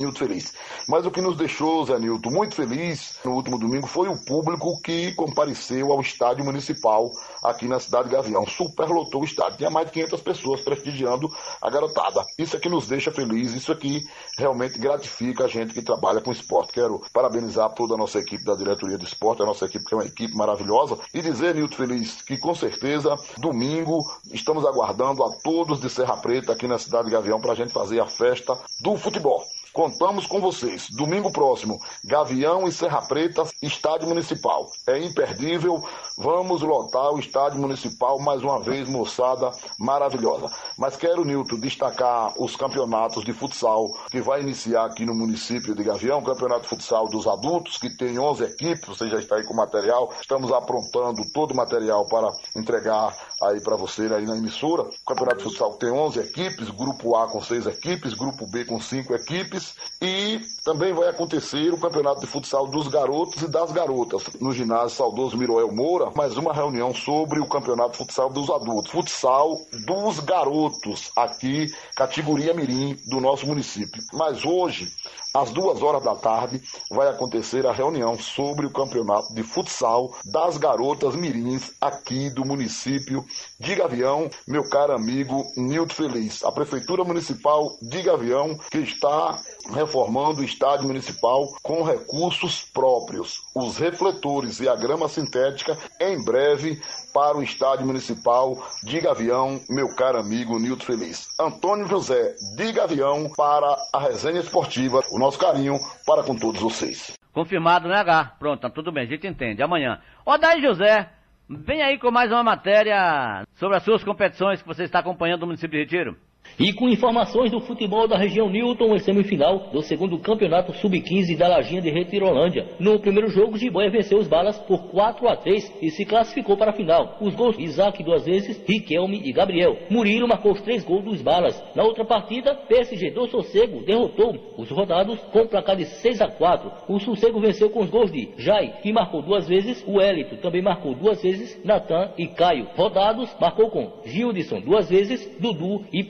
Nilton 0.00 0.16
feliz. 0.16 0.54
Mas 0.86 1.04
o 1.04 1.10
que 1.10 1.20
nos 1.20 1.36
deixou, 1.36 1.84
Zé 1.84 1.98
Nilton, 1.98 2.30
muito 2.30 2.54
feliz 2.54 3.18
no 3.24 3.32
último 3.32 3.58
domingo 3.58 3.88
foi 3.88 4.08
o 4.08 4.16
público 4.16 4.80
que 4.80 5.12
compareceu 5.14 5.90
ao 5.90 6.00
estádio 6.00 6.44
municipal 6.44 7.10
aqui 7.42 7.66
na 7.66 7.80
cidade 7.80 8.08
de 8.08 8.14
Gavião. 8.14 8.46
Superlotou 8.46 9.22
o 9.22 9.24
estádio. 9.24 9.58
Tinha 9.58 9.70
mais 9.70 9.86
de 9.86 9.92
500 9.94 10.20
pessoas 10.20 10.60
prestigiando 10.60 11.28
a 11.60 11.68
garotada. 11.68 12.24
Isso 12.38 12.56
aqui 12.56 12.68
nos 12.68 12.86
deixa 12.86 13.10
feliz, 13.10 13.52
isso 13.52 13.72
aqui 13.72 14.00
realmente 14.38 14.78
gratifica 14.78 15.46
a 15.46 15.48
gente 15.48 15.74
que 15.74 15.82
trabalha 15.82 16.20
com 16.20 16.30
esporte. 16.30 16.74
Quero 16.74 17.02
parabenizar 17.12 17.68
toda 17.74 17.94
a 17.94 17.98
nossa 17.98 18.20
equipe 18.20 18.44
da 18.44 18.54
diretoria 18.54 18.98
do 18.98 19.04
esporte, 19.04 19.42
a 19.42 19.46
nossa 19.46 19.64
equipe 19.64 19.84
que 19.84 19.94
é 19.94 19.96
uma 19.96 20.06
equipe 20.06 20.36
maravilhosa, 20.36 20.96
e 21.12 21.20
dizer, 21.20 21.56
Nilton 21.56 21.74
Feliz, 21.74 22.22
que 22.22 22.38
com 22.38 22.54
certeza 22.54 23.16
domingo 23.38 23.98
estamos 24.32 24.64
aguardando 24.64 25.24
a 25.24 25.36
todos 25.42 25.80
de 25.80 25.90
Serra 25.90 26.16
Preta 26.18 26.52
aqui 26.52 26.68
na 26.68 26.78
cidade 26.78 27.06
de 27.06 27.10
Gavião 27.14 27.40
para 27.40 27.50
a 27.50 27.56
gente 27.56 27.72
fazer 27.72 27.98
a 27.98 28.06
festa 28.06 28.56
do 28.80 28.96
futebol. 28.96 29.42
Contamos 29.72 30.26
com 30.26 30.40
vocês. 30.40 30.88
Domingo 30.90 31.30
próximo, 31.30 31.78
Gavião 32.04 32.66
e 32.66 32.72
Serra 32.72 33.02
Preta, 33.02 33.44
Estádio 33.62 34.08
Municipal. 34.08 34.70
É 34.86 34.98
imperdível. 34.98 35.82
Vamos 36.16 36.62
lotar 36.62 37.12
o 37.12 37.18
Estádio 37.18 37.60
Municipal 37.60 38.18
mais 38.18 38.42
uma 38.42 38.60
vez, 38.60 38.88
moçada 38.88 39.50
maravilhosa. 39.78 40.50
Mas 40.76 40.96
quero, 40.96 41.24
Nilton, 41.24 41.60
destacar 41.60 42.32
os 42.40 42.56
campeonatos 42.56 43.24
de 43.24 43.32
futsal 43.32 43.88
que 44.10 44.20
vai 44.20 44.40
iniciar 44.40 44.86
aqui 44.86 45.04
no 45.04 45.14
município 45.14 45.74
de 45.74 45.84
Gavião. 45.84 46.22
Campeonato 46.22 46.62
de 46.62 46.68
Futsal 46.68 47.08
dos 47.08 47.26
Adultos, 47.26 47.78
que 47.78 47.90
tem 47.90 48.18
11 48.18 48.44
equipes. 48.44 48.88
Você 48.88 49.08
já 49.08 49.18
está 49.18 49.36
aí 49.36 49.44
com 49.44 49.54
material. 49.54 50.12
Estamos 50.20 50.50
aprontando 50.50 51.22
todo 51.32 51.52
o 51.52 51.56
material 51.56 52.06
para 52.06 52.28
entregar 52.56 53.14
aí 53.42 53.60
para 53.60 53.76
você 53.76 54.02
aí 54.12 54.26
na 54.26 54.36
emissora. 54.36 54.88
Campeonato 55.06 55.38
de 55.38 55.44
Futsal 55.44 55.74
tem 55.74 55.90
11 55.90 56.18
equipes, 56.20 56.70
Grupo 56.70 57.14
A 57.16 57.28
com 57.28 57.40
6 57.40 57.66
equipes, 57.66 58.14
Grupo 58.14 58.46
B 58.46 58.64
com 58.64 58.80
5 58.80 59.14
equipes 59.14 59.57
e 60.00 60.40
também 60.64 60.92
vai 60.92 61.08
acontecer 61.08 61.72
o 61.72 61.80
Campeonato 61.80 62.20
de 62.20 62.26
Futsal 62.26 62.66
dos 62.66 62.88
Garotos 62.88 63.42
e 63.42 63.48
das 63.48 63.72
Garotas 63.72 64.22
no 64.40 64.52
ginásio 64.52 64.96
Saudoso 64.96 65.36
Miroel 65.36 65.72
Moura, 65.72 66.10
mais 66.14 66.36
uma 66.36 66.52
reunião 66.52 66.94
sobre 66.94 67.40
o 67.40 67.48
Campeonato 67.48 67.92
de 67.92 67.98
Futsal 67.98 68.30
dos 68.30 68.50
Adultos, 68.50 68.90
Futsal 68.90 69.56
dos 69.86 70.20
Garotos 70.20 71.10
aqui, 71.16 71.66
categoria 71.96 72.54
Mirim 72.54 72.96
do 73.06 73.20
nosso 73.20 73.46
município. 73.46 74.02
Mas 74.12 74.44
hoje 74.44 74.88
às 75.34 75.50
duas 75.50 75.82
horas 75.82 76.02
da 76.02 76.14
tarde, 76.14 76.60
vai 76.90 77.08
acontecer 77.08 77.66
a 77.66 77.72
reunião 77.72 78.18
sobre 78.18 78.66
o 78.66 78.72
campeonato 78.72 79.32
de 79.34 79.42
futsal 79.42 80.12
das 80.24 80.56
garotas 80.56 81.14
mirins 81.14 81.70
aqui 81.80 82.30
do 82.30 82.44
município 82.44 83.24
de 83.60 83.74
Gavião, 83.74 84.28
meu 84.46 84.68
caro 84.68 84.94
amigo 84.94 85.44
Nilton 85.56 85.94
Feliz. 85.94 86.42
A 86.44 86.52
Prefeitura 86.52 87.04
Municipal 87.04 87.70
de 87.82 88.02
Gavião, 88.02 88.58
que 88.70 88.78
está 88.78 89.38
reformando 89.72 90.40
o 90.40 90.44
estádio 90.44 90.86
municipal 90.86 91.46
com 91.62 91.82
recursos 91.82 92.64
próprios. 92.64 93.40
Os 93.54 93.78
refletores 93.78 94.60
e 94.60 94.68
a 94.68 94.76
grama 94.76 95.08
sintética 95.08 95.76
em 96.00 96.22
breve 96.24 96.80
para 97.12 97.36
o 97.36 97.42
estádio 97.42 97.86
municipal 97.86 98.56
de 98.82 99.00
Gavião, 99.00 99.60
meu 99.68 99.94
caro 99.94 100.18
amigo 100.18 100.58
Nilton 100.58 100.84
Feliz. 100.84 101.28
Antônio 101.40 101.86
José 101.86 102.34
de 102.56 102.72
Gavião 102.72 103.30
para 103.36 103.76
a 103.92 104.00
resenha 104.00 104.40
esportiva. 104.40 105.00
O 105.10 105.18
nosso 105.18 105.38
carinho 105.38 105.78
para 106.06 106.22
com 106.22 106.36
todos 106.36 106.60
vocês. 106.60 107.12
Confirmado, 107.32 107.88
né, 107.88 107.96
H? 107.98 108.36
Pronto, 108.38 108.60
tá 108.60 108.70
tudo 108.70 108.90
bem, 108.90 109.04
a 109.04 109.06
gente 109.06 109.26
entende. 109.26 109.62
Amanhã. 109.62 110.00
Daí 110.40 110.60
José, 110.60 111.10
vem 111.48 111.82
aí 111.82 111.98
com 111.98 112.10
mais 112.10 112.30
uma 112.30 112.42
matéria 112.42 113.44
sobre 113.54 113.76
as 113.76 113.82
suas 113.82 114.04
competições 114.04 114.60
que 114.60 114.68
você 114.68 114.84
está 114.84 114.98
acompanhando 114.98 115.42
no 115.42 115.46
município 115.46 115.78
de 115.78 115.84
Retiro. 115.84 116.16
E 116.58 116.72
com 116.72 116.88
informações 116.88 117.50
do 117.50 117.60
futebol 117.60 118.08
da 118.08 118.16
região 118.16 118.48
Newton 118.48 118.94
em 118.94 118.98
semifinal 118.98 119.70
do 119.72 119.82
segundo 119.82 120.18
campeonato 120.18 120.72
sub-15 120.72 121.36
da 121.36 121.48
Lajinha 121.48 121.80
de 121.80 121.90
Retirolândia. 121.90 122.66
No 122.78 122.98
primeiro 122.98 123.28
jogo, 123.28 123.56
Jiboia 123.56 123.90
venceu 123.90 124.18
os 124.18 124.28
balas 124.28 124.58
por 124.58 124.88
4 124.90 125.28
a 125.28 125.36
3 125.36 125.78
e 125.82 125.90
se 125.90 126.04
classificou 126.04 126.56
para 126.56 126.70
a 126.70 126.74
final. 126.74 127.16
Os 127.20 127.34
gols 127.34 127.58
Isaac 127.58 128.02
duas 128.02 128.24
vezes, 128.24 128.62
Riquelme 128.66 129.22
e 129.24 129.32
Gabriel. 129.32 129.76
Murilo 129.90 130.28
marcou 130.28 130.52
os 130.52 130.60
três 130.62 130.84
gols 130.84 131.04
dos 131.04 131.22
balas. 131.22 131.62
Na 131.74 131.84
outra 131.84 132.04
partida, 132.04 132.54
PSG 132.54 133.10
do 133.10 133.26
Sossego 133.28 133.84
derrotou 133.84 134.36
os 134.56 134.70
rodados 134.70 135.18
com 135.32 135.46
placar 135.46 135.76
de 135.76 135.84
6 135.84 136.20
a 136.20 136.28
4. 136.28 136.70
O 136.88 136.98
Sossego 136.98 137.40
venceu 137.40 137.70
com 137.70 137.80
os 137.80 137.90
gols 137.90 138.10
de 138.10 138.30
Jai, 138.36 138.74
que 138.82 138.92
marcou 138.92 139.22
duas 139.22 139.48
vezes, 139.48 139.84
o 139.86 140.00
Elito 140.00 140.36
também 140.36 140.62
marcou 140.62 140.94
duas 140.94 141.22
vezes, 141.22 141.62
Natan 141.64 142.10
e 142.18 142.26
Caio. 142.26 142.68
Rodados 142.76 143.34
marcou 143.40 143.70
com 143.70 143.92
Gildson 144.04 144.60
duas 144.60 144.88
vezes, 144.88 145.38
Dudu 145.40 145.84
e 145.92 146.02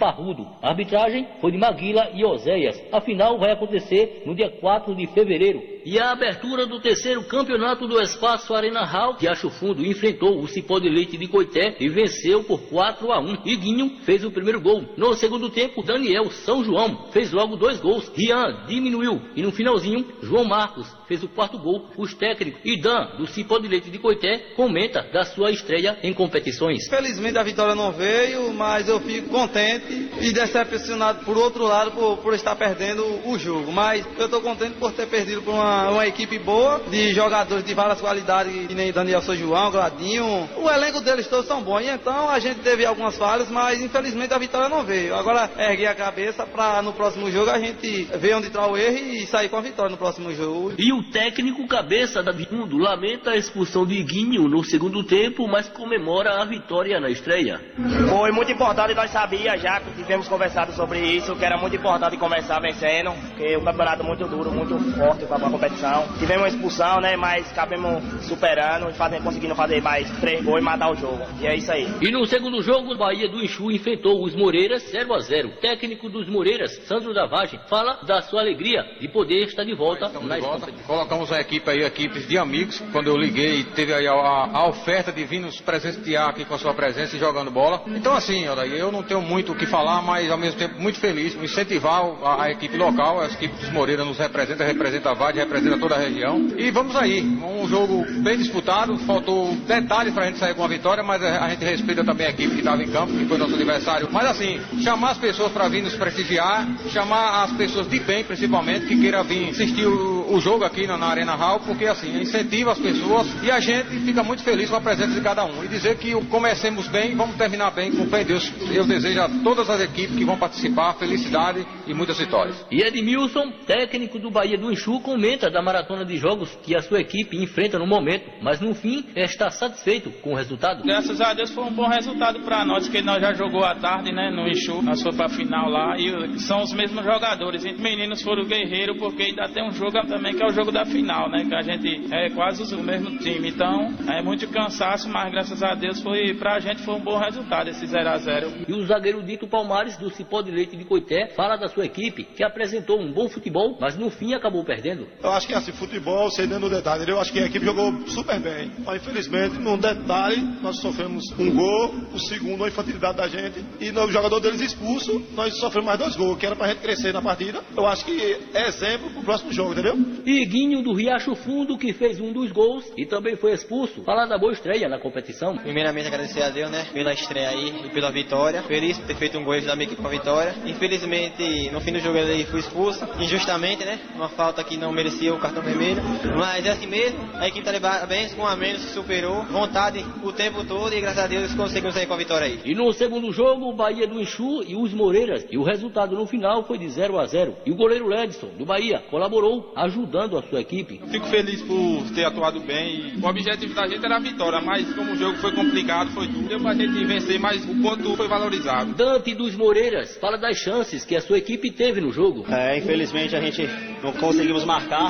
A 0.63 0.69
arbitragem 0.71 1.27
foi 1.41 1.53
de 1.53 1.59
Maguila 1.59 2.11
e 2.15 2.25
Oséias. 2.25 2.83
A 2.93 3.01
final 3.01 3.39
vai 3.39 3.53
acontecer 3.53 4.23
no 4.27 4.35
dia 4.35 4.51
4 4.51 4.95
de 4.95 5.07
fevereiro. 5.09 5.78
E 5.85 5.99
a 5.99 6.11
abertura 6.11 6.67
do 6.67 6.81
terceiro 6.81 7.23
campeonato 7.25 7.87
do 7.87 8.01
Espaço 8.01 8.55
Arena 8.55 8.85
Hall, 8.85 9.15
que 9.15 9.29
Acho 9.29 9.51
Fundo 9.51 9.85
enfrentou 9.85 10.41
o 10.41 10.49
Cipó 10.49 10.79
de 10.79 10.89
Leite 10.89 11.17
de 11.17 11.27
Coité 11.29 11.77
e 11.81 11.89
venceu 11.89 12.45
por 12.45 12.61
4 12.69 13.13
a 13.13 13.21
1. 13.21 13.47
Iguinho 13.47 13.99
fez 14.05 14.25
o 14.25 14.31
primeiro 14.31 14.61
gol. 14.61 14.85
No 14.97 15.15
segundo 15.15 15.49
tempo, 15.51 15.83
Daniel 15.83 16.31
São 16.31 16.65
João 16.65 17.09
fez 17.13 17.33
logo 17.33 17.57
dois 17.57 17.81
gols. 17.81 18.11
Rian 18.15 18.65
diminuiu 18.67 19.21
e 19.35 19.43
no 19.43 19.53
finalzinho, 19.53 20.07
João 20.23 20.45
Marcos 20.45 20.89
fez 21.07 21.23
o 21.23 21.29
quarto 21.29 21.59
gol. 21.59 21.89
Os 21.97 22.15
técnicos 22.15 22.61
e 22.65 22.81
Dan 22.81 23.17
do 23.17 23.27
Cipó 23.27 23.59
de 23.59 23.69
Leite 23.69 23.91
de 23.91 23.99
Coité 23.99 24.53
comenta 24.57 25.03
da 25.13 25.25
sua 25.25 25.51
estreia 25.51 25.99
em 26.03 26.13
competições. 26.13 26.89
Felizmente 26.89 27.39
a 27.39 27.43
vitória 27.43 27.75
não 27.75 27.93
veio, 27.93 28.53
mas 28.53 28.89
eu 28.89 29.01
fico 29.01 29.29
contente 29.29 30.11
e 30.21 30.33
decepcionado 30.33 31.25
por 31.25 31.37
outro 31.37 31.65
lado 31.65 31.93
por, 31.93 32.19
por 32.19 32.35
estar 32.35 32.57
perdendo 32.57 33.05
o 33.27 33.39
jogo. 33.39 33.73
Mas 33.73 34.07
eu 34.19 34.27
estou 34.27 34.41
contente 34.41 34.75
por 34.79 34.93
ter 34.93 35.07
perdido 35.07 35.43
por 35.43 35.55
uma 35.55 35.68
uma, 35.91 36.07
equipe 36.07 36.39
boa, 36.39 36.81
de 36.91 37.13
jogadores 37.13 37.65
de 37.65 37.75
várias 37.75 38.01
qualidades, 38.01 38.67
que 38.67 38.75
nem 38.75 38.93
Daniel 38.93 39.23
São 39.23 39.35
João, 39.35 39.71
Gladinho. 39.71 40.49
O 40.57 40.71
elenco 40.71 41.01
deles 41.01 41.27
todos 41.27 41.47
são 41.47 41.63
bons. 41.63 41.81
E 41.83 41.89
então 41.89 42.29
a 42.29 42.39
gente 42.39 42.61
teve 42.61 42.85
algumas 42.85 43.17
falhas, 43.17 43.51
mas 43.51 43.81
infelizmente 43.81 44.33
a 44.33 44.39
vitória 44.39 44.69
não 44.69 44.85
veio. 44.85 45.15
Agora 45.15 45.51
erguei 45.57 45.87
a 45.87 45.95
cabeça 45.95 46.47
para 46.47 46.83
no 46.83 46.93
próximo 46.93 47.31
jogo 47.31 47.51
a 47.51 47.59
gente 47.59 48.05
ver 48.19 48.35
onde 48.35 48.49
está 48.49 48.67
o 48.67 48.77
erro 48.77 48.99
e 48.99 49.27
sair 49.27 49.49
com 49.49 49.57
a 49.57 49.61
vitória 49.61 49.91
no 49.91 49.97
próximo 49.97 50.33
jogo. 50.33 50.73
E 50.79 50.93
o 50.93 51.03
técnico 51.11 51.67
cabeça 51.67 52.23
da 52.23 52.33
Mundo 52.51 52.79
lamenta 52.79 53.33
a 53.33 53.37
expulsão 53.37 53.85
de 53.85 54.03
Guinho 54.03 54.49
no 54.49 54.65
segundo 54.65 55.05
tempo, 55.05 55.47
mas 55.47 55.69
comemora 55.69 56.41
a 56.41 56.45
vitória 56.45 56.99
na 56.99 57.11
estreia. 57.11 57.61
Foi 58.09 58.31
muito 58.33 58.51
importante, 58.51 58.95
nós 58.95 59.11
sabíamos 59.11 59.61
já 59.61 59.81
que 59.81 59.91
tivemos 59.93 60.29
conversado 60.29 60.73
sobre 60.73 61.01
isso, 61.01 61.35
que 61.37 61.45
era 61.45 61.57
muito 61.57 61.77
importante 61.77 62.17
começar 62.17 62.61
vencendo, 62.61 63.13
porque 63.29 63.57
o 63.57 63.65
campeonato 63.65 64.03
é 64.03 64.07
muito 64.07 64.27
duro, 64.27 64.51
muito 64.51 64.79
forte 64.97 65.27
para 65.27 65.39
competição. 65.59 66.07
Tivemos 66.19 66.43
uma 66.45 66.49
expulsão, 66.49 67.01
né? 67.01 67.17
Mas 67.17 67.51
acabamos 67.51 68.25
superando 68.27 68.89
e 68.91 68.95
fazendo, 68.95 69.25
conseguindo 69.25 69.55
fazer 69.55 69.83
mais 69.83 70.09
três 70.21 70.43
gols 70.45 70.61
e 70.61 70.65
matar 70.65 70.91
o 70.91 70.95
jogo. 70.95 71.21
E 71.41 71.47
é 71.47 71.57
isso 71.57 71.71
aí. 71.73 71.89
E 72.01 72.11
no 72.11 72.25
segundo 72.27 72.63
jogo, 72.63 72.93
o 72.93 72.97
Bahia 72.97 73.29
do 73.29 73.43
Enxu 73.43 73.71
enfrentou 73.71 74.23
os 74.25 74.35
Moreiras 74.35 74.83
0 74.91 75.13
a 75.15 75.19
0 75.19 75.49
Técnico 75.61 76.09
dos 76.09 76.29
Moreiras, 76.29 76.71
Sandro 76.87 77.13
Davagem, 77.13 77.59
fala 77.69 77.99
da 78.07 78.23
sua 78.23 78.41
alegria 78.41 78.85
de 79.01 79.09
poder 79.09 79.45
estar 79.47 79.65
de 79.65 79.75
volta 79.75 80.07
Estamos 80.07 80.29
na 80.29 80.37
de 80.37 80.41
volta. 80.43 80.69
Colocamos 80.87 81.33
a 81.33 81.41
equipe 81.41 81.69
aí, 81.71 81.83
equipes 81.83 82.27
de 82.29 82.39
amigos. 82.39 82.81
Quando 82.93 83.09
eu 83.09 83.17
liguei, 83.17 83.65
teve 83.65 83.93
aí 83.93 84.07
a, 84.07 84.13
a- 84.13 84.51
a 84.59 84.69
oferta 84.69 85.13
de 85.13 85.25
vir 85.25 85.41
nos 85.41 85.61
presentear 85.61 86.29
aqui 86.29 86.45
com 86.45 86.55
a 86.55 86.59
sua 86.59 86.75
presença 86.75 87.17
e 87.17 87.19
jogando 87.19 87.51
bola. 87.51 87.83
Então 87.89 88.15
assim, 88.15 88.47
olha, 88.49 88.67
eu 88.67 88.93
não 88.93 89.03
tenho 89.03 89.21
muito 89.21 89.53
o 89.53 89.55
que 89.57 89.67
falar, 89.67 90.01
mas 90.03 90.31
ao 90.31 90.39
mesmo 90.39 90.59
tempo 90.59 90.81
muito 90.81 91.01
feliz, 91.01 91.35
incentivar 91.35 92.03
a, 92.23 92.45
a 92.45 92.51
equipe 92.51 92.77
local, 92.77 93.21
a 93.21 93.27
equipe 93.27 93.55
dos 93.57 93.71
Moreira 93.71 94.05
nos 94.05 94.19
representa, 94.19 94.65
representa 94.65 95.11
a 95.11 95.15
Vade, 95.15 95.41
representa 95.49 95.79
toda 95.79 95.95
a 95.95 95.99
região. 95.99 96.47
E 96.57 96.71
vamos 96.71 96.95
aí, 96.95 97.23
um 97.23 97.67
jogo 97.67 98.05
bem 98.23 98.37
disputado, 98.37 98.97
faltou 98.99 99.55
detalhes 99.67 100.13
pra 100.13 100.27
gente 100.27 100.39
sair 100.39 100.55
com 100.55 100.63
a 100.63 100.69
vitória, 100.69 101.03
mas 101.03 101.23
a, 101.23 101.47
a 101.47 101.49
gente 101.51 101.65
respeita 101.65 102.05
também 102.05 102.27
a 102.27 102.31
equipe 102.31 102.55
que 102.55 102.61
estava 102.61 102.83
em 102.83 102.89
campo, 102.89 103.13
que 103.15 103.25
foi 103.25 103.39
nosso 103.39 103.55
adversário. 103.55 104.09
Mas 104.13 104.27
assim, 104.27 104.61
chamar 104.83 105.13
as 105.13 105.19
pessoas 105.19 105.51
para 105.51 105.67
vir 105.69 105.83
nos 105.83 105.95
prestigiar, 105.95 106.69
chamar 106.91 107.45
as 107.45 107.53
pessoas 107.53 107.89
de 107.89 107.99
bem, 107.99 108.23
principalmente, 108.23 108.87
que 108.87 109.01
queiram 109.01 109.25
vir 109.25 109.49
assistir 109.49 109.87
o, 109.87 110.33
o 110.33 110.41
jogo 110.41 110.65
aqui 110.65 110.87
na, 110.87 110.99
na 110.99 111.07
Arena 111.07 111.35
Hall, 111.35 111.61
porque 111.61 111.87
assim, 111.87 112.21
incentiva 112.21 112.73
as 112.73 112.79
pessoas 112.79 113.27
e 113.43 113.51
a 113.51 113.59
gente 113.59 113.89
fica 114.05 114.23
muito 114.23 114.43
feliz 114.43 114.69
com 114.69 114.77
a 114.77 114.81
presença 114.81 115.15
de 115.15 115.21
cada 115.21 115.45
um. 115.45 115.65
E 115.65 115.69
dizer 115.69 115.97
que 115.97 116.13
comecemos 116.27 116.87
bem, 116.89 117.17
vamos 117.17 117.37
terminar 117.37 117.71
bem, 117.71 117.91
com 117.93 118.07
fé 118.07 118.23
em 118.23 118.27
Deus. 118.27 118.53
Eu 118.71 118.85
desejo 118.85 119.21
a 119.23 119.29
todas 119.43 119.71
as 119.71 119.81
equipes 119.81 120.17
que 120.17 120.25
vão 120.25 120.37
participar 120.37 120.95
felicidade 120.95 121.67
e 121.87 121.95
muitas 121.95 122.19
vitórias. 122.19 122.57
E 122.71 122.83
Edmilson, 122.83 123.51
técnico 123.67 124.19
do 124.19 124.31
Bahia 124.31 124.59
do 124.59 124.71
Enxu, 124.71 125.01
comenta 125.01 125.38
da 125.47 125.63
maratona 125.63 126.05
de 126.05 126.17
jogos 126.17 126.55
que 126.65 126.75
a 126.75 126.83
sua 126.83 127.01
equipe 127.01 127.37
enfrenta 127.37 127.79
no 127.79 127.87
momento, 127.87 128.31
mas 128.43 128.61
no 128.61 128.75
fim 128.75 129.05
está 129.15 129.51
satisfeito 129.51 130.11
com 130.23 130.33
o 130.33 130.37
resultado. 130.37 130.83
Graças 130.83 131.21
a 131.21 131.33
Deus 131.35 131.51
foi 131.51 131.65
um 131.65 131.73
bom 131.73 131.89
resultado 131.89 132.41
para 132.41 132.65
nós, 132.65 132.89
que 132.89 133.01
nós 133.01 133.21
já 133.21 133.33
jogou 133.33 133.65
à 133.65 133.75
tarde, 133.75 134.13
né, 134.13 134.31
no 134.31 134.49
Enxu. 134.49 134.83
Nós 134.83 135.01
fomos 135.03 135.17
para 135.17 135.29
final 135.29 135.69
lá 135.69 135.97
e 135.97 136.39
são 136.41 136.63
os 136.63 136.73
mesmos 136.73 137.05
jogadores. 137.05 137.65
E 137.65 137.73
meninos 137.73 138.23
foram 138.23 138.45
guerreiros 138.45 138.99
porque 138.99 139.23
ainda 139.23 139.49
tem 139.49 139.67
um 139.67 139.73
jogo 139.73 140.01
também 140.07 140.35
que 140.35 140.43
é 140.43 140.47
o 140.47 140.53
jogo 140.53 140.73
da 140.73 140.85
final, 140.85 141.31
né, 141.31 141.45
que 141.45 141.55
a 141.55 141.63
gente 141.63 142.13
é 142.13 142.31
quase 142.31 142.75
o 142.75 142.83
mesmo 142.83 143.19
time. 143.19 143.49
Então, 143.49 143.89
é 144.09 144.23
muito 144.23 144.49
cansaço, 144.49 145.09
mas 145.09 145.31
graças 145.31 145.63
a 145.63 145.75
Deus 145.75 146.03
foi 146.03 146.35
pra 146.35 146.59
gente 146.59 146.83
foi 146.83 146.95
um 146.95 147.01
bom 147.01 147.19
resultado 147.19 147.69
esse 147.69 147.87
0 147.87 148.09
a 148.09 148.19
0. 148.19 148.53
E 148.69 148.73
o 148.73 148.85
zagueiro 148.85 149.23
Dito 149.23 149.47
Palmares, 149.47 149.97
do 149.97 150.11
Cipó 150.11 150.43
de 150.43 150.51
Leite 150.51 150.77
de 150.77 150.85
Coité, 150.85 151.29
fala 151.35 151.57
da 151.57 151.69
sua 151.69 151.85
equipe, 151.85 152.25
que 152.25 152.45
apresentou 152.45 153.01
um 153.01 153.13
bom 153.13 153.29
futebol, 153.29 153.77
mas 153.81 153.97
no 153.97 154.11
fim 154.11 154.35
acabou 154.35 154.65
perdendo. 154.65 155.07
Eu 155.29 155.35
acho 155.35 155.47
que 155.47 155.53
assim, 155.55 155.73
futebol, 155.73 156.31
sem 156.31 156.47
dentro 156.47 156.69
no 156.69 156.71
detalhe, 156.71 157.05
eu 157.07 157.21
acho 157.21 157.31
que 157.31 157.39
a 157.39 157.45
equipe 157.45 157.63
jogou 157.63 157.93
super 158.09 158.41
bem. 158.41 158.73
Mas 158.85 159.03
infelizmente, 159.03 159.59
num 159.59 159.77
detalhe, 159.77 160.41
nós 160.63 160.81
sofremos 160.81 161.23
um 161.39 161.55
gol, 161.55 161.95
o 162.15 162.19
segundo, 162.19 162.65
a 162.65 162.69
infantilidade 162.69 163.19
da 163.19 163.29
gente, 163.29 163.63
e 163.79 163.93
no- 163.93 164.05
o 164.07 164.11
jogador 164.11 164.41
deles 164.41 164.59
expulso, 164.63 165.23
nós 165.35 165.55
sofremos 165.59 165.87
mais 165.87 165.99
dois 165.99 166.17
gols, 166.17 166.39
que 166.39 166.47
era 166.47 166.57
pra 166.57 166.69
gente 166.69 166.79
crescer 166.79 167.13
na 167.13 167.21
partida. 167.21 167.63
Eu 167.77 167.87
acho 167.87 168.07
que 168.07 168.39
é 168.55 168.69
exemplo 168.69 169.11
pro 169.11 169.23
próximo 169.23 169.53
jogo, 169.53 169.73
entendeu? 169.73 169.99
E 170.25 170.47
Guinho 170.47 170.81
do 170.83 170.95
Riacho 170.95 171.35
Fundo, 171.35 171.77
que 171.77 171.93
fez 171.93 172.19
um 172.19 172.33
dos 172.33 172.51
gols 172.51 172.91
e 172.97 173.05
também 173.05 173.37
foi 173.37 173.53
expulso, 173.53 174.03
fala 174.05 174.25
da 174.25 174.39
boa 174.39 174.53
estreia 174.55 174.89
na 174.89 174.99
competição. 174.99 175.59
Primeiramente 175.59 176.07
agradecer 176.07 176.43
a 176.43 176.49
Deus, 176.49 176.71
né, 176.71 176.87
pela 176.91 177.13
estreia 177.13 177.51
aí 177.51 177.85
e 177.85 177.91
pela 177.91 178.11
vitória. 178.11 178.63
Feliz 178.63 178.97
por 178.97 179.07
ter 179.07 179.17
feito 179.17 179.37
um 179.39 179.45
gol 179.45 179.55
e 179.55 179.59
ajudar 179.59 179.75
a 179.75 179.77
minha 179.77 179.87
equipe 179.89 180.01
com 180.01 180.09
a 180.09 180.11
vitória. 180.11 180.55
Infelizmente, 180.65 181.69
no 181.71 181.83
fim 181.83 181.93
do 181.93 182.01
jogo 182.01 182.17
ele 182.17 182.47
fui 182.47 182.61
expulso, 182.61 183.07
injustamente, 183.21 183.85
né, 183.85 183.99
uma 184.15 184.31
falta 184.31 184.65
que 184.65 184.79
não 184.79 184.91
merecia 184.91 185.18
o 185.27 185.39
cartão 185.39 185.63
vermelho. 185.63 186.03
Mas 186.37 186.65
é 186.65 186.71
assim 186.71 186.87
mesmo, 186.87 187.19
a 187.35 187.49
equipe 187.49 187.65
tá 187.65 187.73
de 187.73 187.81
parabéns, 187.81 188.35
com 188.35 188.47
a 188.47 188.55
menos 188.57 188.83
superou, 188.93 189.43
vontade 189.45 190.05
o 190.23 190.33
tempo 190.33 190.65
todo 190.65 190.95
e 190.95 191.01
graças 191.01 191.25
a 191.25 191.27
Deus 191.27 191.55
conseguimos 191.55 191.95
sair 191.95 192.07
com 192.07 192.15
a 192.15 192.17
vitória 192.17 192.47
aí. 192.47 192.61
E 192.65 192.75
no 192.75 192.93
segundo 192.93 193.33
jogo, 193.33 193.69
o 193.69 193.75
Bahia 193.75 194.07
do 194.07 194.21
Enxu 194.21 194.63
e 194.67 194.77
os 194.77 194.93
Moreiras. 194.93 195.47
E 195.51 195.59
o 195.59 195.63
resultado 195.63 196.15
no 196.15 196.27
final 196.27 196.65
foi 196.65 196.79
de 196.79 196.89
0 196.89 197.19
a 197.19 197.27
0. 197.27 197.57
E 197.67 197.73
o 197.73 197.77
goleiro 197.77 198.07
Ledson, 198.07 198.49
do 198.59 198.65
Bahia, 198.65 199.03
colaborou, 199.11 199.73
ajudando 199.77 200.39
a 200.39 200.43
sua 200.43 200.61
equipe. 200.61 201.01
Fico 201.11 201.27
feliz 201.27 201.63
por 201.63 202.05
ter 202.15 202.25
atuado 202.25 202.61
bem. 202.61 203.15
E 203.17 203.21
o 203.21 203.27
objetivo 203.27 203.75
da 203.75 203.87
gente 203.87 204.05
era 204.05 204.17
a 204.17 204.21
vitória, 204.21 204.61
mas 204.61 204.93
como 204.95 205.13
o 205.13 205.17
jogo 205.17 205.39
foi 205.39 205.53
complicado, 205.53 206.11
foi 206.11 206.27
duro, 206.29 206.49
deu 206.49 206.61
pra 206.61 206.75
gente 206.75 207.05
vencer, 207.05 207.39
mas 207.39 207.65
o 207.65 207.75
ponto 207.83 208.17
foi 208.17 208.29
valorizado. 208.29 208.95
Dante 208.95 209.35
dos 209.35 209.55
Moreiras 209.57 210.17
fala 210.19 210.37
das 210.37 210.57
chances 210.59 211.05
que 211.05 211.17
a 211.17 211.21
sua 211.21 211.39
equipe 211.39 211.71
teve 211.71 212.01
no 212.01 212.11
jogo. 212.13 212.45
É, 212.53 212.79
infelizmente 212.79 213.35
a 213.35 213.41
gente 213.41 213.69
não 214.03 214.13
conseguimos 214.13 214.65
marcar. 214.65 215.08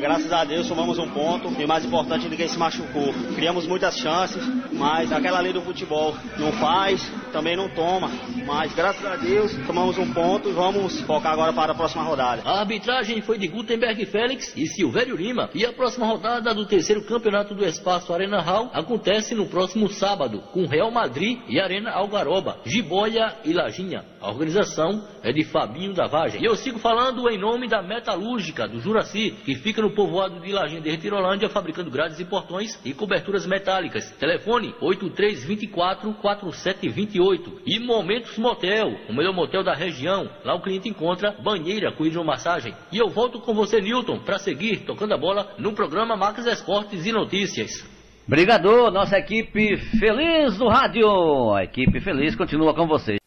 Graças 0.00 0.32
a 0.32 0.44
Deus 0.44 0.66
somamos 0.66 0.98
um 0.98 1.10
ponto 1.10 1.50
e 1.60 1.66
mais 1.66 1.84
importante 1.84 2.28
ninguém 2.28 2.48
se 2.48 2.58
machucou. 2.58 3.12
Criamos 3.34 3.66
muitas 3.66 3.98
chances, 3.98 4.42
mas 4.72 5.12
aquela 5.12 5.40
lei 5.40 5.52
do 5.52 5.60
futebol 5.60 6.14
não 6.38 6.52
faz, 6.52 7.06
também 7.32 7.56
não 7.56 7.68
toma. 7.68 8.10
Mas 8.46 8.72
graças 8.74 9.04
a 9.04 9.16
Deus 9.16 9.52
tomamos 9.66 9.98
um 9.98 10.10
ponto 10.12 10.48
e 10.48 10.52
vamos 10.52 11.00
focar 11.02 11.32
agora 11.32 11.52
para 11.52 11.72
a 11.72 11.74
próxima 11.74 12.02
rodada. 12.02 12.42
A 12.44 12.60
arbitragem 12.60 13.20
foi 13.20 13.36
de 13.36 13.46
Gutenberg 13.48 14.06
Félix 14.06 14.56
e 14.56 14.66
Silvério 14.66 15.16
Lima. 15.16 15.50
E 15.54 15.66
a 15.66 15.72
próxima 15.72 16.06
rodada 16.06 16.54
do 16.54 16.64
terceiro 16.64 17.04
campeonato 17.04 17.54
do 17.54 17.64
Espaço 17.64 18.12
Arena 18.12 18.40
Hall 18.40 18.70
acontece 18.72 19.34
no 19.34 19.46
próximo 19.46 19.88
sábado, 19.88 20.40
com 20.52 20.66
Real 20.66 20.90
Madrid 20.90 21.40
e 21.48 21.60
Arena 21.60 21.90
Algaroba, 21.90 22.58
Jiboia 22.64 23.36
e 23.44 23.52
Lajinha. 23.52 24.04
A 24.20 24.28
organização 24.28 25.04
é 25.22 25.32
de 25.32 25.44
Fabinho 25.44 25.92
da 25.92 26.06
Vagem. 26.06 26.40
E 26.40 26.44
eu 26.44 26.56
sigo 26.56 26.78
falando 26.78 27.28
em 27.28 27.38
nome 27.38 27.68
da 27.68 27.82
Metalúrgica 27.82 28.66
do 28.66 28.80
Juraci, 28.80 29.34
que 29.44 29.56
fica 29.56 29.82
no 29.82 29.90
povoado 29.90 30.38
de 30.40 30.52
Lajinha 30.52 30.80
de 30.80 30.90
Retirolândia, 30.90 31.48
fabricando 31.48 31.90
grades 31.90 32.20
e 32.20 32.24
portões 32.24 32.80
e 32.84 32.94
coberturas 32.94 33.44
metálicas. 33.46 34.12
Telefone 34.12 34.72
8324-4728. 34.80 37.62
E 37.66 37.78
Momentos 37.78 38.38
Motel, 38.38 38.96
o 39.08 39.12
melhor 39.12 39.34
motel 39.34 39.62
da 39.62 39.74
região. 39.74 40.28
Lá 40.44 40.54
o 40.54 40.60
cliente 40.60 40.88
encontra 40.88 41.32
banheira 41.32 41.92
com 41.92 42.06
hidromassagem. 42.06 42.74
E 42.92 42.98
eu 42.98 43.08
volto 43.08 43.40
com 43.40 43.54
você, 43.54 43.80
Newton, 43.80 44.18
para 44.20 44.38
seguir 44.38 44.84
tocando 44.84 45.14
a 45.14 45.18
bola 45.18 45.54
no 45.58 45.72
programa 45.72 46.16
Marcos 46.16 46.46
Esportes 46.46 47.06
e 47.06 47.12
Notícias. 47.12 47.90
Brigador, 48.30 48.92
nossa 48.92 49.18
equipe 49.18 49.76
feliz 49.98 50.56
do 50.56 50.68
rádio. 50.68 51.52
A 51.52 51.64
equipe 51.64 52.00
feliz 52.00 52.36
continua 52.36 52.72
com 52.72 52.86
vocês. 52.86 53.18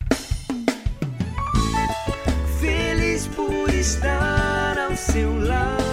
Feliz 2.61 3.27
por 3.27 3.69
estar 3.73 4.77
ao 4.77 4.95
seu 4.95 5.45
lado. 5.45 5.92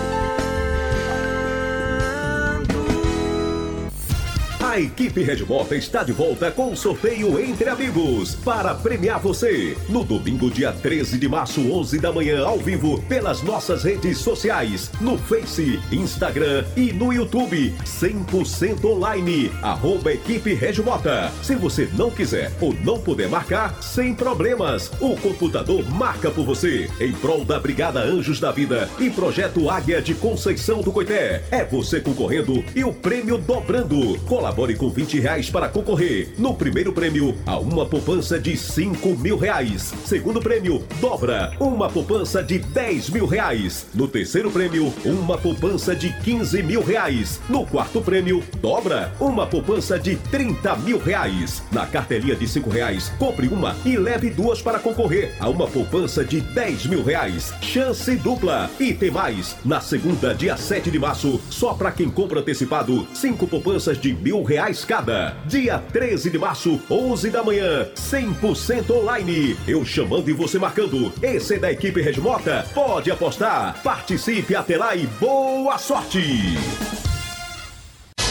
A 4.71 4.79
equipe 4.79 5.25
Red 5.25 5.45
Mota 5.47 5.75
está 5.75 6.05
de 6.05 6.13
volta 6.13 6.49
com 6.49 6.71
o 6.71 6.77
sorteio 6.77 7.41
Entre 7.41 7.69
Amigos 7.69 8.37
para 8.37 8.73
premiar 8.73 9.19
você 9.19 9.77
no 9.89 10.05
domingo, 10.05 10.49
dia 10.49 10.71
13 10.71 11.19
de 11.19 11.29
março, 11.29 11.61
11 11.73 11.99
da 11.99 12.13
manhã, 12.13 12.47
ao 12.47 12.57
vivo, 12.57 13.03
pelas 13.09 13.43
nossas 13.43 13.83
redes 13.83 14.19
sociais, 14.19 14.89
no 15.01 15.19
Face, 15.19 15.81
Instagram 15.91 16.65
e 16.77 16.93
no 16.93 17.13
YouTube, 17.13 17.75
100% 17.85 18.85
online, 18.85 19.51
arroba 19.61 20.13
equipe 20.13 20.55
Red 20.55 20.81
Mota. 20.85 21.33
Se 21.43 21.57
você 21.57 21.91
não 21.95 22.09
quiser 22.09 22.53
ou 22.61 22.73
não 22.73 23.01
puder 23.01 23.29
marcar, 23.29 23.77
sem 23.83 24.15
problemas, 24.15 24.89
o 25.01 25.17
computador 25.17 25.85
marca 25.91 26.31
por 26.31 26.47
você, 26.47 26.89
em 27.01 27.11
prol 27.11 27.45
da 27.45 27.59
Brigada 27.59 28.05
Anjos 28.05 28.39
da 28.39 28.53
Vida 28.53 28.89
e 29.01 29.11
Projeto 29.11 29.69
Águia 29.69 30.01
de 30.01 30.15
Conceição 30.15 30.81
do 30.81 30.93
Coité. 30.93 31.43
É 31.51 31.65
você 31.65 32.01
concorrendo 32.01 32.63
e 32.73 32.85
o 32.85 32.93
prêmio 32.93 33.37
dobrando. 33.37 34.17
Colabore 34.61 34.77
com 34.77 34.91
20 34.91 35.21
reais 35.21 35.49
para 35.49 35.71
concorrer. 35.71 36.35
No 36.37 36.55
primeiro 36.55 36.93
prêmio, 36.93 37.35
a 37.47 37.59
uma 37.59 37.87
poupança 37.87 38.39
de 38.39 38.57
5 38.59 39.17
mil 39.17 39.39
reais. 39.39 39.95
Segundo 40.05 40.39
prêmio, 40.39 40.85
dobra, 41.01 41.53
uma 41.59 41.89
poupança 41.89 42.43
de 42.43 42.59
10 42.59 43.09
mil 43.09 43.25
reais. 43.25 43.87
No 43.95 44.07
terceiro 44.07 44.51
prêmio, 44.51 44.93
uma 45.03 45.39
poupança 45.39 45.97
de 45.97 46.13
15 46.13 46.63
mil 46.63 46.83
reais. 46.83 47.41
No 47.49 47.65
quarto 47.65 48.03
prêmio, 48.03 48.45
dobra, 48.61 49.11
uma 49.19 49.47
poupança 49.47 49.99
de 49.99 50.17
30 50.17 50.77
mil 50.77 50.99
reais. 50.99 51.63
Na 51.73 51.87
cartelinha 51.87 52.37
de 52.37 52.47
5 52.47 52.69
reais, 52.69 53.11
compre 53.19 53.49
uma 53.49 53.75
e 53.87 53.97
leve 53.97 54.29
duas 54.29 54.61
para 54.61 54.79
concorrer 54.79 55.35
a 55.41 55.49
uma 55.49 55.67
poupança 55.69 56.23
de 56.23 56.43
10 56.43 56.87
mil 56.87 57.03
reais. 57.03 57.55
Chance 57.63 58.15
dupla. 58.17 58.69
E 58.79 58.93
tem 58.93 59.11
mais. 59.11 59.57
Na 59.65 59.81
segunda, 59.81 60.35
dia 60.35 60.59
7 60.59 60.91
de 60.91 60.99
março, 60.99 61.41
só 61.49 61.73
para 61.73 61.91
quem 61.91 62.11
compra 62.11 62.41
antecipado, 62.41 63.07
cinco 63.15 63.47
poupanças 63.47 63.99
de 63.99 64.13
mil 64.13 64.43
reais 64.43 64.50
cada. 64.87 65.37
Dia 65.47 65.79
13 65.79 66.31
de 66.31 66.39
março, 66.39 66.81
11 66.91 67.31
da 67.31 67.43
manhã, 67.43 67.89
100% 67.95 68.91
online. 68.91 69.57
Eu 69.67 69.85
chamando 69.85 70.29
e 70.29 70.33
você 70.33 70.59
marcando. 70.59 71.13
Esse 71.23 71.55
é 71.55 71.59
da 71.59 71.71
equipe 71.71 72.03
Regmota. 72.03 72.67
Pode 72.75 73.11
apostar. 73.11 73.81
Participe 73.83 74.57
até 74.57 74.77
lá 74.77 74.97
e 74.97 75.07
boa 75.07 75.79
sorte. 75.79 76.59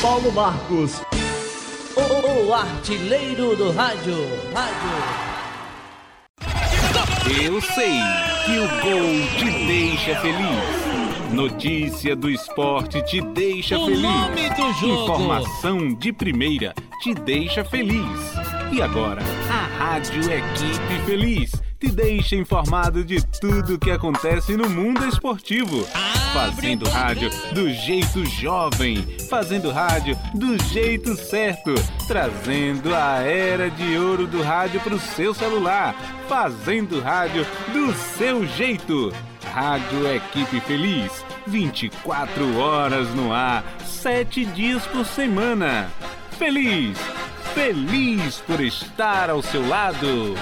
Paulo 0.01 0.31
Marcos. 0.31 1.01
O, 1.95 2.47
o 2.47 2.53
artilheiro 2.53 3.55
do 3.55 3.71
rádio. 3.71 4.15
Rádio. 4.53 5.29
Eu 7.43 7.61
sei 7.61 7.99
que 8.45 8.57
o 8.57 8.67
gol 8.81 9.27
te 9.37 9.51
deixa 9.67 10.19
feliz. 10.19 11.08
Notícia 11.31 12.15
do 12.15 12.29
esporte 12.29 13.01
te 13.03 13.21
deixa 13.21 13.77
O 13.77 13.85
feliz. 13.85 14.01
nome 14.01 14.49
do 14.49 14.73
jogo. 14.73 15.03
Informação 15.03 15.93
de 15.93 16.11
primeira 16.11 16.73
te 17.01 17.13
deixa 17.13 17.63
feliz. 17.63 18.33
E 18.71 18.81
agora, 18.81 19.21
a 19.49 19.77
Rádio 19.77 20.21
Equipe 20.23 21.05
Feliz 21.05 21.51
te 21.79 21.89
deixa 21.89 22.35
informado 22.35 23.05
de 23.05 23.25
tudo 23.39 23.79
que 23.79 23.91
acontece 23.91 24.57
no 24.57 24.69
mundo 24.69 25.05
esportivo. 25.07 25.85
Fazendo 26.33 26.87
rádio 26.89 27.29
do 27.53 27.71
jeito 27.71 28.23
jovem, 28.25 29.03
fazendo 29.29 29.71
rádio 29.71 30.15
do 30.35 30.61
jeito 30.65 31.15
certo, 31.15 31.73
trazendo 32.07 32.93
a 32.93 33.19
era 33.21 33.69
de 33.71 33.97
ouro 33.97 34.27
do 34.27 34.41
rádio 34.43 34.79
para 34.81 34.93
o 34.93 34.99
seu 34.99 35.33
celular, 35.33 35.95
fazendo 36.27 36.99
rádio 36.99 37.45
do 37.73 37.93
seu 37.93 38.45
jeito. 38.45 39.11
Rádio 39.59 40.09
Equipe 40.09 40.61
Feliz, 40.61 41.11
24 41.45 42.59
horas 42.59 43.09
no 43.09 43.33
ar, 43.33 43.61
7 43.83 44.45
dias 44.45 44.87
por 44.87 45.05
semana. 45.05 45.91
Feliz, 46.37 46.97
feliz 47.53 48.37
por 48.47 48.61
estar 48.61 49.29
ao 49.29 49.41
seu 49.41 49.67
lado. 49.67 50.33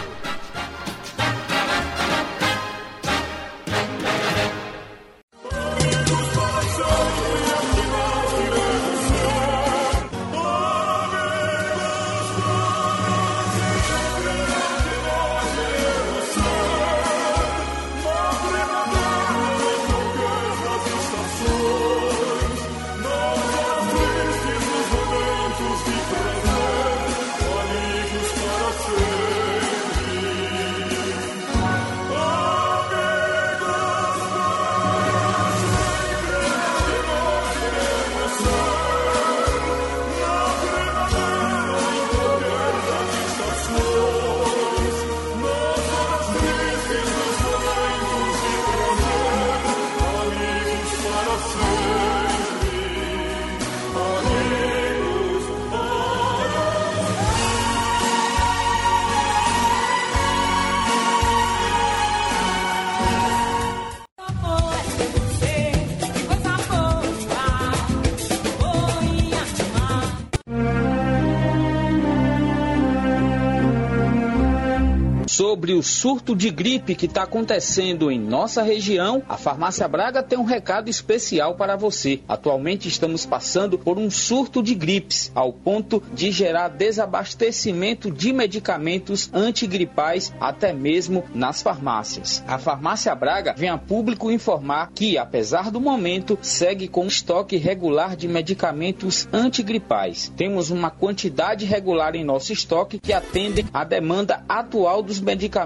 Sobre 75.68 75.80
o 75.80 75.84
surto 75.84 76.34
de 76.34 76.50
gripe 76.50 76.96
que 76.96 77.08
está 77.08 77.24
acontecendo 77.24 78.10
em 78.10 78.18
nossa 78.18 78.64
região, 78.64 79.22
a 79.28 79.36
Farmácia 79.36 79.86
Braga 79.86 80.24
tem 80.24 80.40
um 80.40 80.46
recado 80.46 80.90
especial 80.90 81.56
para 81.56 81.76
você. 81.76 82.22
Atualmente 82.26 82.88
estamos 82.88 83.26
passando 83.26 83.78
por 83.78 83.98
um 83.98 84.10
surto 84.10 84.64
de 84.64 84.74
gripes, 84.74 85.30
ao 85.36 85.52
ponto 85.52 86.02
de 86.14 86.32
gerar 86.32 86.70
desabastecimento 86.70 88.10
de 88.10 88.32
medicamentos 88.32 89.30
antigripais 89.34 90.32
até 90.40 90.72
mesmo 90.72 91.26
nas 91.36 91.62
farmácias. 91.62 92.42
A 92.48 92.58
Farmácia 92.58 93.14
Braga 93.14 93.54
vem 93.58 93.68
a 93.68 93.78
público 93.78 94.32
informar 94.32 94.92
que, 94.96 95.18
apesar 95.18 95.70
do 95.70 95.82
momento, 95.82 96.40
segue 96.42 96.88
com 96.88 97.06
estoque 97.08 97.58
regular 97.58 98.16
de 98.16 98.30
medicamentos 98.30 99.28
antigripais. 99.34 100.32
Temos 100.38 100.70
uma 100.70 100.90
quantidade 100.90 101.66
regular 101.66 102.16
em 102.16 102.24
nosso 102.24 102.54
estoque 102.54 103.00
que 103.00 103.12
atendem 103.12 103.66
à 103.74 103.84
demanda 103.84 104.46
atual 104.48 105.04
dos 105.04 105.20
medicamentos 105.20 105.57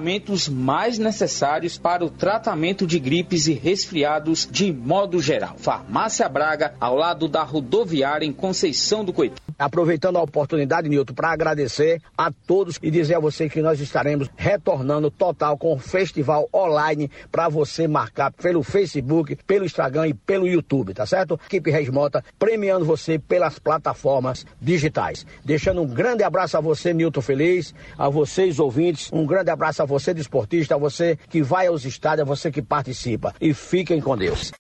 mais 0.48 0.98
necessários 0.98 1.78
para 1.78 2.06
o 2.06 2.10
tratamento 2.10 2.88
de 2.88 3.00
gripes 3.00 3.48
e 3.48 3.54
resfriados 3.54 4.48
de 4.50 4.72
modo 4.72 5.20
geral. 5.20 5.56
Farmácia 5.58 6.28
Braga, 6.30 6.74
ao 6.80 6.96
lado 6.96 7.28
da 7.28 7.44
rodoviária 7.44 8.26
em 8.26 8.34
Conceição 8.34 9.04
do 9.04 9.12
Coitado. 9.12 9.51
Aproveitando 9.62 10.18
a 10.18 10.24
oportunidade, 10.24 10.90
Nilton, 10.90 11.14
para 11.14 11.30
agradecer 11.30 12.02
a 12.18 12.32
todos 12.32 12.80
e 12.82 12.90
dizer 12.90 13.14
a 13.14 13.20
você 13.20 13.48
que 13.48 13.62
nós 13.62 13.80
estaremos 13.80 14.28
retornando 14.36 15.12
total 15.12 15.56
com 15.56 15.74
o 15.74 15.78
festival 15.78 16.50
online 16.52 17.12
para 17.32 17.48
você 17.48 17.88
marcar 17.88 18.32
pelo 18.32 18.64
Facebook, 18.64 19.36
pelo 19.46 19.64
Instagram 19.64 20.08
e 20.08 20.14
pelo 20.16 20.48
YouTube, 20.48 20.96
tá 20.96 21.06
certo? 21.06 21.40
Equipe 21.46 21.70
Resmota 21.70 22.26
premiando 22.40 22.86
você 22.86 23.20
pelas 23.20 23.60
plataformas 23.60 24.48
digitais. 24.60 25.28
Deixando 25.46 25.84
um 25.84 25.88
grande 25.88 26.24
abraço 26.24 26.58
a 26.58 26.60
você, 26.60 26.92
Nilton 26.92 27.22
Feliz, 27.22 27.72
a 27.96 28.10
vocês 28.10 28.58
ouvintes, 28.58 29.12
um 29.14 29.28
grande 29.28 29.52
abraço 29.52 29.84
a 29.84 29.86
você, 29.86 30.12
desportista, 30.12 30.74
a 30.74 30.80
você 30.80 31.20
que 31.30 31.44
vai 31.44 31.68
aos 31.68 31.86
estádios, 31.86 32.22
a 32.22 32.26
você 32.26 32.50
que 32.50 32.64
participa. 32.64 33.36
E 33.40 33.54
fiquem 33.54 34.02
com 34.02 34.18
Deus. 34.18 34.52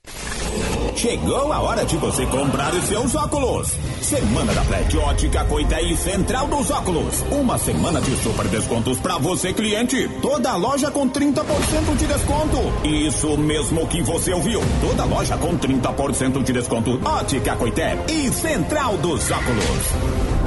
Chegou 0.96 1.52
a 1.52 1.60
hora 1.62 1.86
de 1.86 1.98
você 1.98 2.26
comprar 2.28 2.74
os 2.74 2.84
seus 2.84 3.16
óculos. 3.16 3.70
Semana 4.02 4.54
da 4.54 4.62
Fred 4.64 4.98
Ótica 4.98 5.46
Coité 5.46 5.82
e 5.82 5.98
Central 5.98 6.48
dos 6.48 6.70
Óculos. 6.70 7.24
Uma 7.32 7.58
semana 7.58 8.02
de 8.02 8.16
super 8.18 8.48
descontos 8.48 9.00
para 9.00 9.18
você, 9.18 9.54
cliente. 9.54 10.08
Toda 10.22 10.56
loja 10.56 10.92
com 10.92 11.10
30% 11.10 11.98
de 11.98 12.06
desconto. 12.06 12.88
Isso 12.88 13.38
mesmo 13.38 13.88
que 13.88 14.02
você 14.02 14.34
ouviu. 14.34 14.62
Toda 14.82 15.06
loja 15.06 15.38
com 15.38 15.58
30% 15.58 16.44
de 16.44 16.54
desconto. 16.54 17.00
Ótica 17.04 17.56
Coité 17.56 17.98
e 18.10 18.32
Central 18.32 18.98
dos 18.98 19.32
Óculos. 19.32 20.41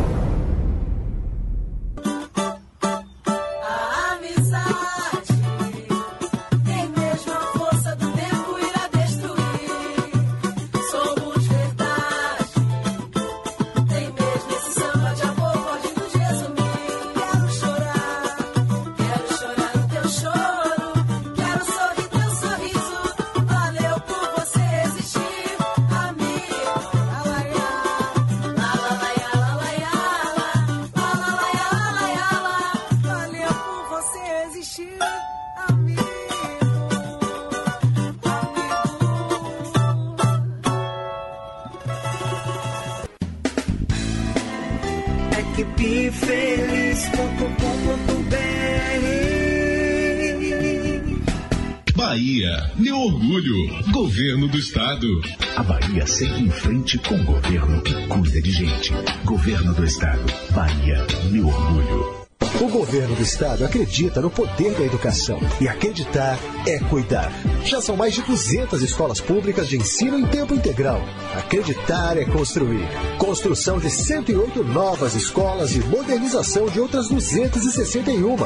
Estado. 54.95 55.21
A 55.57 55.63
Bahia 55.63 56.07
segue 56.07 56.45
em 56.45 56.51
frente 56.51 56.99
com 56.99 57.15
um 57.15 57.25
governo 57.25 57.83
que 57.83 58.07
cuida 58.07 58.41
de 58.41 58.53
gente. 58.53 58.93
Governo 59.25 59.75
do 59.75 59.85
Estado. 59.85 60.23
Bahia, 60.51 61.05
meu 61.31 61.49
orgulho. 61.49 62.25
O 62.61 62.69
governo 62.69 63.17
do 63.17 63.23
estado 63.23 63.65
acredita 63.65 64.21
no 64.21 64.31
poder 64.31 64.75
da 64.75 64.85
educação 64.85 65.41
e 65.61 65.67
acreditar 65.67 66.39
é 66.67 66.79
cuidar. 66.79 67.33
Já 67.65 67.81
são 67.81 67.97
mais 67.97 68.15
de 68.15 68.23
200 68.23 68.81
escolas 68.81 69.21
públicas 69.21 69.69
de 69.69 69.77
ensino 69.77 70.19
em 70.19 70.27
tempo 70.27 70.55
integral. 70.55 71.01
Acreditar 71.37 72.17
é 72.17 72.25
construir. 72.25 72.87
Construção 73.19 73.79
de 73.79 73.91
108 73.91 74.63
novas 74.63 75.15
escolas 75.15 75.75
e 75.75 75.81
modernização 75.81 76.67
de 76.67 76.79
outras 76.79 77.09
261. 77.09 78.37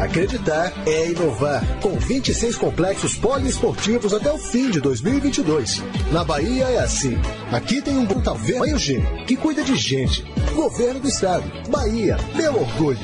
Acreditar 0.00 0.72
é 0.86 1.10
inovar, 1.10 1.62
com 1.80 1.90
26 1.90 2.56
complexos 2.56 3.16
poliesportivos 3.16 4.14
até 4.14 4.32
o 4.32 4.38
fim 4.38 4.70
de 4.70 4.80
2022. 4.80 5.82
Na 6.10 6.24
Bahia 6.24 6.64
é 6.64 6.78
assim. 6.78 7.18
Aqui 7.52 7.82
tem 7.82 7.98
um 7.98 8.06
Taverna 8.06 8.78
G, 8.78 8.98
que 9.26 9.36
cuida 9.36 9.62
de 9.62 9.76
gente. 9.76 10.24
Governo 10.54 11.00
do 11.00 11.08
Estado. 11.08 11.44
Bahia, 11.68 12.16
meu 12.34 12.60
orgulho. 12.60 12.98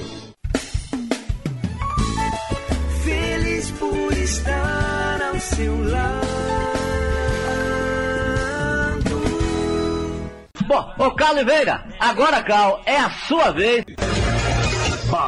Feliz 3.04 3.70
por 3.72 4.12
estar 4.14 5.22
ao 5.22 5.38
seu 5.38 5.90
lado. 5.90 6.26
Bom, 10.66 10.94
ô 10.98 11.10
Carl 11.14 11.34
Oliveira, 11.34 11.84
agora, 12.00 12.42
Carl, 12.42 12.80
é 12.86 12.96
a 12.96 13.10
sua 13.10 13.50
vez. 13.52 13.84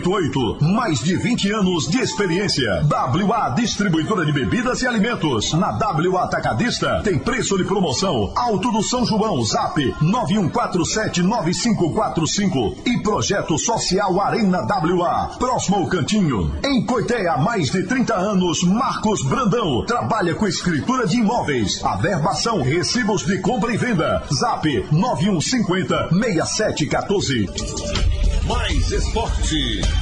9115-6788. 0.00 0.74
Mais 0.74 1.00
de 1.00 1.16
20 1.16 1.52
anos 1.52 1.88
de 1.88 1.98
experiência. 1.98 2.82
WA 2.84 3.50
Distribuidora 3.50 4.24
de 4.24 4.32
Bebidas 4.32 4.80
e 4.82 4.86
Alimentos. 4.86 5.52
Na 5.52 5.70
WA 5.70 6.22
Atacadista 6.24 7.02
tem 7.02 7.18
preço 7.18 7.58
de 7.58 7.64
promoção. 7.64 8.32
Alto 8.36 8.70
do 8.70 8.80
São 8.82 9.04
João, 9.04 9.44
Zap 9.44 9.76
91479545. 10.00 12.76
E 12.86 13.02
Projeto 13.02 13.58
Social 13.58 14.20
Arena 14.20 14.60
WA. 14.62 15.36
Próximo 15.38 15.76
ao 15.76 15.86
Cantinho. 15.86 16.52
Em 16.64 16.84
Coité 16.84 17.28
há 17.28 17.38
mais 17.38 17.70
de 17.70 17.86
30 17.86 18.14
anos, 18.14 18.62
Marcos 18.62 19.22
Brandão 19.24 19.84
trabalha 19.84 20.34
com 20.34 20.46
escritura 20.46 21.06
de 21.06 21.18
imóveis, 21.18 21.84
averbação, 21.84 22.62
recibos 22.62 23.24
de 23.24 23.38
compra 23.38 23.72
e 23.72 23.76
venda. 23.76 24.22
Zap 24.32 24.66
9150 24.90 26.08
6714. 26.10 28.09
Mais 28.50 28.92
esporte. 28.92 29.99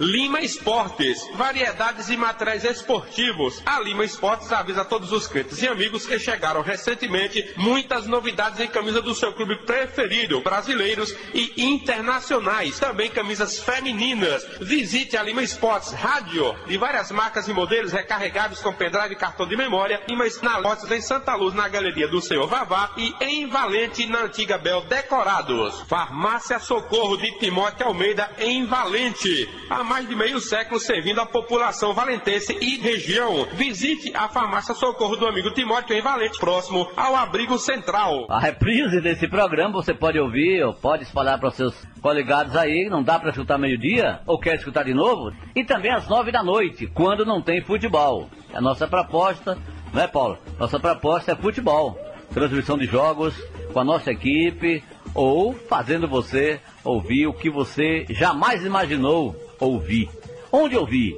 Lima 0.00 0.40
Esportes, 0.40 1.28
variedades 1.34 2.08
e 2.08 2.16
materiais 2.16 2.64
esportivos. 2.64 3.60
A 3.66 3.78
Lima 3.80 4.02
Esportes 4.02 4.50
avisa 4.50 4.82
todos 4.82 5.12
os 5.12 5.26
clientes 5.26 5.60
e 5.60 5.68
amigos 5.68 6.06
que 6.06 6.18
chegaram 6.18 6.62
recentemente 6.62 7.52
muitas 7.58 8.06
novidades 8.06 8.60
em 8.60 8.66
camisa 8.66 9.02
do 9.02 9.14
seu 9.14 9.34
clube 9.34 9.56
preferido, 9.66 10.40
brasileiros 10.40 11.14
e 11.34 11.52
internacionais. 11.66 12.78
Também 12.78 13.10
camisas 13.10 13.58
femininas. 13.58 14.42
Visite 14.62 15.18
a 15.18 15.22
Lima 15.22 15.42
Esportes 15.42 15.92
Rádio 15.92 16.56
de 16.66 16.78
várias 16.78 17.10
marcas 17.10 17.46
e 17.46 17.52
modelos 17.52 17.92
recarregados 17.92 18.60
com 18.60 18.72
pendrive 18.72 19.12
e 19.12 19.18
cartão 19.18 19.46
de 19.46 19.54
memória. 19.54 20.00
Lima 20.08 20.24
na 20.40 20.96
em 20.96 21.02
Santa 21.02 21.34
Luz, 21.34 21.52
na 21.54 21.68
Galeria 21.68 22.08
do 22.08 22.22
Senhor 22.22 22.46
Vavá 22.46 22.94
e 22.96 23.14
em 23.20 23.46
Valente, 23.48 24.06
na 24.06 24.22
Antiga 24.22 24.56
Bel 24.56 24.80
Decorados. 24.80 25.82
Farmácia 25.82 26.58
Socorro 26.58 27.18
de 27.18 27.38
Timóteo 27.38 27.86
Almeida, 27.86 28.30
em 28.38 28.64
Valente. 28.64 29.46
A 29.68 29.89
mais 29.90 30.08
de 30.08 30.14
meio 30.14 30.38
século 30.38 30.78
servindo 30.78 31.20
a 31.20 31.26
população 31.26 31.92
valentense 31.92 32.56
e 32.60 32.78
região. 32.78 33.44
Visite 33.54 34.12
a 34.14 34.28
farmácia 34.28 34.72
Socorro 34.72 35.16
do 35.16 35.26
amigo 35.26 35.52
Timóteo 35.52 35.96
em 35.96 36.00
Valente, 36.00 36.38
próximo 36.38 36.88
ao 36.96 37.16
Abrigo 37.16 37.58
Central. 37.58 38.24
A 38.30 38.38
reprise 38.38 39.00
desse 39.00 39.26
programa 39.26 39.72
você 39.72 39.92
pode 39.92 40.16
ouvir 40.16 40.62
ou 40.62 40.72
pode 40.72 41.02
espalhar 41.02 41.40
para 41.40 41.50
seus 41.50 41.74
coligados 42.00 42.54
aí, 42.54 42.88
não 42.88 43.02
dá 43.02 43.18
para 43.18 43.30
escutar 43.30 43.58
meio-dia, 43.58 44.20
ou 44.28 44.38
quer 44.38 44.54
escutar 44.54 44.84
de 44.84 44.94
novo, 44.94 45.32
e 45.56 45.64
também 45.64 45.90
às 45.90 46.06
nove 46.06 46.30
da 46.30 46.44
noite, 46.44 46.86
quando 46.86 47.26
não 47.26 47.42
tem 47.42 47.60
futebol. 47.60 48.30
A 48.54 48.60
nossa 48.60 48.86
proposta, 48.86 49.58
não 49.92 50.00
é, 50.00 50.06
Paulo? 50.06 50.38
Nossa 50.56 50.78
proposta 50.78 51.32
é 51.32 51.34
futebol. 51.34 51.98
Transmissão 52.32 52.78
de 52.78 52.86
jogos 52.86 53.34
com 53.72 53.80
a 53.80 53.84
nossa 53.84 54.12
equipe, 54.12 54.84
ou 55.12 55.52
fazendo 55.52 56.06
você 56.06 56.60
ouvir 56.84 57.26
o 57.26 57.34
que 57.34 57.50
você 57.50 58.06
jamais 58.08 58.64
imaginou 58.64 59.49
ouvir. 59.60 60.10
Onde 60.50 60.76
ouvir? 60.76 61.16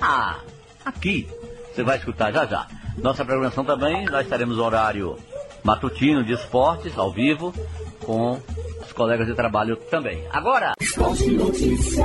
Ah, 0.00 0.40
aqui. 0.84 1.28
Você 1.72 1.82
vai 1.82 1.96
escutar 1.96 2.32
já 2.32 2.44
já. 2.44 2.66
Nossa 2.98 3.24
programação 3.24 3.64
também, 3.64 4.04
nós 4.06 4.24
estaremos 4.24 4.56
no 4.56 4.64
horário 4.64 5.18
matutino 5.64 6.22
de 6.22 6.34
esportes, 6.34 6.96
ao 6.98 7.10
vivo, 7.10 7.52
com 8.04 8.38
os 8.84 8.92
colegas 8.92 9.26
de 9.26 9.34
trabalho 9.34 9.76
também. 9.76 10.24
Agora! 10.30 10.74
Esporte 10.80 11.30
Notícia. 11.30 12.04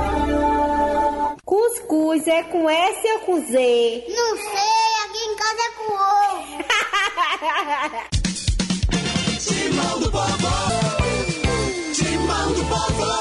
Cuscuz 1.44 2.26
é 2.26 2.42
com 2.44 2.68
S 2.68 3.08
ou 3.12 3.18
com 3.20 3.40
Z? 3.40 4.04
Não 4.08 4.36
sei, 4.36 4.96
aqui 5.04 5.18
em 5.26 5.36
casa 5.36 5.62
é 5.62 5.70
com 5.76 5.92
O. 5.94 6.00
Timão 11.94 12.52
do 12.52 12.64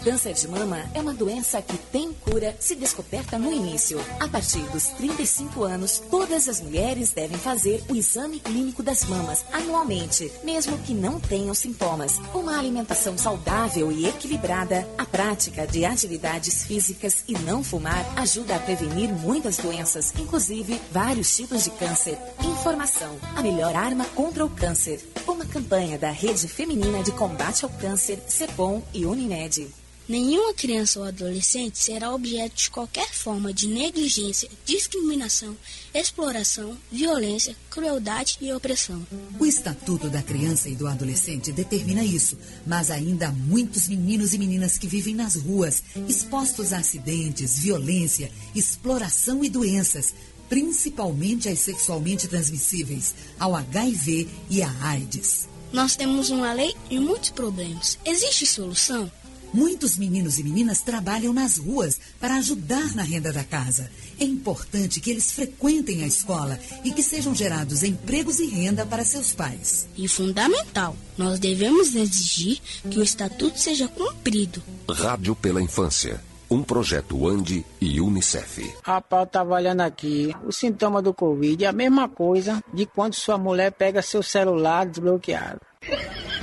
Câncer 0.04 0.34
de 0.34 0.48
mama 0.48 0.90
é 0.94 1.02
uma 1.02 1.14
doença 1.14 1.62
que 1.62 1.78
tem 1.78 2.14
cura 2.14 2.56
se 2.58 2.74
descoberta 2.74 3.38
no 3.38 3.52
início. 3.52 4.00
A 4.18 4.30
partir 4.30 4.62
dos 4.70 4.86
35 4.88 5.64
anos, 5.66 6.02
todas 6.10 6.48
as 6.48 6.62
mulheres 6.62 7.12
devem 7.12 7.38
fazer 7.38 7.84
o 7.90 7.96
exame 7.96 8.40
clínico 8.40 8.82
das 8.82 9.04
mamas 9.04 9.44
anualmente, 9.52 10.32
mesmo 10.42 10.78
que 10.80 10.94
não 10.94 11.20
tenham 11.20 11.54
sintomas. 11.54 12.18
Uma 12.34 12.58
alimentação 12.58 13.18
saudável 13.18 13.92
e 13.92 14.08
equilibrada, 14.08 14.88
a 14.98 15.06
prática 15.06 15.68
de 15.68 15.84
atividades 15.84 16.64
físicas 16.64 17.26
e 17.28 17.34
não 17.40 17.62
fumar 17.62 18.06
ajuda 18.18 18.56
a 18.56 18.60
prevenir 18.60 19.10
muitas 19.10 19.58
doenças, 19.58 20.14
inclusive 20.18 20.80
vários 20.94 21.36
tipos 21.36 21.66
de 21.66 21.72
câncer. 21.72 22.18
Informação: 22.42 23.18
a 23.36 23.42
melhor 23.42 23.76
arma 23.76 24.06
contra 24.16 24.46
o 24.46 24.50
câncer. 24.50 25.06
Uma 25.28 25.46
campanha 25.46 25.98
da 25.98 26.10
Rede 26.10 26.48
Feminina 26.48 27.04
de 27.04 27.12
Combate 27.12 27.66
ao 27.66 27.72
Câncer, 27.72 28.24
CEPOM 28.28 28.82
e 28.94 29.06
Unimed. 29.06 29.68
Nenhuma 30.10 30.56
criança 30.56 30.98
ou 30.98 31.06
adolescente 31.06 31.78
será 31.78 32.12
objeto 32.12 32.56
de 32.56 32.72
qualquer 32.72 33.14
forma 33.14 33.54
de 33.54 33.68
negligência, 33.68 34.50
discriminação, 34.66 35.56
exploração, 35.94 36.76
violência, 36.92 37.56
crueldade 37.70 38.36
e 38.42 38.52
opressão. 38.52 39.06
O 39.40 39.46
Estatuto 39.46 40.10
da 40.10 40.24
Criança 40.24 40.68
e 40.68 40.76
do 40.76 40.88
Adolescente 40.88 41.52
determina 41.52 42.04
isso, 42.04 42.40
mas 42.66 42.90
ainda 42.90 43.28
há 43.28 43.32
muitos 43.32 43.88
meninos 43.88 44.34
e 44.34 44.40
meninas 44.40 44.80
que 44.80 44.88
vivem 44.88 45.14
nas 45.14 45.36
ruas, 45.36 45.84
expostos 46.08 46.74
a 46.74 46.80
acidentes, 46.80 47.60
violência, 47.60 48.32
exploração 48.56 49.44
e 49.44 49.50
doenças, 49.50 50.16
principalmente 50.50 51.48
as 51.48 51.60
sexualmente 51.60 52.28
transmissíveis, 52.28 53.14
ao 53.40 53.56
HIV 53.56 54.28
e 54.50 54.64
à 54.64 54.74
AIDS. 54.82 55.48
Nós 55.72 55.96
temos 55.96 56.32
uma 56.32 56.52
lei 56.52 56.76
e 56.90 57.00
muitos 57.00 57.30
problemas. 57.30 58.00
Existe 58.04 58.48
solução? 58.48 59.12
Muitos 59.54 59.98
meninos 59.98 60.38
e 60.38 60.44
meninas 60.44 60.82
trabalham 60.82 61.34
nas 61.34 61.58
ruas 61.58 62.00
para 62.20 62.36
ajudar 62.36 62.96
na 62.96 63.04
renda 63.04 63.32
da 63.32 63.44
casa. 63.44 63.90
É 64.20 64.24
importante 64.24 65.00
que 65.00 65.10
eles 65.10 65.32
frequentem 65.32 66.04
a 66.04 66.08
escola 66.08 66.60
e 66.84 66.92
que 66.92 67.02
sejam 67.02 67.34
gerados 67.34 67.84
empregos 67.84 68.40
e 68.40 68.46
renda 68.46 68.86
para 68.86 69.04
seus 69.04 69.34
pais. 69.34 69.88
E 69.98 70.08
fundamental, 70.08 70.96
nós 71.18 71.40
devemos 71.40 71.96
exigir 71.96 72.60
que 72.90 73.00
o 73.00 73.04
estatuto 73.04 73.60
seja 73.60 73.88
cumprido. 73.88 74.62
Rádio 74.90 75.36
pela 75.36 75.62
Infância. 75.62 76.22
Um 76.52 76.64
projeto 76.64 77.28
Andi 77.28 77.64
e 77.80 78.02
Unicef. 78.02 78.74
Rapaz, 78.84 79.22
eu 79.22 79.28
tava 79.28 79.54
olhando 79.54 79.82
aqui. 79.82 80.36
O 80.44 80.52
sintoma 80.52 81.00
do 81.00 81.14
Covid 81.14 81.64
é 81.64 81.68
a 81.68 81.72
mesma 81.72 82.10
coisa 82.10 82.64
de 82.74 82.88
quando 82.88 83.14
sua 83.14 83.38
mulher 83.38 83.72
pega 83.72 84.02
seu 84.02 84.24
celular 84.24 84.86
desbloqueado. 84.88 85.62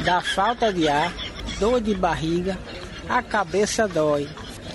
Dá 0.04 0.20
falta 0.22 0.72
de 0.72 0.88
ar, 0.88 1.12
dor 1.58 1.80
de 1.80 1.92
barriga, 1.92 2.56
a 3.08 3.22
cabeça 3.22 3.88
dói. 3.88 4.28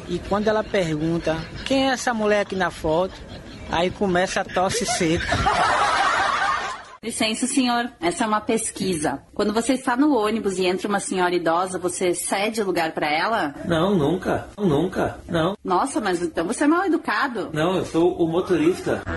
E 0.08 0.20
quando 0.20 0.48
ela 0.48 0.64
pergunta 0.64 1.38
quem 1.66 1.90
é 1.90 1.94
essa 1.94 2.14
mulher 2.14 2.42
aqui 2.42 2.56
na 2.56 2.72
foto, 2.72 3.14
aí 3.70 3.90
começa 3.90 4.42
a 4.42 4.46
tosse 4.46 4.86
seca. 4.86 5.26
Licença, 7.04 7.48
senhor. 7.48 7.92
Essa 8.00 8.26
é 8.26 8.28
uma 8.28 8.42
pesquisa. 8.42 9.24
Quando 9.34 9.52
você 9.52 9.74
está 9.74 9.98
no 9.98 10.16
ônibus 10.16 10.60
e 10.60 10.68
entra 10.68 10.88
uma 10.88 11.00
senhora 11.00 11.34
idosa, 11.34 11.80
você 11.80 12.14
cede 12.14 12.62
lugar 12.62 12.92
para 12.92 13.12
ela? 13.12 13.56
Não, 13.66 13.96
nunca. 13.96 14.48
Nunca. 14.56 15.18
Não. 15.28 15.58
Nossa, 15.64 16.00
mas 16.00 16.22
então 16.22 16.46
você 16.46 16.66
é 16.66 16.68
mal 16.68 16.86
educado. 16.86 17.50
Não, 17.54 17.78
eu 17.78 17.86
sou 17.86 18.14
o 18.22 18.28
motorista. 18.28 19.02